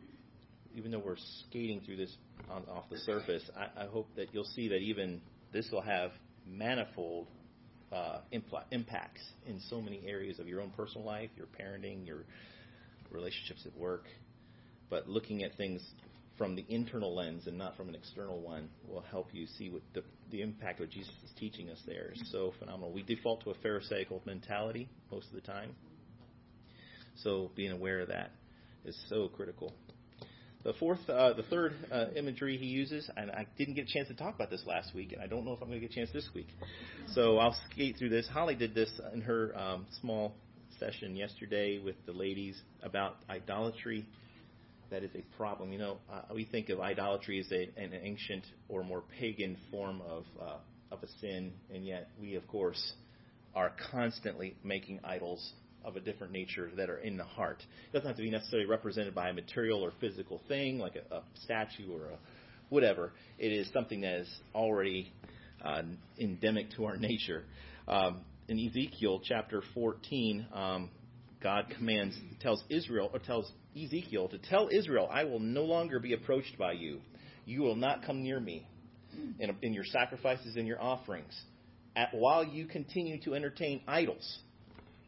even 0.77 0.91
though 0.91 1.01
we're 1.01 1.17
skating 1.49 1.81
through 1.85 1.97
this 1.97 2.17
on, 2.49 2.65
off 2.65 2.85
the 2.91 2.99
surface, 2.99 3.43
I, 3.57 3.85
I 3.85 3.87
hope 3.87 4.09
that 4.17 4.29
you'll 4.33 4.45
see 4.45 4.69
that 4.69 4.79
even 4.79 5.21
this 5.53 5.69
will 5.73 5.83
have 5.83 6.13
manifold 6.47 7.29
uh, 7.93 8.19
impl- 8.33 8.65
impacts 8.71 9.23
in 9.47 9.61
so 9.69 9.81
many 9.81 10.03
areas 10.07 10.39
of 10.39 10.47
your 10.47 10.61
own 10.61 10.71
personal 10.77 11.07
life, 11.07 11.31
your 11.37 11.47
parenting, 11.47 12.07
your 12.07 12.25
relationships 13.11 13.67
at 13.67 13.77
work. 13.77 14.05
But 14.91 15.09
looking 15.09 15.43
at 15.43 15.57
things 15.57 15.83
from 16.37 16.57
the 16.57 16.65
internal 16.69 17.15
lens 17.15 17.47
and 17.47 17.57
not 17.57 17.77
from 17.77 17.89
an 17.89 17.95
external 17.95 18.41
one 18.41 18.69
will 18.89 19.05
help 19.11 19.29
you 19.33 19.47
see 19.59 19.71
what 19.71 19.83
the, 19.95 20.03
the 20.31 20.43
impact 20.43 20.81
of 20.81 20.91
Jesus 20.91 21.15
is 21.25 21.31
teaching 21.39 21.71
us 21.71 21.79
there 21.87 22.13
is 22.15 22.23
so 22.33 22.53
phenomenal. 22.59 22.93
We 22.93 23.03
default 23.03 23.45
to 23.45 23.51
a 23.51 23.55
Pharisaical 23.55 24.23
mentality 24.25 24.89
most 25.11 25.29
of 25.29 25.35
the 25.35 25.41
time. 25.41 25.71
So 27.17 27.51
being 27.55 27.71
aware 27.71 28.01
of 28.01 28.09
that 28.09 28.33
is 28.85 28.97
so 29.09 29.29
critical. 29.29 29.73
The 30.65 30.73
fourth, 30.75 31.01
uh, 31.11 31.35
the 31.35 31.43
third 31.43 31.75
uh, 31.93 32.07
imagery 32.17 32.57
he 32.57 32.65
uses, 32.65 33.11
and 33.17 33.31
I 33.31 33.47
didn't 33.59 33.75
get 33.75 33.87
a 33.89 33.93
chance 33.93 34.09
to 34.09 34.15
talk 34.15 34.35
about 34.35 34.49
this 34.49 34.65
last 34.67 34.95
week, 34.95 35.13
and 35.13 35.21
I 35.21 35.27
don't 35.27 35.45
know 35.45 35.53
if 35.53 35.61
I'm 35.61 35.69
going 35.69 35.79
to 35.79 35.87
get 35.87 35.91
a 35.91 35.95
chance 35.95 36.11
this 36.13 36.29
week. 36.35 36.49
So 37.13 37.37
I'll 37.37 37.55
skate 37.71 37.97
through 37.99 38.09
this. 38.09 38.27
Holly 38.27 38.55
did 38.55 38.75
this 38.75 38.91
in 39.13 39.21
her 39.21 39.57
um, 39.59 39.87
small 40.01 40.35
session 40.81 41.17
yesterday 41.17 41.79
with 41.79 41.97
the 42.07 42.13
ladies 42.13 42.59
about 42.83 43.17
idolatry. 43.29 44.07
that 44.91 45.03
is 45.03 45.11
a 45.15 45.37
problem. 45.37 45.71
You 45.71 45.79
know, 45.79 45.99
uh, 46.11 46.23
we 46.35 46.47
think 46.47 46.71
of 46.71 46.81
idolatry 46.81 47.41
as 47.41 47.53
a, 47.53 47.69
an 47.77 47.93
ancient 48.03 48.45
or 48.69 48.83
more 48.85 49.03
pagan 49.21 49.59
form 49.71 50.01
of 50.09 50.25
uh, 50.41 50.57
of 50.91 51.03
a 51.03 51.09
sin, 51.21 51.53
and 51.75 51.85
yet 51.85 52.09
we, 52.21 52.37
of 52.37 52.47
course, 52.49 52.95
are 53.55 53.73
constantly 53.91 54.57
making 54.63 55.01
idols 55.05 55.53
of 55.85 55.97
a 55.97 56.01
different 56.01 56.33
nature 56.33 56.71
that 56.77 56.91
are 56.91 56.99
in 56.99 57.17
the 57.17 57.25
heart. 57.25 57.59
It 57.61 57.93
doesn't 57.93 58.07
have 58.07 58.17
to 58.17 58.23
be 58.23 58.31
necessarily 58.31 58.69
represented 58.69 59.15
by 59.15 59.29
a 59.29 59.33
material 59.33 59.83
or 59.85 59.93
physical 60.01 60.41
thing 60.49 60.79
like 60.79 60.95
a, 60.97 61.15
a 61.15 61.23
statue 61.43 61.93
or 61.93 62.07
a 62.07 62.19
whatever. 62.69 63.13
It 63.39 63.53
is 63.53 63.69
something 63.73 64.01
that 64.03 64.21
is 64.21 64.29
already 64.55 65.13
uh, 65.65 65.83
endemic 66.19 66.71
to 66.77 66.87
our 66.87 66.97
nature. 66.99 67.45
Um, 67.87 68.23
in 68.49 68.59
Ezekiel 68.59 69.21
chapter 69.23 69.63
14, 69.75 70.47
um, 70.53 70.91
God 71.43 71.67
commands, 71.77 72.17
tells 72.41 72.63
Israel, 72.71 73.11
or 73.13 73.19
tells 73.19 73.51
Ezekiel 73.77 74.29
to 74.29 74.39
tell 74.39 74.69
Israel, 74.71 75.09
I 75.11 75.25
will 75.25 75.41
no 75.41 75.65
longer 75.65 75.99
be 75.99 76.15
approached 76.15 76.59
by 76.59 76.73
you. 76.73 77.01
You 77.45 77.63
will 77.63 77.77
not 77.77 78.05
come 78.05 78.23
near 78.23 78.41
me 78.41 78.67
in, 79.39 79.55
in 79.63 79.75
your 79.75 79.85
sacrifices 79.85 80.57
and 80.57 80.67
your 80.67 80.81
offerings, 80.81 81.35
at, 81.97 82.09
while 82.13 82.45
you 82.45 82.67
continue 82.67 83.21
to 83.23 83.35
entertain 83.35 83.83
idols. 83.87 84.39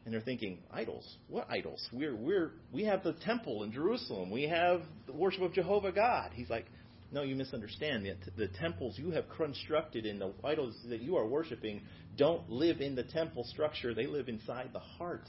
And 0.07 0.15
they're 0.15 0.21
thinking, 0.21 0.61
idols? 0.73 1.17
What 1.27 1.51
idols? 1.51 1.85
We're, 1.93 2.15
we're, 2.15 2.53
we 2.73 2.85
have 2.85 3.03
the 3.03 3.13
temple 3.13 3.65
in 3.65 3.73
Jerusalem. 3.73 4.31
We 4.31 4.45
have 4.45 4.83
the 5.07 5.13
worship 5.13 5.43
of 5.43 5.53
Jehovah 5.53 5.91
God. 5.91 6.31
He's 6.33 6.49
like, 6.49 6.67
no, 7.11 7.23
you 7.23 7.35
misunderstand. 7.35 8.07
The, 8.07 8.47
the 8.47 8.53
temples 8.59 8.97
you 8.99 9.11
have 9.11 9.25
constructed 9.37 10.07
and 10.07 10.21
the 10.21 10.33
idols 10.45 10.77
that 10.89 11.01
you 11.01 11.17
are 11.17 11.27
worshiping 11.27 11.83
don't 12.17 12.49
live 12.49 12.81
in 12.81 12.95
the 12.95 13.03
temple 13.03 13.43
structure. 13.51 13.95
They 13.95 14.07
live 14.07 14.29
inside 14.29 14.71
the 14.73 14.79
heart. 14.79 15.25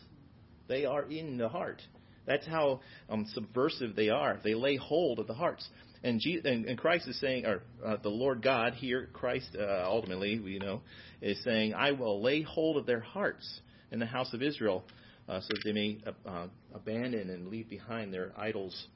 They 0.68 0.86
are 0.86 1.04
in 1.10 1.38
the 1.38 1.50
heart. 1.50 1.82
That's 2.28 2.46
how 2.46 2.82
um, 3.10 3.26
subversive 3.34 3.96
they 3.96 4.10
are. 4.10 4.40
They 4.44 4.54
lay 4.54 4.76
hold 4.76 5.18
of 5.18 5.26
the 5.26 5.34
hearts. 5.34 5.68
And, 6.04 6.20
Jesus, 6.20 6.46
and, 6.46 6.66
and 6.66 6.78
Christ 6.78 7.08
is 7.08 7.20
saying, 7.20 7.48
or 7.48 7.64
uh, 7.84 7.98
the 8.04 8.10
Lord 8.10 8.44
God 8.44 8.74
here, 8.76 9.10
Christ 9.12 9.58
uh, 9.60 9.86
ultimately, 9.86 10.40
we 10.40 10.60
know, 10.60 10.82
is 11.20 11.44
saying, 11.44 11.74
I 11.74 11.94
will 11.94 12.22
lay 12.22 12.44
hold 12.44 12.78
of 12.78 12.86
their 12.86 13.00
hearts 13.00 13.62
in 13.92 14.00
the 14.00 14.06
house 14.06 14.34
of 14.34 14.42
Israel 14.42 14.84
uh, 15.28 15.42
so 15.42 15.48
that 15.50 15.62
they 15.64 15.74
may 15.74 15.98
uh, 16.26 16.48
abandon 16.74 17.30
and 17.30 17.48
leave 17.48 17.70
behind 17.70 18.14
their 18.14 18.32
idols. 18.38 18.88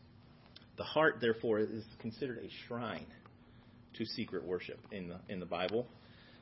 The 0.78 0.84
heart, 0.84 1.18
therefore, 1.22 1.60
is 1.60 1.84
considered 2.00 2.40
a 2.40 2.50
shrine 2.68 3.06
to 3.98 4.06
secret 4.06 4.46
worship 4.46 4.80
in 4.92 5.10
the, 5.10 5.20
in 5.30 5.40
the 5.40 5.46
Bible. 5.46 5.88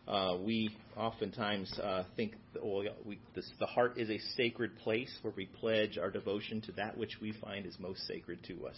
Uh, 0.08 0.38
we 0.44 0.76
oftentimes 0.98 1.72
uh, 1.84 2.04
think 2.16 2.34
well, 2.64 2.84
we, 3.06 3.20
this, 3.36 3.50
the 3.60 3.68
heart 3.68 3.98
is 3.98 4.10
a 4.10 4.18
sacred 4.36 4.76
place 4.78 5.12
where 5.22 5.34
we 5.36 5.46
pledge 5.46 6.00
our 6.00 6.10
devotion 6.10 6.62
to 6.62 6.72
that 6.72 6.98
which 6.98 7.18
we 7.22 7.32
find 7.34 7.66
is 7.66 7.76
most 7.80 8.08
sacred 8.08 8.40
to 8.48 8.66
us. 8.66 8.78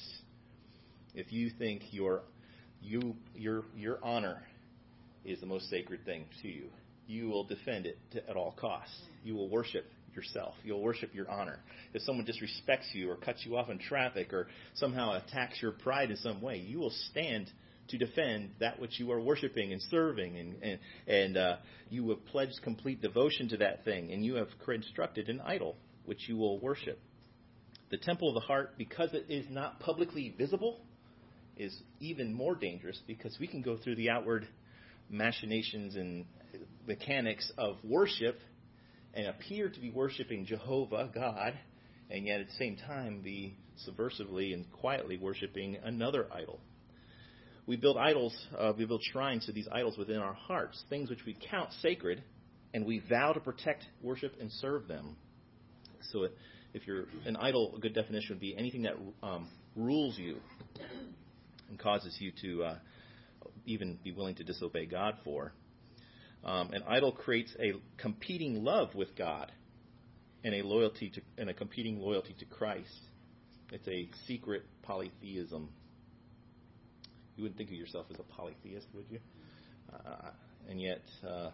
If 1.13 1.31
you 1.31 1.49
think 1.57 1.83
your 1.91 2.23
you 2.81 3.15
your 3.33 3.63
your 3.77 3.99
honor 4.03 4.41
is 5.23 5.39
the 5.39 5.45
most 5.45 5.69
sacred 5.69 6.03
thing 6.03 6.25
to 6.41 6.49
you, 6.49 6.65
you 7.11 7.27
will 7.27 7.43
defend 7.43 7.85
it 7.85 7.97
to, 8.13 8.29
at 8.29 8.35
all 8.35 8.55
costs. 8.59 8.95
You 9.23 9.35
will 9.35 9.49
worship 9.49 9.85
yourself. 10.15 10.55
You'll 10.63 10.81
worship 10.81 11.13
your 11.13 11.29
honor. 11.29 11.59
If 11.93 12.01
someone 12.03 12.25
disrespects 12.25 12.93
you 12.93 13.11
or 13.11 13.15
cuts 13.15 13.45
you 13.45 13.57
off 13.57 13.69
in 13.69 13.79
traffic 13.79 14.33
or 14.33 14.47
somehow 14.75 15.13
attacks 15.13 15.61
your 15.61 15.71
pride 15.71 16.09
in 16.09 16.17
some 16.17 16.41
way, 16.41 16.57
you 16.57 16.79
will 16.79 16.93
stand 17.11 17.49
to 17.89 17.97
defend 17.97 18.51
that 18.59 18.79
which 18.79 18.99
you 18.99 19.11
are 19.11 19.19
worshiping 19.19 19.73
and 19.73 19.81
serving, 19.89 20.37
and 20.37 20.55
and, 20.63 20.79
and 21.07 21.37
uh, 21.37 21.55
you 21.89 22.09
have 22.09 22.25
pledged 22.27 22.59
complete 22.63 23.01
devotion 23.01 23.49
to 23.49 23.57
that 23.57 23.83
thing, 23.83 24.11
and 24.11 24.23
you 24.23 24.35
have 24.35 24.47
constructed 24.63 25.27
an 25.27 25.41
idol 25.41 25.75
which 26.05 26.29
you 26.29 26.37
will 26.37 26.59
worship. 26.59 26.99
The 27.89 27.97
temple 27.97 28.29
of 28.29 28.35
the 28.35 28.39
heart, 28.39 28.75
because 28.77 29.13
it 29.13 29.25
is 29.27 29.45
not 29.49 29.81
publicly 29.81 30.33
visible, 30.37 30.79
is 31.57 31.77
even 31.99 32.33
more 32.33 32.55
dangerous 32.55 32.99
because 33.05 33.35
we 33.39 33.47
can 33.47 33.61
go 33.61 33.77
through 33.77 33.95
the 33.97 34.09
outward 34.09 34.47
machinations 35.09 35.95
and 35.95 36.25
mechanics 36.87 37.51
of 37.57 37.77
worship 37.83 38.39
and 39.13 39.27
appear 39.27 39.69
to 39.69 39.79
be 39.79 39.89
worshiping 39.89 40.45
Jehovah, 40.45 41.09
God, 41.13 41.57
and 42.09 42.25
yet 42.25 42.39
at 42.41 42.47
the 42.47 42.53
same 42.53 42.77
time 42.77 43.21
be 43.21 43.57
subversively 43.87 44.53
and 44.53 44.71
quietly 44.71 45.17
worshiping 45.17 45.77
another 45.83 46.27
idol. 46.31 46.59
We 47.67 47.75
build 47.75 47.97
idols, 47.97 48.35
uh, 48.57 48.73
we 48.77 48.85
build 48.85 49.03
shrines 49.03 49.45
to 49.45 49.51
these 49.51 49.67
idols 49.71 49.97
within 49.97 50.17
our 50.17 50.33
hearts, 50.33 50.83
things 50.89 51.09
which 51.09 51.25
we 51.25 51.37
count 51.49 51.69
sacred, 51.81 52.23
and 52.73 52.85
we 52.85 52.99
vow 53.07 53.33
to 53.33 53.39
protect, 53.39 53.85
worship, 54.01 54.33
and 54.39 54.51
serve 54.51 54.87
them. 54.87 55.15
So, 56.11 56.27
if 56.73 56.87
you're 56.87 57.05
an 57.25 57.35
idol, 57.35 57.73
a 57.75 57.79
good 57.79 57.93
definition 57.93 58.35
would 58.35 58.39
be 58.39 58.55
anything 58.57 58.83
that 58.83 58.93
um, 59.21 59.47
rules 59.75 60.17
you 60.17 60.37
and 61.69 61.77
causes 61.77 62.17
you 62.19 62.31
to 62.41 62.63
uh, 62.63 62.75
even 63.65 63.99
be 64.03 64.11
willing 64.11 64.35
to 64.35 64.43
disobey 64.43 64.85
God 64.85 65.15
for. 65.23 65.53
Um, 66.43 66.71
an 66.73 66.83
idol 66.87 67.11
creates 67.11 67.55
a 67.59 67.73
competing 67.97 68.63
love 68.63 68.95
with 68.95 69.15
God 69.15 69.51
and 70.43 70.55
a 70.55 70.63
loyalty 70.63 71.09
to 71.11 71.21
and 71.37 71.49
a 71.49 71.53
competing 71.53 71.99
loyalty 71.99 72.35
to 72.39 72.45
Christ. 72.45 72.89
It's 73.71 73.87
a 73.87 74.09
secret 74.27 74.63
polytheism. 74.81 75.69
You 77.37 77.43
wouldn't 77.43 77.57
think 77.57 77.69
of 77.69 77.75
yourself 77.75 78.07
as 78.11 78.19
a 78.19 78.23
polytheist, 78.23 78.87
would 78.93 79.05
you? 79.09 79.19
Uh, 79.93 80.31
and 80.69 80.81
yet, 80.81 81.01
uh, 81.27 81.51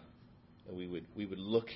we 0.72 0.86
would 0.86 1.06
we 1.14 1.26
would 1.26 1.38
look 1.38 1.68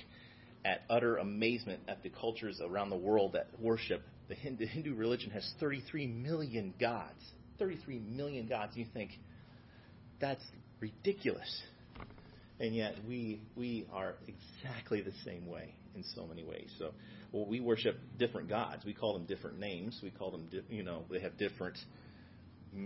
at 0.65 0.81
utter 0.89 1.17
amazement 1.17 1.81
at 1.87 2.03
the 2.03 2.09
cultures 2.09 2.61
around 2.63 2.89
the 2.89 2.97
world 2.97 3.33
that 3.33 3.47
worship. 3.59 4.01
The 4.29 4.35
Hindu, 4.35 4.65
the 4.65 4.71
Hindu 4.71 4.95
religion 4.95 5.29
has 5.31 5.47
33 5.59 6.07
million 6.07 6.73
gods. 6.79 7.21
33 7.59 7.99
million 7.99 8.47
gods. 8.47 8.75
You 8.75 8.85
think 8.93 9.11
that's 10.19 10.43
ridiculous. 10.79 11.61
And 12.63 12.73
yet 12.73 12.95
we 13.05 13.41
we 13.57 13.85
are 13.91 14.15
exactly 14.25 15.01
the 15.01 15.11
same 15.25 15.47
way 15.47 15.75
in 15.95 16.03
so 16.15 16.25
many 16.25 16.45
ways. 16.45 16.71
So, 16.79 16.91
well, 17.33 17.45
we 17.45 17.59
worship 17.59 17.99
different 18.17 18.47
gods. 18.47 18.85
We 18.85 18.93
call 18.93 19.11
them 19.15 19.25
different 19.25 19.59
names. 19.59 19.99
We 20.01 20.11
call 20.11 20.31
them, 20.31 20.47
you 20.69 20.81
know, 20.81 21.03
they 21.11 21.19
have 21.19 21.37
different 21.37 21.77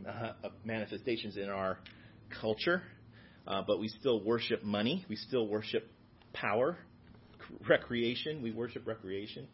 uh, 0.10 0.32
manifestations 0.66 1.38
in 1.38 1.48
our 1.50 1.78
culture. 2.42 2.82
Uh, 3.46 3.62
but 3.68 3.80
we 3.80 3.88
still 3.88 4.24
worship 4.24 4.64
money. 4.64 5.06
We 5.10 5.16
still 5.16 5.48
worship 5.48 5.88
power, 6.34 6.80
recreation. 7.70 8.42
We 8.42 8.52
worship 8.52 8.88
recreation. 8.88 9.46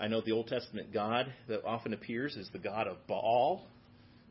I 0.00 0.08
know 0.08 0.22
the 0.22 0.32
Old 0.32 0.46
Testament 0.46 0.90
God 0.90 1.30
that 1.48 1.66
often 1.66 1.92
appears 1.92 2.34
is 2.34 2.48
the 2.50 2.58
God 2.58 2.86
of 2.86 2.96
Baal. 3.06 3.66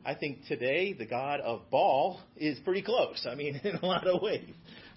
I 0.04 0.16
think 0.16 0.46
today 0.48 0.92
the 0.92 1.06
God 1.06 1.38
of 1.38 1.70
Baal 1.70 2.20
is 2.36 2.58
pretty 2.64 2.82
close. 2.82 3.28
I 3.30 3.36
mean, 3.36 3.60
in 3.62 3.76
a 3.76 3.86
lot 3.86 4.08
of 4.08 4.20
ways. 4.20 4.50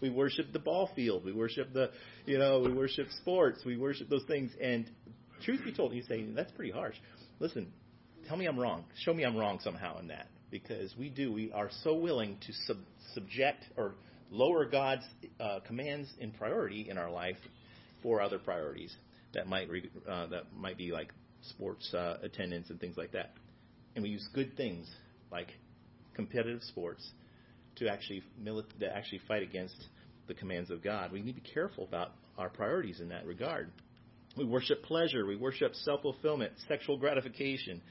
We 0.04 0.10
worship 0.10 0.52
the 0.52 0.60
ball 0.60 0.90
field. 0.98 1.24
We 1.24 1.32
worship 1.32 1.72
the, 1.72 1.92
you 2.26 2.38
know, 2.38 2.60
we 2.60 2.74
worship 2.74 3.08
sports. 3.22 3.62
We 3.66 3.78
worship 3.78 4.10
those 4.10 4.26
things. 4.26 4.52
And 4.62 4.92
truth 5.46 5.62
be 5.64 5.72
told, 5.72 5.94
he's 5.94 6.06
saying 6.10 6.36
that's 6.36 6.52
pretty 6.52 6.74
harsh. 6.74 6.98
Listen, 7.40 7.72
tell 8.28 8.36
me 8.36 8.46
I'm 8.46 8.60
wrong. 8.60 8.84
Show 9.06 9.14
me 9.14 9.24
I'm 9.24 9.38
wrong 9.38 9.62
somehow 9.64 9.98
in 10.00 10.10
that. 10.10 10.28
Because 10.52 10.94
we 11.00 11.08
do. 11.08 11.32
We 11.32 11.54
are 11.54 11.70
so 11.86 11.96
willing 11.96 12.38
to 12.46 12.54
sub- 12.68 12.86
subject 13.14 13.64
or 13.78 13.94
lower 14.30 14.66
God's 14.66 15.06
uh, 15.40 15.62
commands 15.66 16.10
in 16.20 16.32
priority 16.32 16.90
in 16.90 16.98
our 16.98 17.10
life 17.10 17.38
for 18.02 18.22
other 18.22 18.40
priorities 18.40 18.94
that 19.34 19.48
might 19.48 19.70
re- 19.70 19.90
uh, 20.06 20.28
that 20.28 20.54
might 20.54 20.78
be 20.78 20.92
like 20.92 21.14
sports 21.44 21.94
uh, 21.94 22.18
attendance 22.22 22.70
and 22.70 22.78
things 22.78 22.98
like 22.98 23.14
that. 23.14 23.32
And 23.96 24.04
we 24.04 24.10
use 24.10 24.28
good 24.34 24.58
things 24.58 24.86
like 25.32 25.48
competitive 26.14 26.62
sports 26.64 27.10
to 27.78 27.88
actually 27.88 28.24
mili- 28.42 28.66
to 28.80 28.96
actually 28.96 29.22
fight 29.28 29.44
against 29.44 29.76
the 30.28 30.34
commands 30.34 30.72
of 30.72 30.84
God. 30.84 31.12
We 31.12 31.22
need 31.22 31.36
to 31.36 31.42
be 31.42 31.50
careful 31.54 31.84
about 31.84 32.12
our 32.38 32.50
priorities 32.50 33.00
in 33.00 33.10
that 33.10 33.26
regard. 33.26 33.72
We 34.36 34.46
worship 34.46 34.84
pleasure, 34.84 35.26
we 35.26 35.36
worship 35.36 35.76
self 35.76 36.02
fulfillment, 36.02 36.54
sexual 36.68 36.98
gratification, 36.98 37.82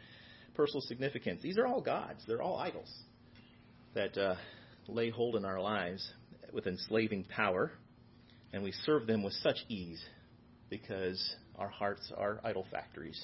personal 0.55 0.81
significance. 0.83 1.40
These 1.42 1.59
are 1.59 1.66
all 1.66 1.81
gods, 1.81 2.23
they're 2.27 2.42
all 2.42 2.57
idols 2.57 2.90
that 3.95 4.16
uh, 4.16 4.35
lay 4.88 5.11
hold 5.11 5.37
in 5.37 5.45
our 5.45 5.61
lives 5.61 6.07
with 6.53 6.66
enslaving 6.66 7.25
power, 7.25 7.71
and 8.53 8.62
we 8.62 8.73
serve 8.85 9.07
them 9.07 9.23
with 9.23 9.35
such 9.35 9.57
ease 9.68 10.03
because 10.71 11.37
our 11.57 11.68
hearts 11.68 12.11
are 12.16 12.40
idol 12.45 12.66
factories. 12.71 13.23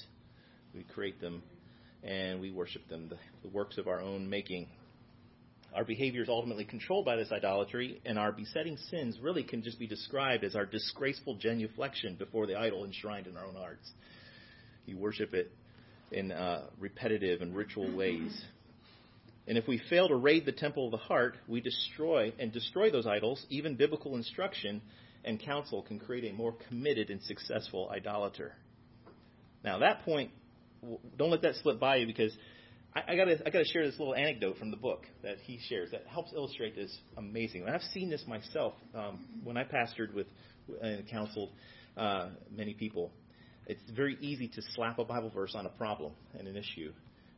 We 0.75 0.85
create 0.85 1.21
them 1.21 1.43
and 2.03 2.41
we 2.41 2.51
worship 2.51 2.87
them, 2.89 3.09
the, 3.09 3.17
the 3.43 3.49
works 3.49 3.79
of 3.79 3.89
our 3.89 4.01
own 4.01 4.29
making. 4.29 4.69
Our 5.79 5.85
behavior 5.85 6.25
is 6.25 6.29
ultimately 6.29 6.65
controlled 6.65 7.05
by 7.05 7.15
this 7.15 7.31
idolatry, 7.31 8.01
and 8.05 8.19
our 8.19 8.33
besetting 8.33 8.77
sins 8.91 9.21
really 9.23 9.45
can 9.45 9.63
just 9.63 9.79
be 9.79 9.87
described 9.87 10.43
as 10.43 10.57
our 10.57 10.67
disgraceful 10.67 11.37
genuflection 11.37 12.19
before 12.19 12.49
the 12.49 12.59
idol 12.59 12.85
enshrined 12.85 13.29
in 13.29 13.37
our 13.37 13.47
own 13.47 13.55
hearts. 13.55 13.89
You 14.87 14.99
worship 14.99 15.35
it 15.35 15.53
in 16.11 16.33
uh, 16.33 16.65
repetitive 16.81 17.43
and 17.43 17.55
ritual 17.55 17.97
ways. 17.97 18.45
And 19.47 19.57
if 19.57 19.69
we 19.69 19.81
fail 19.89 20.09
to 20.09 20.17
raid 20.17 20.47
the 20.47 20.53
temple 20.53 20.87
of 20.87 20.91
the 20.91 20.97
heart, 20.97 21.37
we 21.47 21.61
destroy 21.61 22.33
and 22.41 22.51
destroy 22.51 22.91
those 22.91 23.07
idols. 23.07 23.47
Even 23.49 23.77
biblical 23.77 24.17
instruction 24.17 24.83
and 25.25 25.39
counsel 25.39 25.83
can 25.83 26.01
create 26.01 26.29
a 26.29 26.35
more 26.35 26.57
committed 26.67 27.09
and 27.09 27.23
successful 27.23 27.89
idolater. 27.95 28.53
Now, 29.63 29.79
that 29.79 30.05
point, 30.05 30.33
don't 31.17 31.31
let 31.31 31.43
that 31.43 31.55
slip 31.63 31.79
by 31.79 31.99
you 31.99 32.07
because 32.09 32.37
I, 33.07 33.17
gotta 33.17 33.39
I 33.47 33.51
gotta 33.51 33.65
share 33.65 33.85
this 33.85 33.99
little 33.99 34.15
anecdote 34.15 34.59
from 34.59 34.71
the 34.71 34.77
book 34.77 35.03
that 35.23 35.37
he 35.45 35.59
shares 35.69 35.91
that 35.93 36.07
helps 36.07 36.33
illustrate 36.33 36.75
this 36.75 36.97
amazing. 37.17 37.63
And 37.63 37.71
I've 37.71 37.83
seen 37.95 38.11
this 38.11 38.25
myself 38.27 38.75
um, 38.95 39.25
when 39.45 39.57
I 39.57 39.65
pastored 39.65 40.15
with 40.15 40.27
and 40.81 41.09
counseled 41.09 41.51
uh, 41.97 42.29
many 42.51 42.75
people. 42.75 43.11
It's 43.67 43.83
very 43.95 44.17
easy 44.21 44.49
to 44.49 44.63
slap 44.75 44.99
a 44.99 45.05
Bible 45.05 45.31
verse 45.31 45.55
on 45.55 45.67
a 45.67 45.71
problem 45.71 46.13
and 46.39 46.49
an 46.49 46.57
issue. 46.57 46.93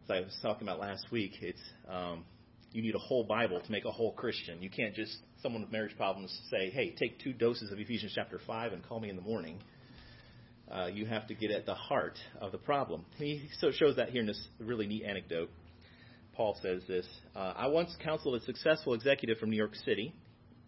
As 0.04 0.10
I 0.10 0.20
was 0.20 0.38
talking 0.42 0.66
about 0.66 0.78
last 0.78 1.06
week, 1.10 1.32
it's 1.40 1.60
um, 1.88 2.24
you 2.72 2.82
need 2.82 2.94
a 2.94 2.98
whole 2.98 3.24
Bible 3.24 3.60
to 3.60 3.72
make 3.72 3.84
a 3.84 3.90
whole 3.90 4.12
Christian. 4.12 4.62
You 4.62 4.70
can't 4.70 4.94
just 4.94 5.16
someone 5.42 5.62
with 5.62 5.72
marriage 5.72 5.96
problems 5.96 6.36
say, 6.50 6.70
"Hey, 6.70 6.94
take 6.98 7.18
two 7.18 7.32
doses 7.32 7.72
of 7.72 7.78
Ephesians 7.80 8.12
chapter 8.14 8.40
five 8.46 8.72
and 8.72 8.86
call 8.86 9.00
me 9.00 9.10
in 9.10 9.16
the 9.16 9.22
morning." 9.22 9.60
Uh, 10.72 10.86
you 10.86 11.04
have 11.04 11.26
to 11.26 11.34
get 11.34 11.50
at 11.50 11.66
the 11.66 11.74
heart 11.74 12.16
of 12.40 12.52
the 12.52 12.58
problem. 12.58 13.04
He 13.16 13.48
so 13.58 13.72
shows 13.72 13.96
that 13.96 14.10
here 14.10 14.20
in 14.20 14.26
this 14.26 14.40
really 14.60 14.86
neat 14.86 15.02
anecdote. 15.04 15.50
Paul 16.34 16.56
says 16.62 16.82
this 16.86 17.06
uh, 17.34 17.54
I 17.56 17.66
once 17.66 17.94
counseled 18.02 18.40
a 18.40 18.44
successful 18.44 18.94
executive 18.94 19.38
from 19.38 19.50
New 19.50 19.56
York 19.56 19.74
City. 19.84 20.14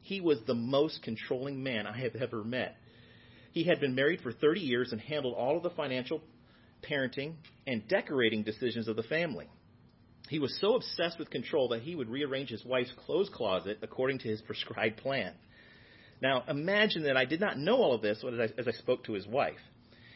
He 0.01 0.21
was 0.21 0.39
the 0.47 0.55
most 0.55 1.03
controlling 1.05 1.63
man 1.63 1.87
I 1.87 1.97
have 1.99 2.17
ever 2.17 2.43
met. 2.43 2.77
He 3.53 3.63
had 3.63 3.81
been 3.81 3.95
married 3.95 4.21
for 4.23 4.33
30 4.33 4.61
years 4.61 4.91
and 4.91 5.01
handled 5.01 5.35
all 5.37 5.57
of 5.57 5.63
the 5.63 5.71
financial, 5.71 6.21
parenting, 6.83 7.35
and 7.67 7.87
decorating 7.87 8.43
decisions 8.43 8.89
of 8.89 8.97
the 8.97 9.05
family. 9.05 9.49
He 10.29 10.41
was 10.41 10.59
so 10.61 10.75
obsessed 10.75 11.19
with 11.19 11.31
control 11.31 11.69
that 11.69 11.83
he 11.83 11.95
would 11.95 12.09
rearrange 12.09 12.49
his 12.49 12.65
wife's 12.65 12.93
clothes 13.07 13.31
closet 13.33 13.79
according 13.83 14.19
to 14.21 14.29
his 14.29 14.41
prescribed 14.41 14.97
plan. 14.97 15.35
Now, 16.21 16.43
imagine 16.49 17.05
that 17.05 17.17
I 17.17 17.25
did 17.25 17.41
not 17.41 17.59
know 17.59 17.77
all 17.77 17.95
of 17.95 18.03
this 18.03 18.25
as 18.25 18.51
I, 18.51 18.61
as 18.61 18.67
I 18.67 18.73
spoke 18.73 19.05
to 19.05 19.13
his 19.13 19.27
wife 19.27 19.59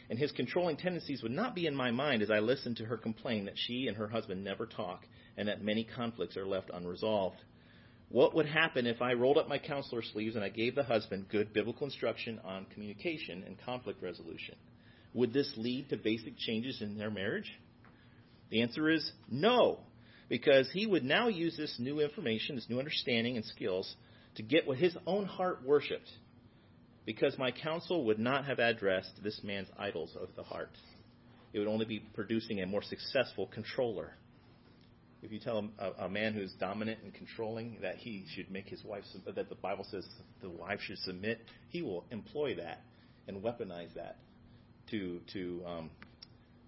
and 0.09 0.17
his 0.17 0.31
controlling 0.31 0.77
tendencies 0.77 1.21
would 1.21 1.31
not 1.31 1.55
be 1.55 1.65
in 1.65 1.75
my 1.75 1.91
mind 1.91 2.21
as 2.21 2.31
I 2.31 2.39
listened 2.39 2.77
to 2.77 2.85
her 2.85 2.97
complain 2.97 3.45
that 3.45 3.57
she 3.57 3.87
and 3.87 3.97
her 3.97 4.07
husband 4.07 4.43
never 4.43 4.65
talk 4.65 5.05
and 5.35 5.47
that 5.47 5.63
many 5.63 5.83
conflicts 5.83 6.37
are 6.37 6.45
left 6.45 6.71
unresolved. 6.73 7.37
What 8.09 8.33
would 8.35 8.45
happen 8.45 8.87
if 8.87 9.01
I 9.01 9.13
rolled 9.13 9.37
up 9.37 9.49
my 9.49 9.57
counselor 9.57 10.01
sleeves 10.01 10.35
and 10.35 10.43
I 10.43 10.49
gave 10.49 10.75
the 10.75 10.83
husband 10.83 11.27
good 11.29 11.51
biblical 11.51 11.85
instruction 11.85 12.39
on 12.45 12.65
communication 12.73 13.43
and 13.45 13.57
conflict 13.65 14.01
resolution? 14.01 14.55
Would 15.13 15.33
this 15.33 15.51
lead 15.57 15.89
to 15.89 15.97
basic 15.97 16.37
changes 16.37 16.81
in 16.81 16.97
their 16.97 17.11
marriage? 17.11 17.51
The 18.49 18.61
answer 18.61 18.89
is 18.89 19.11
no, 19.29 19.79
because 20.29 20.69
he 20.71 20.85
would 20.85 21.03
now 21.03 21.27
use 21.27 21.57
this 21.57 21.75
new 21.79 21.99
information, 21.99 22.55
this 22.55 22.69
new 22.69 22.79
understanding 22.79 23.35
and 23.35 23.45
skills 23.45 23.93
to 24.35 24.43
get 24.43 24.67
what 24.67 24.77
his 24.77 24.95
own 25.05 25.25
heart 25.25 25.65
worshiped 25.65 26.09
because 27.07 27.37
my 27.37 27.51
counsel 27.51 28.03
would 28.03 28.19
not 28.19 28.43
have 28.45 28.59
addressed 28.59 29.23
this 29.23 29.39
man's 29.41 29.69
idols 29.79 30.15
of 30.21 30.27
the 30.35 30.43
heart. 30.43 30.77
It 31.53 31.59
would 31.59 31.69
only 31.69 31.85
be 31.85 31.99
producing 31.99 32.59
a 32.59 32.67
more 32.67 32.83
successful 32.83 33.47
controller. 33.47 34.11
If 35.23 35.31
you 35.31 35.39
tell 35.39 35.69
a, 35.79 36.03
a 36.03 36.09
man 36.09 36.33
who's 36.33 36.53
dominant 36.59 36.99
and 37.03 37.13
controlling 37.13 37.77
that 37.81 37.95
he 37.95 38.25
should 38.35 38.51
make 38.51 38.67
his 38.67 38.83
wife, 38.83 39.05
that 39.25 39.47
the 39.47 39.55
Bible 39.55 39.85
says 39.89 40.05
the 40.41 40.49
wife 40.49 40.81
should 40.81 40.97
submit, 40.99 41.39
he 41.69 41.81
will 41.81 42.03
employ 42.11 42.55
that 42.55 42.81
and 43.29 43.41
weaponize 43.41 43.93
that 43.95 44.17
to 44.91 45.21
to 45.31 45.63
um, 45.65 45.89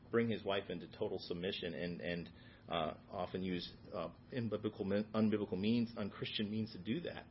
bring 0.09 0.29
his 0.29 0.43
wife 0.45 0.69
into 0.69 0.87
total 0.97 1.19
submission 1.19 1.73
and 1.73 1.99
and 1.99 2.29
uh, 2.69 2.91
often 3.11 3.43
use 3.43 3.67
uh, 3.95 4.07
unbiblical, 4.33 5.03
unbiblical 5.13 5.59
means, 5.59 5.89
unchristian 5.97 6.49
means 6.49 6.71
to 6.71 6.77
do 6.77 7.01
that 7.01 7.25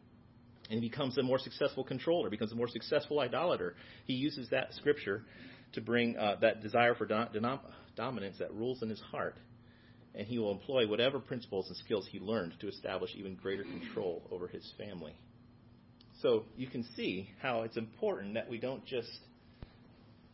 and 0.70 0.82
he 0.82 0.88
becomes 0.88 1.16
a 1.18 1.22
more 1.22 1.38
successful 1.38 1.84
controller, 1.84 2.30
becomes 2.30 2.52
a 2.52 2.56
more 2.56 2.68
successful 2.68 3.20
idolater. 3.20 3.74
He 4.06 4.14
uses 4.14 4.48
that 4.50 4.74
scripture 4.74 5.22
to 5.72 5.80
bring 5.80 6.16
uh, 6.16 6.36
that 6.40 6.62
desire 6.62 6.94
for 6.94 7.06
do- 7.06 7.58
dominance 7.96 8.36
that 8.38 8.52
rules 8.52 8.82
in 8.82 8.88
his 8.88 9.00
heart, 9.00 9.36
and 10.14 10.26
he 10.26 10.38
will 10.38 10.52
employ 10.52 10.86
whatever 10.86 11.18
principles 11.18 11.68
and 11.68 11.76
skills 11.78 12.06
he 12.10 12.18
learned 12.18 12.54
to 12.60 12.68
establish 12.68 13.10
even 13.16 13.34
greater 13.34 13.64
control 13.64 14.22
over 14.30 14.46
his 14.46 14.70
family. 14.78 15.14
So 16.22 16.44
you 16.56 16.66
can 16.66 16.84
see 16.96 17.30
how 17.40 17.62
it's 17.62 17.76
important 17.76 18.34
that 18.34 18.48
we 18.48 18.58
don't 18.58 18.84
just 18.84 19.10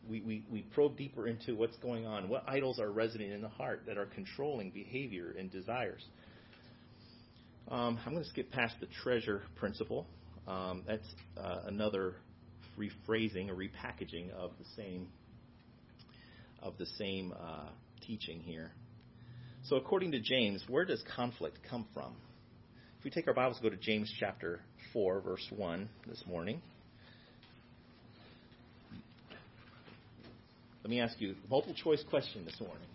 we, 0.09 0.21
we, 0.21 0.45
we 0.51 0.61
probe 0.61 0.97
deeper 0.97 1.27
into 1.27 1.55
what's 1.55 1.75
going 1.77 2.05
on, 2.05 2.29
what 2.29 2.47
idols 2.47 2.79
are 2.79 2.91
resident 2.91 3.33
in 3.33 3.41
the 3.41 3.49
heart 3.49 3.83
that 3.87 3.97
are 3.97 4.05
controlling 4.05 4.69
behavior 4.69 5.33
and 5.37 5.51
desires. 5.51 6.03
Um, 7.67 7.99
I'm 8.05 8.11
going 8.11 8.23
to 8.23 8.29
skip 8.29 8.51
past 8.51 8.75
the 8.79 8.87
treasure 9.03 9.41
principle 9.55 10.05
um, 10.47 10.83
that's 10.87 11.07
uh, 11.37 11.61
another 11.65 12.13
rephrasing 12.77 13.49
or 13.49 13.55
repackaging 13.55 14.31
of 14.31 14.51
the 14.59 14.65
same 14.75 15.07
of 16.61 16.77
the 16.77 16.85
same 16.85 17.33
uh, 17.33 17.69
teaching 18.05 18.39
here. 18.39 18.71
So, 19.65 19.75
according 19.75 20.11
to 20.11 20.19
James, 20.19 20.63
where 20.67 20.85
does 20.85 21.03
conflict 21.15 21.59
come 21.69 21.85
from? 21.93 22.15
If 22.99 23.05
we 23.05 23.11
take 23.11 23.27
our 23.27 23.33
Bibles, 23.33 23.59
go 23.61 23.69
to 23.69 23.77
James 23.77 24.11
chapter 24.19 24.59
four, 24.93 25.21
verse 25.21 25.45
one 25.55 25.89
this 26.07 26.23
morning. 26.27 26.61
Let 30.83 30.89
me 30.91 31.01
ask 31.01 31.19
you 31.19 31.31
a 31.31 31.49
multiple 31.49 31.75
choice 31.75 32.03
question 32.09 32.45
this 32.45 32.59
morning. 32.59 32.87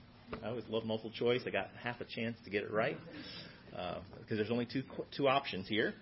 I 0.45 0.49
always 0.49 0.65
love 0.69 0.85
multiple 0.85 1.11
choice. 1.11 1.43
I 1.45 1.51
got 1.51 1.71
half 1.83 2.01
a 2.01 2.05
chance 2.05 2.37
to 2.45 2.51
get 2.51 2.63
it 2.63 2.71
right 2.71 2.97
because 3.71 4.03
uh, 4.31 4.35
there's 4.37 4.51
only 4.51 4.67
two 4.67 4.85
two 5.17 5.27
options 5.27 5.67
here. 5.69 5.95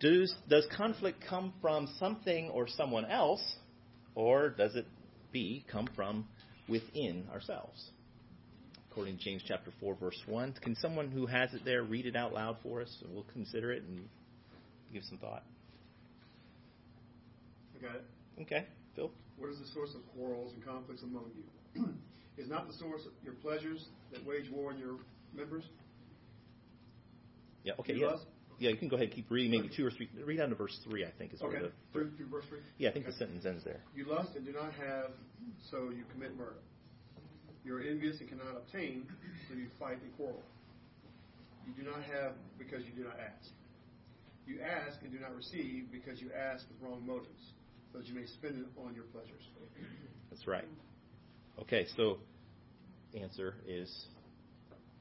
Does, 0.00 0.32
does 0.48 0.66
conflict 0.76 1.24
come 1.28 1.52
from 1.60 1.88
something 1.98 2.50
or 2.50 2.68
someone 2.68 3.04
else, 3.04 3.42
or 4.14 4.50
does 4.50 4.76
it 4.76 4.86
be 5.32 5.64
come 5.70 5.88
from 5.96 6.26
within 6.68 7.26
ourselves? 7.32 7.90
According 8.90 9.18
to 9.18 9.24
James 9.24 9.42
chapter 9.46 9.72
4, 9.80 9.96
verse 9.96 10.20
1. 10.26 10.54
Can 10.62 10.76
someone 10.76 11.10
who 11.10 11.26
has 11.26 11.52
it 11.52 11.62
there 11.64 11.82
read 11.82 12.06
it 12.06 12.16
out 12.16 12.32
loud 12.32 12.56
for 12.62 12.80
us? 12.80 12.96
And 13.02 13.12
we'll 13.12 13.26
consider 13.32 13.72
it 13.72 13.82
and 13.82 14.08
give 14.92 15.02
some 15.04 15.18
thought. 15.18 15.42
I 17.76 17.84
got 17.84 17.96
it. 17.96 18.04
Okay. 18.42 18.66
Phil? 18.94 19.10
What 19.36 19.50
is 19.50 19.58
the 19.58 19.66
source 19.74 19.90
of 19.94 20.00
quarrels 20.14 20.52
and 20.54 20.64
conflicts 20.64 21.02
among 21.02 21.30
you? 21.74 21.84
is 22.38 22.48
not 22.48 22.68
the 22.68 22.74
source 22.74 23.02
of 23.04 23.12
your 23.24 23.34
pleasures 23.34 23.86
that 24.12 24.24
wage 24.24 24.50
war 24.50 24.72
in 24.72 24.78
your 24.78 24.96
members? 25.34 25.64
Yeah, 27.64 27.72
okay, 27.80 27.94
yes. 27.94 28.10
Yeah, 28.14 28.16
you 28.58 28.76
can 28.76 28.88
go 28.88 28.96
ahead 28.96 29.08
and 29.08 29.14
keep 29.14 29.30
reading, 29.30 29.50
maybe 29.50 29.70
two 29.74 29.86
or 29.86 29.90
three. 29.90 30.08
Read 30.24 30.38
down 30.38 30.50
to 30.50 30.54
verse 30.54 30.78
three, 30.84 31.04
I 31.04 31.10
think, 31.18 31.32
is 31.32 31.40
okay. 31.40 31.52
where 31.52 31.62
the. 31.62 31.72
Through, 31.92 32.10
through 32.16 32.28
verse 32.28 32.44
three? 32.48 32.58
Yeah, 32.78 32.90
I 32.90 32.92
think 32.92 33.04
okay. 33.06 33.12
the 33.12 33.18
sentence 33.18 33.46
ends 33.46 33.64
there. 33.64 33.80
You 33.94 34.04
lust 34.06 34.30
and 34.36 34.44
do 34.44 34.52
not 34.52 34.72
have, 34.74 35.10
so 35.70 35.90
you 35.90 36.04
commit 36.12 36.36
murder. 36.36 36.58
You 37.64 37.76
are 37.76 37.80
envious 37.80 38.18
and 38.20 38.28
cannot 38.28 38.56
obtain, 38.56 39.06
so 39.48 39.54
you 39.54 39.66
fight 39.78 39.98
and 40.02 40.16
quarrel. 40.16 40.42
You 41.66 41.72
do 41.74 41.88
not 41.88 42.02
have 42.02 42.32
because 42.58 42.84
you 42.84 42.92
do 42.92 43.04
not 43.04 43.18
ask. 43.20 43.50
You 44.46 44.60
ask 44.60 45.00
and 45.02 45.12
do 45.12 45.18
not 45.18 45.36
receive 45.36 45.92
because 45.92 46.20
you 46.20 46.30
ask 46.32 46.64
with 46.68 46.80
wrong 46.80 47.06
motives, 47.06 47.52
so 47.92 47.98
that 47.98 48.06
you 48.06 48.14
may 48.14 48.26
spend 48.26 48.56
it 48.56 48.66
on 48.82 48.94
your 48.94 49.04
pleasures. 49.04 49.42
That's 50.30 50.46
right. 50.46 50.64
Okay, 51.60 51.86
so 51.96 52.18
answer 53.14 53.54
is 53.66 54.06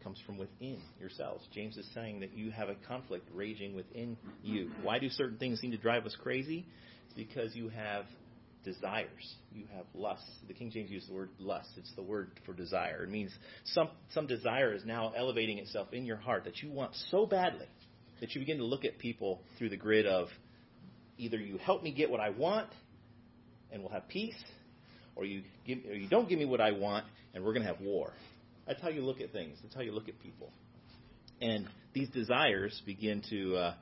comes 0.03 0.19
from 0.25 0.37
within 0.37 0.79
yourselves. 0.99 1.45
James 1.53 1.77
is 1.77 1.87
saying 1.93 2.19
that 2.21 2.33
you 2.33 2.51
have 2.51 2.69
a 2.69 2.75
conflict 2.87 3.27
raging 3.33 3.75
within 3.75 4.17
you. 4.43 4.71
Why 4.81 4.99
do 4.99 5.09
certain 5.09 5.37
things 5.37 5.59
seem 5.59 5.71
to 5.71 5.77
drive 5.77 6.05
us 6.05 6.15
crazy? 6.21 6.65
It's 7.05 7.13
because 7.15 7.55
you 7.55 7.69
have 7.69 8.05
desires. 8.63 9.35
You 9.51 9.65
have 9.75 9.85
lust. 9.93 10.25
The 10.47 10.53
King 10.53 10.71
James 10.71 10.91
used 10.91 11.09
the 11.09 11.13
word 11.13 11.29
lust. 11.39 11.69
It's 11.77 11.93
the 11.95 12.03
word 12.03 12.31
for 12.45 12.53
desire. 12.53 13.03
It 13.03 13.09
means 13.09 13.31
some 13.63 13.89
some 14.13 14.27
desire 14.27 14.73
is 14.73 14.85
now 14.85 15.13
elevating 15.15 15.57
itself 15.57 15.93
in 15.93 16.05
your 16.05 16.17
heart 16.17 16.43
that 16.43 16.61
you 16.61 16.71
want 16.71 16.91
so 17.09 17.25
badly 17.25 17.67
that 18.19 18.33
you 18.33 18.41
begin 18.41 18.57
to 18.57 18.65
look 18.65 18.83
at 18.83 18.97
people 18.97 19.41
through 19.57 19.69
the 19.69 19.77
grid 19.77 20.05
of 20.05 20.27
either 21.17 21.37
you 21.37 21.57
help 21.57 21.83
me 21.83 21.93
get 21.93 22.09
what 22.09 22.19
I 22.19 22.29
want 22.29 22.67
and 23.71 23.81
we'll 23.81 23.91
have 23.91 24.07
peace, 24.07 24.41
or 25.15 25.25
you 25.25 25.43
give, 25.65 25.79
or 25.89 25.93
you 25.93 26.07
don't 26.07 26.29
give 26.29 26.39
me 26.39 26.45
what 26.45 26.61
I 26.61 26.71
want 26.71 27.05
and 27.33 27.43
we're 27.43 27.53
going 27.53 27.65
to 27.65 27.71
have 27.71 27.81
war. 27.81 28.11
That's 28.67 28.81
how 28.81 28.89
you 28.89 29.01
look 29.01 29.21
at 29.21 29.31
things. 29.31 29.57
That's 29.63 29.73
how 29.73 29.81
you 29.81 29.93
look 29.93 30.09
at 30.09 30.19
people. 30.19 30.51
And 31.41 31.67
these 31.93 32.09
desires 32.09 32.79
begin 32.85 33.23
to 33.29 33.55
uh, 33.55 33.73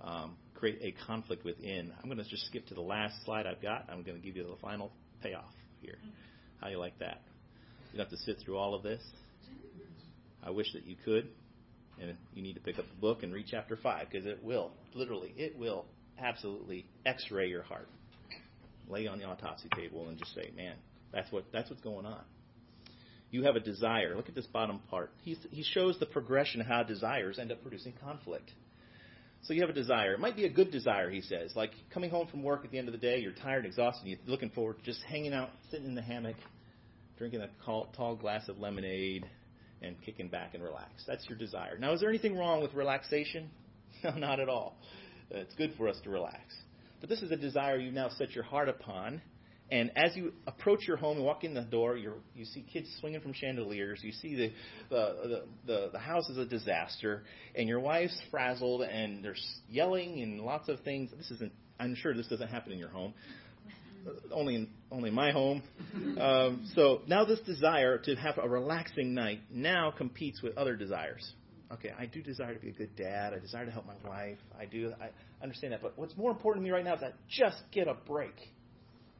um, 0.00 0.36
create 0.54 0.78
a 0.82 1.06
conflict 1.06 1.44
within. 1.44 1.92
I'm 1.98 2.08
going 2.08 2.22
to 2.22 2.28
just 2.28 2.46
skip 2.46 2.66
to 2.68 2.74
the 2.74 2.80
last 2.80 3.16
slide 3.24 3.46
I've 3.46 3.60
got. 3.60 3.86
I'm 3.90 4.02
going 4.02 4.20
to 4.20 4.24
give 4.24 4.36
you 4.36 4.44
the 4.44 4.56
final 4.62 4.92
payoff 5.20 5.52
here. 5.80 5.98
How 6.60 6.68
you 6.68 6.78
like 6.78 6.98
that? 7.00 7.22
You 7.92 7.98
don't 7.98 8.08
have 8.08 8.18
to 8.18 8.24
sit 8.24 8.38
through 8.44 8.56
all 8.56 8.74
of 8.74 8.82
this. 8.82 9.02
I 10.44 10.50
wish 10.50 10.72
that 10.74 10.86
you 10.86 10.96
could. 11.04 11.28
And 12.00 12.16
you 12.34 12.42
need 12.42 12.54
to 12.54 12.60
pick 12.60 12.78
up 12.78 12.84
the 12.88 13.00
book 13.00 13.22
and 13.22 13.32
read 13.32 13.46
chapter 13.48 13.76
5 13.80 14.06
because 14.10 14.26
it 14.26 14.42
will, 14.42 14.72
literally, 14.94 15.32
it 15.36 15.56
will 15.58 15.86
absolutely 16.20 16.86
x 17.06 17.24
ray 17.30 17.48
your 17.48 17.62
heart. 17.62 17.88
Lay 18.88 19.06
on 19.06 19.18
the 19.18 19.24
autopsy 19.24 19.68
table 19.74 20.08
and 20.08 20.18
just 20.18 20.34
say, 20.34 20.50
man, 20.56 20.74
that's, 21.12 21.30
what, 21.32 21.44
that's 21.52 21.70
what's 21.70 21.82
going 21.82 22.04
on 22.04 22.20
you 23.34 23.42
have 23.42 23.56
a 23.56 23.60
desire. 23.60 24.14
Look 24.14 24.28
at 24.28 24.34
this 24.36 24.46
bottom 24.46 24.78
part. 24.88 25.10
He's, 25.22 25.38
he 25.50 25.64
shows 25.64 25.98
the 25.98 26.06
progression 26.06 26.60
of 26.60 26.68
how 26.68 26.84
desires 26.84 27.40
end 27.40 27.50
up 27.50 27.62
producing 27.62 27.92
conflict. 28.00 28.52
So 29.42 29.52
you 29.52 29.60
have 29.62 29.70
a 29.70 29.74
desire. 29.74 30.14
It 30.14 30.20
might 30.20 30.36
be 30.36 30.44
a 30.44 30.50
good 30.50 30.70
desire, 30.70 31.10
he 31.10 31.20
says, 31.20 31.50
like 31.56 31.72
coming 31.92 32.10
home 32.10 32.28
from 32.28 32.44
work 32.44 32.64
at 32.64 32.70
the 32.70 32.78
end 32.78 32.86
of 32.86 32.92
the 32.92 32.98
day, 32.98 33.18
you're 33.18 33.32
tired, 33.32 33.66
exhausted, 33.66 34.06
you're 34.06 34.18
looking 34.26 34.50
forward 34.50 34.78
to 34.78 34.84
just 34.84 35.02
hanging 35.02 35.34
out, 35.34 35.50
sitting 35.72 35.86
in 35.86 35.96
the 35.96 36.00
hammock, 36.00 36.36
drinking 37.18 37.40
a 37.40 37.48
tall 37.66 38.16
glass 38.18 38.48
of 38.48 38.58
lemonade, 38.58 39.28
and 39.82 40.00
kicking 40.06 40.28
back 40.28 40.54
and 40.54 40.62
relax. 40.62 41.04
That's 41.04 41.28
your 41.28 41.36
desire. 41.36 41.76
Now, 41.76 41.92
is 41.92 42.00
there 42.00 42.08
anything 42.08 42.38
wrong 42.38 42.62
with 42.62 42.72
relaxation? 42.72 43.50
No, 44.02 44.10
not 44.10 44.38
at 44.38 44.50
all. 44.50 44.76
It's 45.30 45.54
good 45.54 45.72
for 45.78 45.88
us 45.88 45.96
to 46.04 46.10
relax. 46.10 46.42
But 47.00 47.08
this 47.08 47.22
is 47.22 47.30
a 47.30 47.36
desire 47.36 47.78
you 47.78 47.90
now 47.90 48.10
set 48.10 48.32
your 48.32 48.44
heart 48.44 48.68
upon. 48.68 49.22
And 49.70 49.90
as 49.96 50.14
you 50.14 50.32
approach 50.46 50.86
your 50.86 50.96
home 50.96 51.16
and 51.16 51.26
walk 51.26 51.42
in 51.42 51.54
the 51.54 51.62
door, 51.62 51.96
you 51.96 52.14
you 52.34 52.44
see 52.44 52.64
kids 52.70 52.88
swinging 53.00 53.20
from 53.20 53.32
chandeliers. 53.32 54.00
You 54.02 54.12
see 54.12 54.36
the, 54.36 54.52
the, 54.90 55.44
the, 55.66 55.90
the, 55.92 55.98
house 55.98 56.28
is 56.28 56.36
a 56.36 56.44
disaster. 56.44 57.22
And 57.54 57.66
your 57.66 57.80
wife's 57.80 58.20
frazzled 58.30 58.82
and 58.82 59.24
there's 59.24 59.42
yelling 59.68 60.20
and 60.20 60.40
lots 60.40 60.68
of 60.68 60.80
things. 60.80 61.10
This 61.16 61.30
isn't, 61.30 61.52
I'm 61.80 61.94
sure 61.94 62.14
this 62.14 62.28
doesn't 62.28 62.48
happen 62.48 62.72
in 62.72 62.78
your 62.78 62.90
home. 62.90 63.14
Only 64.30 64.56
in, 64.56 64.68
only 64.92 65.08
in 65.08 65.14
my 65.14 65.32
home. 65.32 65.62
Um, 66.20 66.66
so 66.74 67.00
now 67.06 67.24
this 67.24 67.40
desire 67.40 67.96
to 67.98 68.14
have 68.16 68.36
a 68.36 68.46
relaxing 68.46 69.14
night 69.14 69.40
now 69.50 69.90
competes 69.96 70.42
with 70.42 70.58
other 70.58 70.76
desires 70.76 71.32
okay, 71.74 71.92
I 71.98 72.06
do 72.06 72.22
desire 72.22 72.54
to 72.54 72.60
be 72.60 72.68
a 72.68 72.72
good 72.72 72.94
dad. 72.96 73.32
I 73.34 73.38
desire 73.38 73.64
to 73.64 73.70
help 73.70 73.86
my 73.86 74.08
wife. 74.08 74.38
I 74.58 74.64
do. 74.64 74.92
I 75.00 75.10
understand 75.42 75.72
that. 75.72 75.82
But 75.82 75.98
what's 75.98 76.16
more 76.16 76.30
important 76.30 76.64
to 76.64 76.68
me 76.68 76.74
right 76.74 76.84
now 76.84 76.94
is 76.94 77.00
that 77.00 77.14
just 77.28 77.56
get 77.72 77.88
a 77.88 77.94
break. 77.94 78.34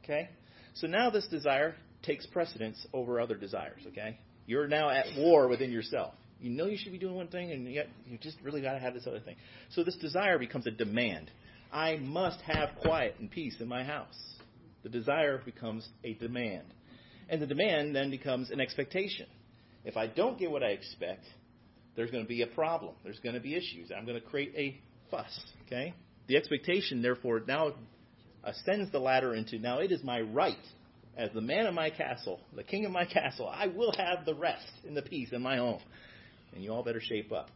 Okay? 0.05 0.29
So 0.75 0.87
now 0.87 1.09
this 1.09 1.27
desire 1.27 1.75
takes 2.03 2.25
precedence 2.27 2.85
over 2.93 3.19
other 3.19 3.35
desires. 3.35 3.81
Okay? 3.87 4.17
You're 4.45 4.67
now 4.67 4.89
at 4.89 5.05
war 5.17 5.47
within 5.47 5.71
yourself. 5.71 6.13
You 6.39 6.51
know 6.51 6.65
you 6.65 6.77
should 6.77 6.91
be 6.91 6.99
doing 6.99 7.15
one 7.15 7.27
thing, 7.27 7.51
and 7.51 7.71
yet 7.71 7.87
you 8.07 8.17
just 8.17 8.37
really 8.43 8.61
got 8.61 8.73
to 8.73 8.79
have 8.79 8.93
this 8.93 9.07
other 9.07 9.19
thing. 9.19 9.35
So 9.71 9.83
this 9.83 9.95
desire 9.97 10.37
becomes 10.37 10.67
a 10.67 10.71
demand. 10.71 11.31
I 11.71 11.97
must 11.97 12.39
have 12.41 12.69
quiet 12.81 13.15
and 13.19 13.31
peace 13.31 13.55
in 13.59 13.67
my 13.67 13.83
house. 13.83 14.15
The 14.83 14.89
desire 14.89 15.41
becomes 15.43 15.87
a 16.03 16.13
demand. 16.13 16.65
And 17.27 17.41
the 17.41 17.47
demand 17.47 17.95
then 17.95 18.11
becomes 18.11 18.51
an 18.51 18.61
expectation. 18.61 19.25
If 19.83 19.97
I 19.97 20.07
don't 20.07 20.37
get 20.37 20.51
what 20.51 20.61
I 20.61 20.69
expect, 20.69 21.25
there's 21.95 22.11
going 22.11 22.23
to 22.23 22.27
be 22.27 22.43
a 22.43 22.47
problem. 22.47 22.93
There's 23.03 23.19
going 23.19 23.35
to 23.35 23.41
be 23.41 23.55
issues. 23.55 23.91
I'm 23.95 24.05
going 24.05 24.19
to 24.19 24.25
create 24.25 24.53
a 24.55 24.79
fuss. 25.09 25.39
Okay? 25.65 25.93
The 26.27 26.37
expectation, 26.37 27.01
therefore, 27.01 27.41
now 27.47 27.73
ascends 28.45 28.91
the 28.91 28.99
ladder 28.99 29.33
into 29.33 29.59
now 29.59 29.79
it 29.79 29.91
is 29.91 30.03
my 30.03 30.21
right 30.21 30.55
as 31.17 31.29
the 31.33 31.41
man 31.41 31.65
of 31.65 31.73
my 31.73 31.89
castle, 31.89 32.39
the 32.55 32.63
king 32.63 32.85
of 32.85 32.91
my 32.91 33.05
castle. 33.05 33.47
I 33.47 33.67
will 33.67 33.93
have 33.97 34.25
the 34.25 34.35
rest 34.35 34.69
and 34.85 34.95
the 34.95 35.01
peace 35.01 35.29
in 35.31 35.41
my 35.41 35.57
home. 35.57 35.79
And 36.53 36.63
you 36.63 36.71
all 36.71 36.83
better 36.83 37.01
shape 37.01 37.31
up. 37.31 37.49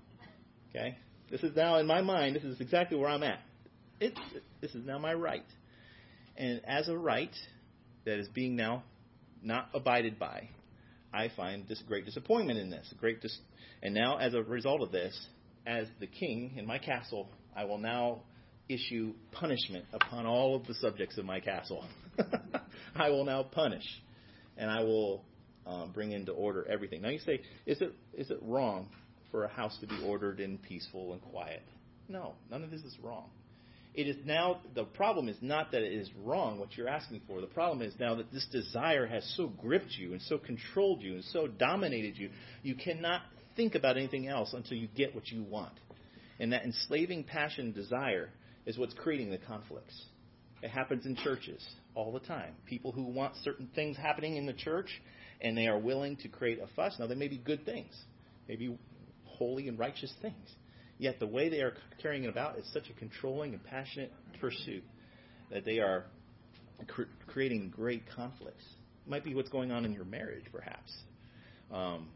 Okay? 0.69 0.97
This 1.30 1.43
is 1.43 1.56
now 1.56 1.78
in 1.78 1.86
my 1.86 2.02
mind, 2.02 2.36
this 2.36 2.43
is 2.43 2.60
exactly 2.62 2.97
where 2.97 3.10
I'm 3.10 3.23
at. 3.23 3.39
It's, 3.99 4.19
this 4.62 4.73
is 4.73 4.86
now 4.86 4.97
my 4.97 5.13
right. 5.13 5.45
And 6.38 6.62
as 6.65 6.88
a 6.88 6.97
right 6.97 7.36
that 8.06 8.17
is 8.17 8.28
being 8.30 8.56
now 8.56 8.84
not 9.43 9.69
abided 9.73 10.17
by, 10.17 10.49
I 11.13 11.30
find 11.36 11.67
this 11.67 11.82
great 11.88 12.06
disappointment 12.06 12.60
in 12.60 12.69
this, 12.69 12.93
great 12.99 13.21
dis- 13.21 13.39
and 13.82 13.93
now, 13.93 14.17
as 14.17 14.34
a 14.34 14.43
result 14.43 14.82
of 14.82 14.91
this, 14.91 15.17
as 15.65 15.88
the 15.99 16.08
king 16.08 16.54
in 16.58 16.65
my 16.65 16.78
castle, 16.78 17.30
I 17.56 17.65
will 17.65 17.78
now 17.78 18.21
issue 18.69 19.13
punishment 19.32 19.86
upon 19.91 20.25
all 20.25 20.55
of 20.55 20.65
the 20.67 20.75
subjects 20.75 21.17
of 21.17 21.25
my 21.25 21.39
castle. 21.39 21.84
I 22.95 23.10
will 23.10 23.25
now 23.25 23.43
punish, 23.43 23.86
and 24.58 24.69
I 24.69 24.84
will 24.84 25.23
um, 25.65 25.91
bring 25.91 26.12
into 26.12 26.32
order 26.32 26.65
everything. 26.69 27.01
Now 27.01 27.10
you 27.10 27.19
say, 27.19 27.41
is 27.65 27.82
it 27.82 27.93
is 28.13 28.29
it 28.29 28.39
wrong 28.41 28.88
for 29.32 29.43
a 29.43 29.49
house 29.49 29.77
to 29.82 29.88
be 29.88 30.01
ordered 30.05 30.39
and 30.39 30.62
peaceful 30.62 31.13
and 31.13 31.21
quiet? 31.21 31.63
No, 32.08 32.34
none 32.49 32.63
of 32.63 32.71
this 32.71 32.82
is 32.82 32.95
wrong. 33.01 33.29
It 33.95 34.08
is 34.08 34.17
now 34.23 34.62
the 34.75 34.84
problem 34.84 35.29
is 35.29 35.38
not 35.41 35.71
that 35.71 35.82
it 35.82 35.93
is 35.93 36.10
wrong 36.23 36.60
what 36.60 36.77
you're 36.77 36.88
asking 36.88 37.21
for. 37.27 37.41
The 37.41 37.47
problem 37.47 37.82
is 37.82 37.93
now 37.99 38.15
that 38.15 38.32
this 38.32 38.45
desire 38.51 39.08
has 39.08 39.23
so 39.36 39.47
gripped 39.47 39.95
you 39.97 40.13
and 40.13 40.21
so 40.21 40.38
controlled 40.38 41.01
you 41.01 41.15
and 41.15 41.23
so 41.23 41.47
dominated 41.47 42.17
you, 42.17 42.29
you 42.62 42.75
cannot 42.75 43.21
think 43.55 43.75
about 43.75 43.97
anything 43.97 44.27
else 44.27 44.53
until 44.53 44.77
you 44.77 44.88
get 44.95 45.15
what 45.15 45.27
you 45.29 45.43
want. 45.43 45.73
And 46.39 46.53
that 46.53 46.63
enslaving 46.63 47.25
passion 47.25 47.73
desire 47.73 48.29
is 48.65 48.78
what's 48.78 48.93
creating 48.93 49.32
the 49.32 49.38
conflicts. 49.38 49.93
It 50.62 50.69
happens 50.69 51.06
in 51.06 51.15
churches 51.15 51.65
all 51.95 52.12
the 52.12 52.19
time. 52.19 52.54
People 52.65 52.91
who 52.91 53.04
want 53.04 53.34
certain 53.43 53.69
things 53.76 53.98
happening 53.98 54.36
in 54.36 54.45
the 54.45 54.54
church 54.54 54.89
and 55.41 55.58
they 55.58 55.67
are 55.67 55.80
willing 55.80 56.17
to 56.17 56.28
create 56.28 56.60
a 56.60 56.67
fuss. 56.76 56.95
Now, 57.00 57.08
they 57.08 57.15
may 57.15 57.30
be 57.30 57.38
good 57.38 57.65
things, 57.65 57.95
maybe 58.48 58.78
holy 59.24 59.67
and 59.69 59.80
righteous 59.80 60.13
things. 60.22 60.50
Yet 60.98 61.19
the 61.19 61.28
way 61.28 61.48
they 61.48 61.62
are 61.62 61.74
carrying 62.02 62.26
it 62.26 62.30
about 62.30 62.60
is 62.60 62.65
such 62.74 62.89
a 62.89 62.93
controlling 62.93 63.54
and 63.54 63.63
passionate 63.63 64.12
pursuit 64.41 64.84
that 65.50 65.63
they 65.63 65.80
are 65.80 66.06
cr- 66.88 67.04
creating 67.28 67.72
great 67.74 68.04
conflicts. 68.13 68.63
It 69.06 69.10
might 69.10 69.24
be 69.24 69.34
what's 69.34 69.50
going 69.50 69.72
on 69.72 69.86
in 69.86 69.93
your 69.93 70.04
marriage, 70.04 70.43
perhaps. 70.52 70.91
Um, 71.72 72.10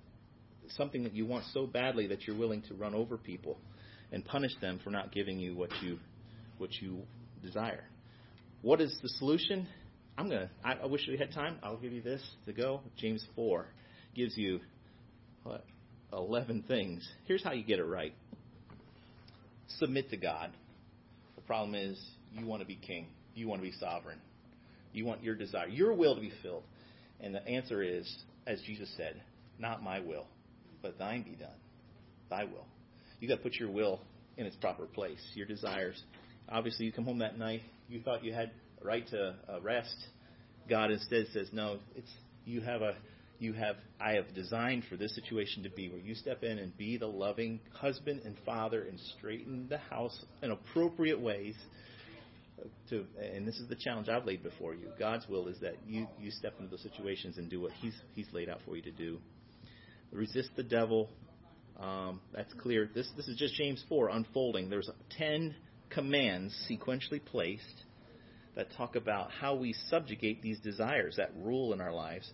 something 0.76 1.04
that 1.04 1.14
you 1.14 1.26
want 1.26 1.46
so 1.54 1.66
badly 1.66 2.08
that 2.08 2.28
you're 2.28 2.38
willing 2.38 2.62
to 2.64 2.74
run 2.74 2.94
over 2.94 3.18
people 3.18 3.58
and 4.12 4.24
punish 4.26 4.52
them 4.62 4.80
for 4.84 4.90
not 4.90 5.14
giving 5.14 5.40
you 5.40 5.56
what 5.56 5.70
you 5.82 5.98
what 6.64 6.82
you 6.82 7.02
desire. 7.44 7.84
What 8.62 8.80
is 8.80 8.98
the 9.02 9.10
solution? 9.10 9.68
I'm 10.18 10.30
gonna. 10.30 10.50
I, 10.64 10.76
I 10.76 10.86
wish 10.86 11.02
we 11.10 11.18
had 11.18 11.34
time. 11.34 11.58
I'll 11.62 11.76
give 11.76 11.92
you 11.92 12.02
this 12.02 12.22
to 12.46 12.54
go. 12.54 12.80
James 12.96 13.22
four 13.36 13.66
gives 14.16 14.38
you 14.38 14.62
what 15.44 15.66
eleven 16.14 16.64
things. 16.66 17.06
Here's 17.26 17.44
how 17.44 17.52
you 17.52 17.66
get 17.66 17.80
it 17.80 17.84
right. 17.84 18.14
Submit 19.80 20.10
to 20.12 20.18
God. 20.18 20.52
The 21.36 21.42
problem 21.42 21.76
is 21.76 22.00
you 22.32 22.46
want 22.46 22.62
to 22.62 22.66
be 22.66 22.76
king. 22.78 23.08
You 23.36 23.50
want 23.50 23.62
to 23.62 23.70
be 23.70 23.76
sovereign. 23.78 24.20
You 24.94 25.04
want 25.04 25.22
your 25.22 25.36
desire, 25.36 25.68
your 25.68 25.94
will 25.94 26.16
to 26.16 26.22
be 26.22 26.32
filled. 26.42 26.64
And 27.20 27.36
the 27.36 27.46
answer 27.46 27.84
is, 27.84 28.10
as 28.48 28.62
Jesus 28.62 28.90
said, 28.96 29.22
not 29.60 29.84
my 29.84 30.00
will, 30.00 30.28
but 30.82 30.98
thine 30.98 31.24
be 31.24 31.32
done. 31.32 31.58
Thy 32.30 32.46
will. 32.46 32.68
You 33.20 33.28
got 33.28 33.38
to 33.38 33.42
put 33.42 33.56
your 33.56 33.70
will 33.70 34.00
in 34.38 34.46
its 34.46 34.56
proper 34.56 34.86
place, 34.86 35.20
your 35.34 35.46
desires. 35.46 36.02
Obviously, 36.50 36.86
you 36.86 36.92
come 36.92 37.06
home 37.06 37.20
that 37.20 37.38
night, 37.38 37.62
you 37.88 38.02
thought 38.02 38.24
you 38.24 38.34
had 38.34 38.52
a 38.82 38.86
right 38.86 39.08
to 39.10 39.36
uh, 39.50 39.62
rest. 39.62 39.96
God 40.70 40.92
instead 40.92 41.28
says, 41.34 41.50
no, 41.52 41.80
it's 41.96 42.12
you 42.46 42.62
have 42.62 42.82
a 42.82 42.96
you 43.40 43.54
have 43.54 43.76
I 44.00 44.14
have 44.14 44.34
designed 44.34 44.84
for 44.90 44.96
this 44.96 45.14
situation 45.16 45.64
to 45.64 45.70
be 45.70 45.90
where 45.90 46.00
you 46.00 46.16
step 46.16 46.44
in 46.44 46.60
and 46.60 46.76
be 46.78 46.98
the 46.98 47.08
loving 47.08 47.60
husband 47.74 48.22
and 48.24 48.36
father 48.46 48.84
and 48.84 49.00
straighten 49.18 49.68
the 49.70 49.78
house 49.78 50.24
in 50.42 50.52
appropriate 50.52 51.20
ways. 51.20 51.56
To, 52.90 53.04
and 53.20 53.46
this 53.46 53.58
is 53.58 53.68
the 53.68 53.76
challenge 53.76 54.08
I've 54.08 54.26
laid 54.26 54.44
before 54.44 54.74
you. 54.74 54.88
God's 54.98 55.28
will 55.28 55.48
is 55.48 55.60
that 55.60 55.76
you, 55.86 56.08
you 56.18 56.32
step 56.32 56.54
into 56.60 56.70
those 56.70 56.84
situations 56.84 57.38
and 57.38 57.50
do 57.50 57.60
what 57.60 57.72
He's 57.82 57.96
He's 58.14 58.28
laid 58.32 58.48
out 58.48 58.60
for 58.66 58.76
you 58.76 58.82
to 58.84 58.92
do 58.92 59.20
resist 60.14 60.50
the 60.56 60.64
devil. 60.64 61.10
Um, 61.80 62.22
that's 62.34 62.54
clear. 62.54 62.90
This 62.94 63.10
this 63.18 63.28
is 63.28 63.38
just 63.38 63.56
James 63.56 63.84
four 63.90 64.10
unfolding. 64.10 64.70
There's 64.70 64.90
ten 65.18 65.56
commands 65.94 66.54
sequentially 66.70 67.24
placed 67.24 67.84
that 68.56 68.68
talk 68.78 68.96
about 68.96 69.32
how 69.32 69.56
we 69.56 69.74
subjugate 69.90 70.42
these 70.42 70.60
desires 70.60 71.16
that 71.18 71.32
rule 71.42 71.74
in 71.74 71.82
our 71.82 71.94
lives. 71.94 72.32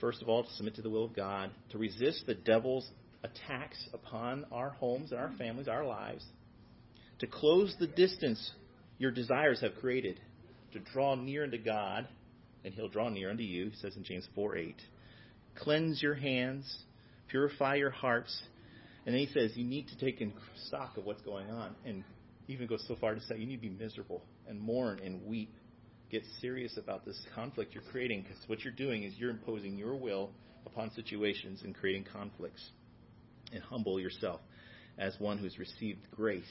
First 0.00 0.22
of 0.22 0.28
all, 0.28 0.44
to 0.44 0.50
submit 0.54 0.74
to 0.76 0.82
the 0.82 0.90
will 0.90 1.04
of 1.04 1.14
God, 1.14 1.50
to 1.70 1.78
resist 1.78 2.24
the 2.26 2.34
devil's 2.34 2.88
attacks 3.22 3.88
upon 3.94 4.44
our 4.52 4.70
homes 4.70 5.12
and 5.12 5.20
our 5.20 5.32
families, 5.38 5.68
our 5.68 5.84
lives, 5.84 6.24
to 7.20 7.26
close 7.26 7.74
the 7.78 7.86
distance 7.86 8.52
your 8.98 9.10
desires 9.10 9.60
have 9.60 9.76
created, 9.76 10.20
to 10.72 10.78
draw 10.78 11.14
near 11.14 11.44
unto 11.44 11.62
God, 11.62 12.06
and 12.64 12.74
He'll 12.74 12.88
draw 12.88 13.08
near 13.08 13.30
unto 13.30 13.42
you, 13.42 13.70
he 13.70 13.76
says 13.76 13.96
in 13.96 14.04
James 14.04 14.28
4 14.34 14.56
8. 14.56 14.76
Cleanse 15.54 16.02
your 16.02 16.14
hands, 16.14 16.78
Purify 17.28 17.76
your 17.76 17.90
hearts. 17.90 18.42
And 19.04 19.14
then 19.14 19.20
he 19.20 19.32
says 19.32 19.56
you 19.56 19.64
need 19.64 19.88
to 19.88 19.98
take 19.98 20.20
in 20.20 20.32
stock 20.66 20.96
of 20.96 21.04
what's 21.04 21.22
going 21.22 21.50
on. 21.50 21.74
And 21.84 22.04
even 22.48 22.66
goes 22.66 22.84
so 22.86 22.96
far 22.96 23.14
to 23.14 23.20
say 23.22 23.38
you 23.38 23.46
need 23.46 23.56
to 23.56 23.68
be 23.68 23.76
miserable 23.84 24.22
and 24.48 24.60
mourn 24.60 25.00
and 25.04 25.24
weep. 25.26 25.54
Get 26.10 26.22
serious 26.40 26.76
about 26.76 27.04
this 27.04 27.20
conflict 27.34 27.74
you're 27.74 27.82
creating 27.90 28.22
because 28.22 28.38
what 28.46 28.62
you're 28.62 28.72
doing 28.72 29.02
is 29.02 29.14
you're 29.18 29.30
imposing 29.30 29.76
your 29.76 29.96
will 29.96 30.30
upon 30.64 30.90
situations 30.92 31.62
and 31.64 31.74
creating 31.74 32.04
conflicts. 32.12 32.62
And 33.52 33.62
humble 33.62 34.00
yourself 34.00 34.40
as 34.98 35.14
one 35.18 35.38
who's 35.38 35.58
received 35.58 36.00
grace. 36.10 36.44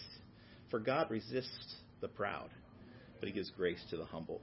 For 0.70 0.80
God 0.80 1.10
resists 1.10 1.76
the 2.02 2.08
proud, 2.08 2.50
but 3.20 3.28
he 3.28 3.34
gives 3.34 3.50
grace 3.52 3.80
to 3.90 3.98
the 3.98 4.06
humble. 4.06 4.42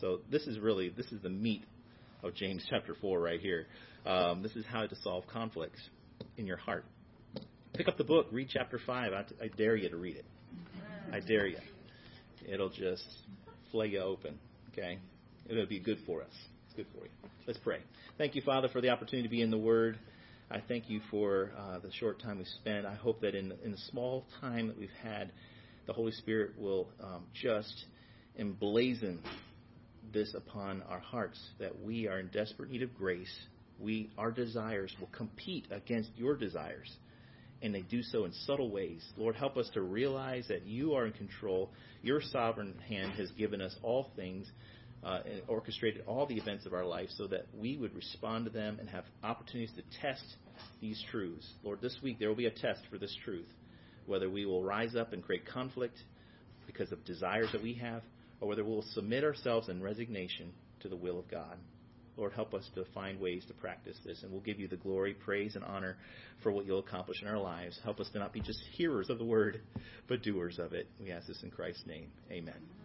So 0.00 0.20
this 0.30 0.46
is 0.46 0.58
really 0.58 0.88
this 0.88 1.06
is 1.12 1.22
the 1.22 1.28
meat 1.28 1.64
of 2.22 2.34
James 2.34 2.64
chapter 2.68 2.96
4 3.00 3.20
right 3.20 3.40
here. 3.40 3.66
Um, 4.06 4.42
this 4.42 4.56
is 4.56 4.64
how 4.66 4.86
to 4.86 4.96
solve 4.96 5.24
conflicts 5.32 5.80
in 6.36 6.46
your 6.46 6.56
heart. 6.56 6.84
Pick 7.74 7.88
up 7.88 7.96
the 7.96 8.04
book, 8.04 8.26
read 8.32 8.48
chapter 8.50 8.80
5. 8.84 9.12
I, 9.12 9.24
I 9.44 9.48
dare 9.56 9.76
you 9.76 9.88
to 9.88 9.96
read 9.96 10.16
it. 10.16 10.24
I 11.12 11.20
dare 11.20 11.46
you. 11.46 11.58
It'll 12.46 12.68
just 12.68 13.06
flay 13.70 13.88
you 13.88 14.00
open, 14.00 14.38
okay? 14.72 14.98
It'll 15.48 15.66
be 15.66 15.80
good 15.80 15.98
for 16.06 16.22
us. 16.22 16.32
It's 16.66 16.76
good 16.76 16.86
for 16.94 17.04
you. 17.04 17.10
Let's 17.46 17.58
pray. 17.58 17.80
Thank 18.18 18.34
you, 18.34 18.42
Father, 18.42 18.68
for 18.68 18.80
the 18.80 18.90
opportunity 18.90 19.26
to 19.26 19.30
be 19.30 19.42
in 19.42 19.50
the 19.50 19.58
Word. 19.58 19.98
I 20.50 20.60
thank 20.66 20.88
you 20.88 21.00
for 21.10 21.52
uh, 21.58 21.78
the 21.78 21.90
short 21.92 22.20
time 22.20 22.38
we've 22.38 22.46
spent. 22.46 22.86
I 22.86 22.94
hope 22.94 23.20
that 23.22 23.34
in, 23.34 23.52
in 23.64 23.72
the 23.72 23.78
small 23.90 24.24
time 24.40 24.68
that 24.68 24.78
we've 24.78 24.88
had, 25.02 25.32
the 25.86 25.92
Holy 25.92 26.12
Spirit 26.12 26.58
will 26.58 26.88
um, 27.02 27.24
just 27.32 27.86
emblazon 28.38 29.18
this 30.12 30.34
upon 30.34 30.82
our 30.82 31.00
hearts 31.00 31.38
that 31.58 31.82
we 31.82 32.06
are 32.06 32.18
in 32.18 32.28
desperate 32.28 32.70
need 32.70 32.82
of 32.82 32.94
grace 32.94 33.32
we 33.80 34.10
our 34.18 34.30
desires 34.30 34.94
will 35.00 35.08
compete 35.08 35.66
against 35.70 36.10
your 36.16 36.36
desires 36.36 36.90
and 37.62 37.74
they 37.74 37.82
do 37.82 38.02
so 38.02 38.24
in 38.24 38.32
subtle 38.46 38.70
ways. 38.70 39.04
Lord, 39.16 39.34
help 39.36 39.56
us 39.56 39.68
to 39.74 39.82
realize 39.82 40.46
that 40.48 40.66
you 40.66 40.94
are 40.94 41.06
in 41.06 41.12
control. 41.12 41.70
Your 42.02 42.20
sovereign 42.20 42.74
hand 42.88 43.12
has 43.12 43.30
given 43.32 43.60
us 43.60 43.74
all 43.82 44.10
things 44.16 44.46
uh, 45.04 45.20
and 45.24 45.42
orchestrated 45.48 46.02
all 46.06 46.26
the 46.26 46.36
events 46.36 46.66
of 46.66 46.72
our 46.72 46.84
life 46.84 47.08
so 47.16 47.26
that 47.28 47.46
we 47.56 47.76
would 47.76 47.94
respond 47.94 48.44
to 48.44 48.50
them 48.50 48.78
and 48.80 48.88
have 48.88 49.04
opportunities 49.22 49.74
to 49.76 50.00
test 50.00 50.24
these 50.80 51.02
truths. 51.10 51.46
Lord, 51.62 51.80
this 51.80 51.96
week 52.02 52.18
there 52.18 52.28
will 52.28 52.36
be 52.36 52.46
a 52.46 52.50
test 52.50 52.80
for 52.90 52.98
this 52.98 53.16
truth, 53.24 53.48
whether 54.06 54.28
we 54.30 54.46
will 54.46 54.62
rise 54.62 54.96
up 54.96 55.12
and 55.12 55.22
create 55.22 55.46
conflict 55.46 55.96
because 56.66 56.92
of 56.92 57.04
desires 57.04 57.48
that 57.52 57.62
we 57.62 57.74
have, 57.74 58.02
or 58.40 58.48
whether 58.48 58.64
we'll 58.64 58.84
submit 58.92 59.24
ourselves 59.24 59.68
in 59.68 59.82
resignation 59.82 60.52
to 60.80 60.88
the 60.88 60.96
will 60.96 61.18
of 61.18 61.30
God. 61.30 61.56
Lord, 62.18 62.32
help 62.32 62.52
us 62.52 62.68
to 62.74 62.84
find 62.92 63.20
ways 63.20 63.44
to 63.46 63.54
practice 63.54 63.96
this, 64.04 64.22
and 64.22 64.32
we'll 64.32 64.40
give 64.40 64.58
you 64.58 64.66
the 64.66 64.76
glory, 64.76 65.14
praise, 65.14 65.54
and 65.54 65.64
honor 65.64 65.96
for 66.42 66.50
what 66.50 66.66
you'll 66.66 66.80
accomplish 66.80 67.22
in 67.22 67.28
our 67.28 67.38
lives. 67.38 67.78
Help 67.84 68.00
us 68.00 68.08
to 68.12 68.18
not 68.18 68.32
be 68.32 68.40
just 68.40 68.58
hearers 68.72 69.08
of 69.08 69.18
the 69.18 69.24
word, 69.24 69.60
but 70.08 70.22
doers 70.22 70.58
of 70.58 70.72
it. 70.72 70.88
We 71.00 71.12
ask 71.12 71.28
this 71.28 71.42
in 71.44 71.50
Christ's 71.50 71.86
name. 71.86 72.08
Amen. 72.30 72.77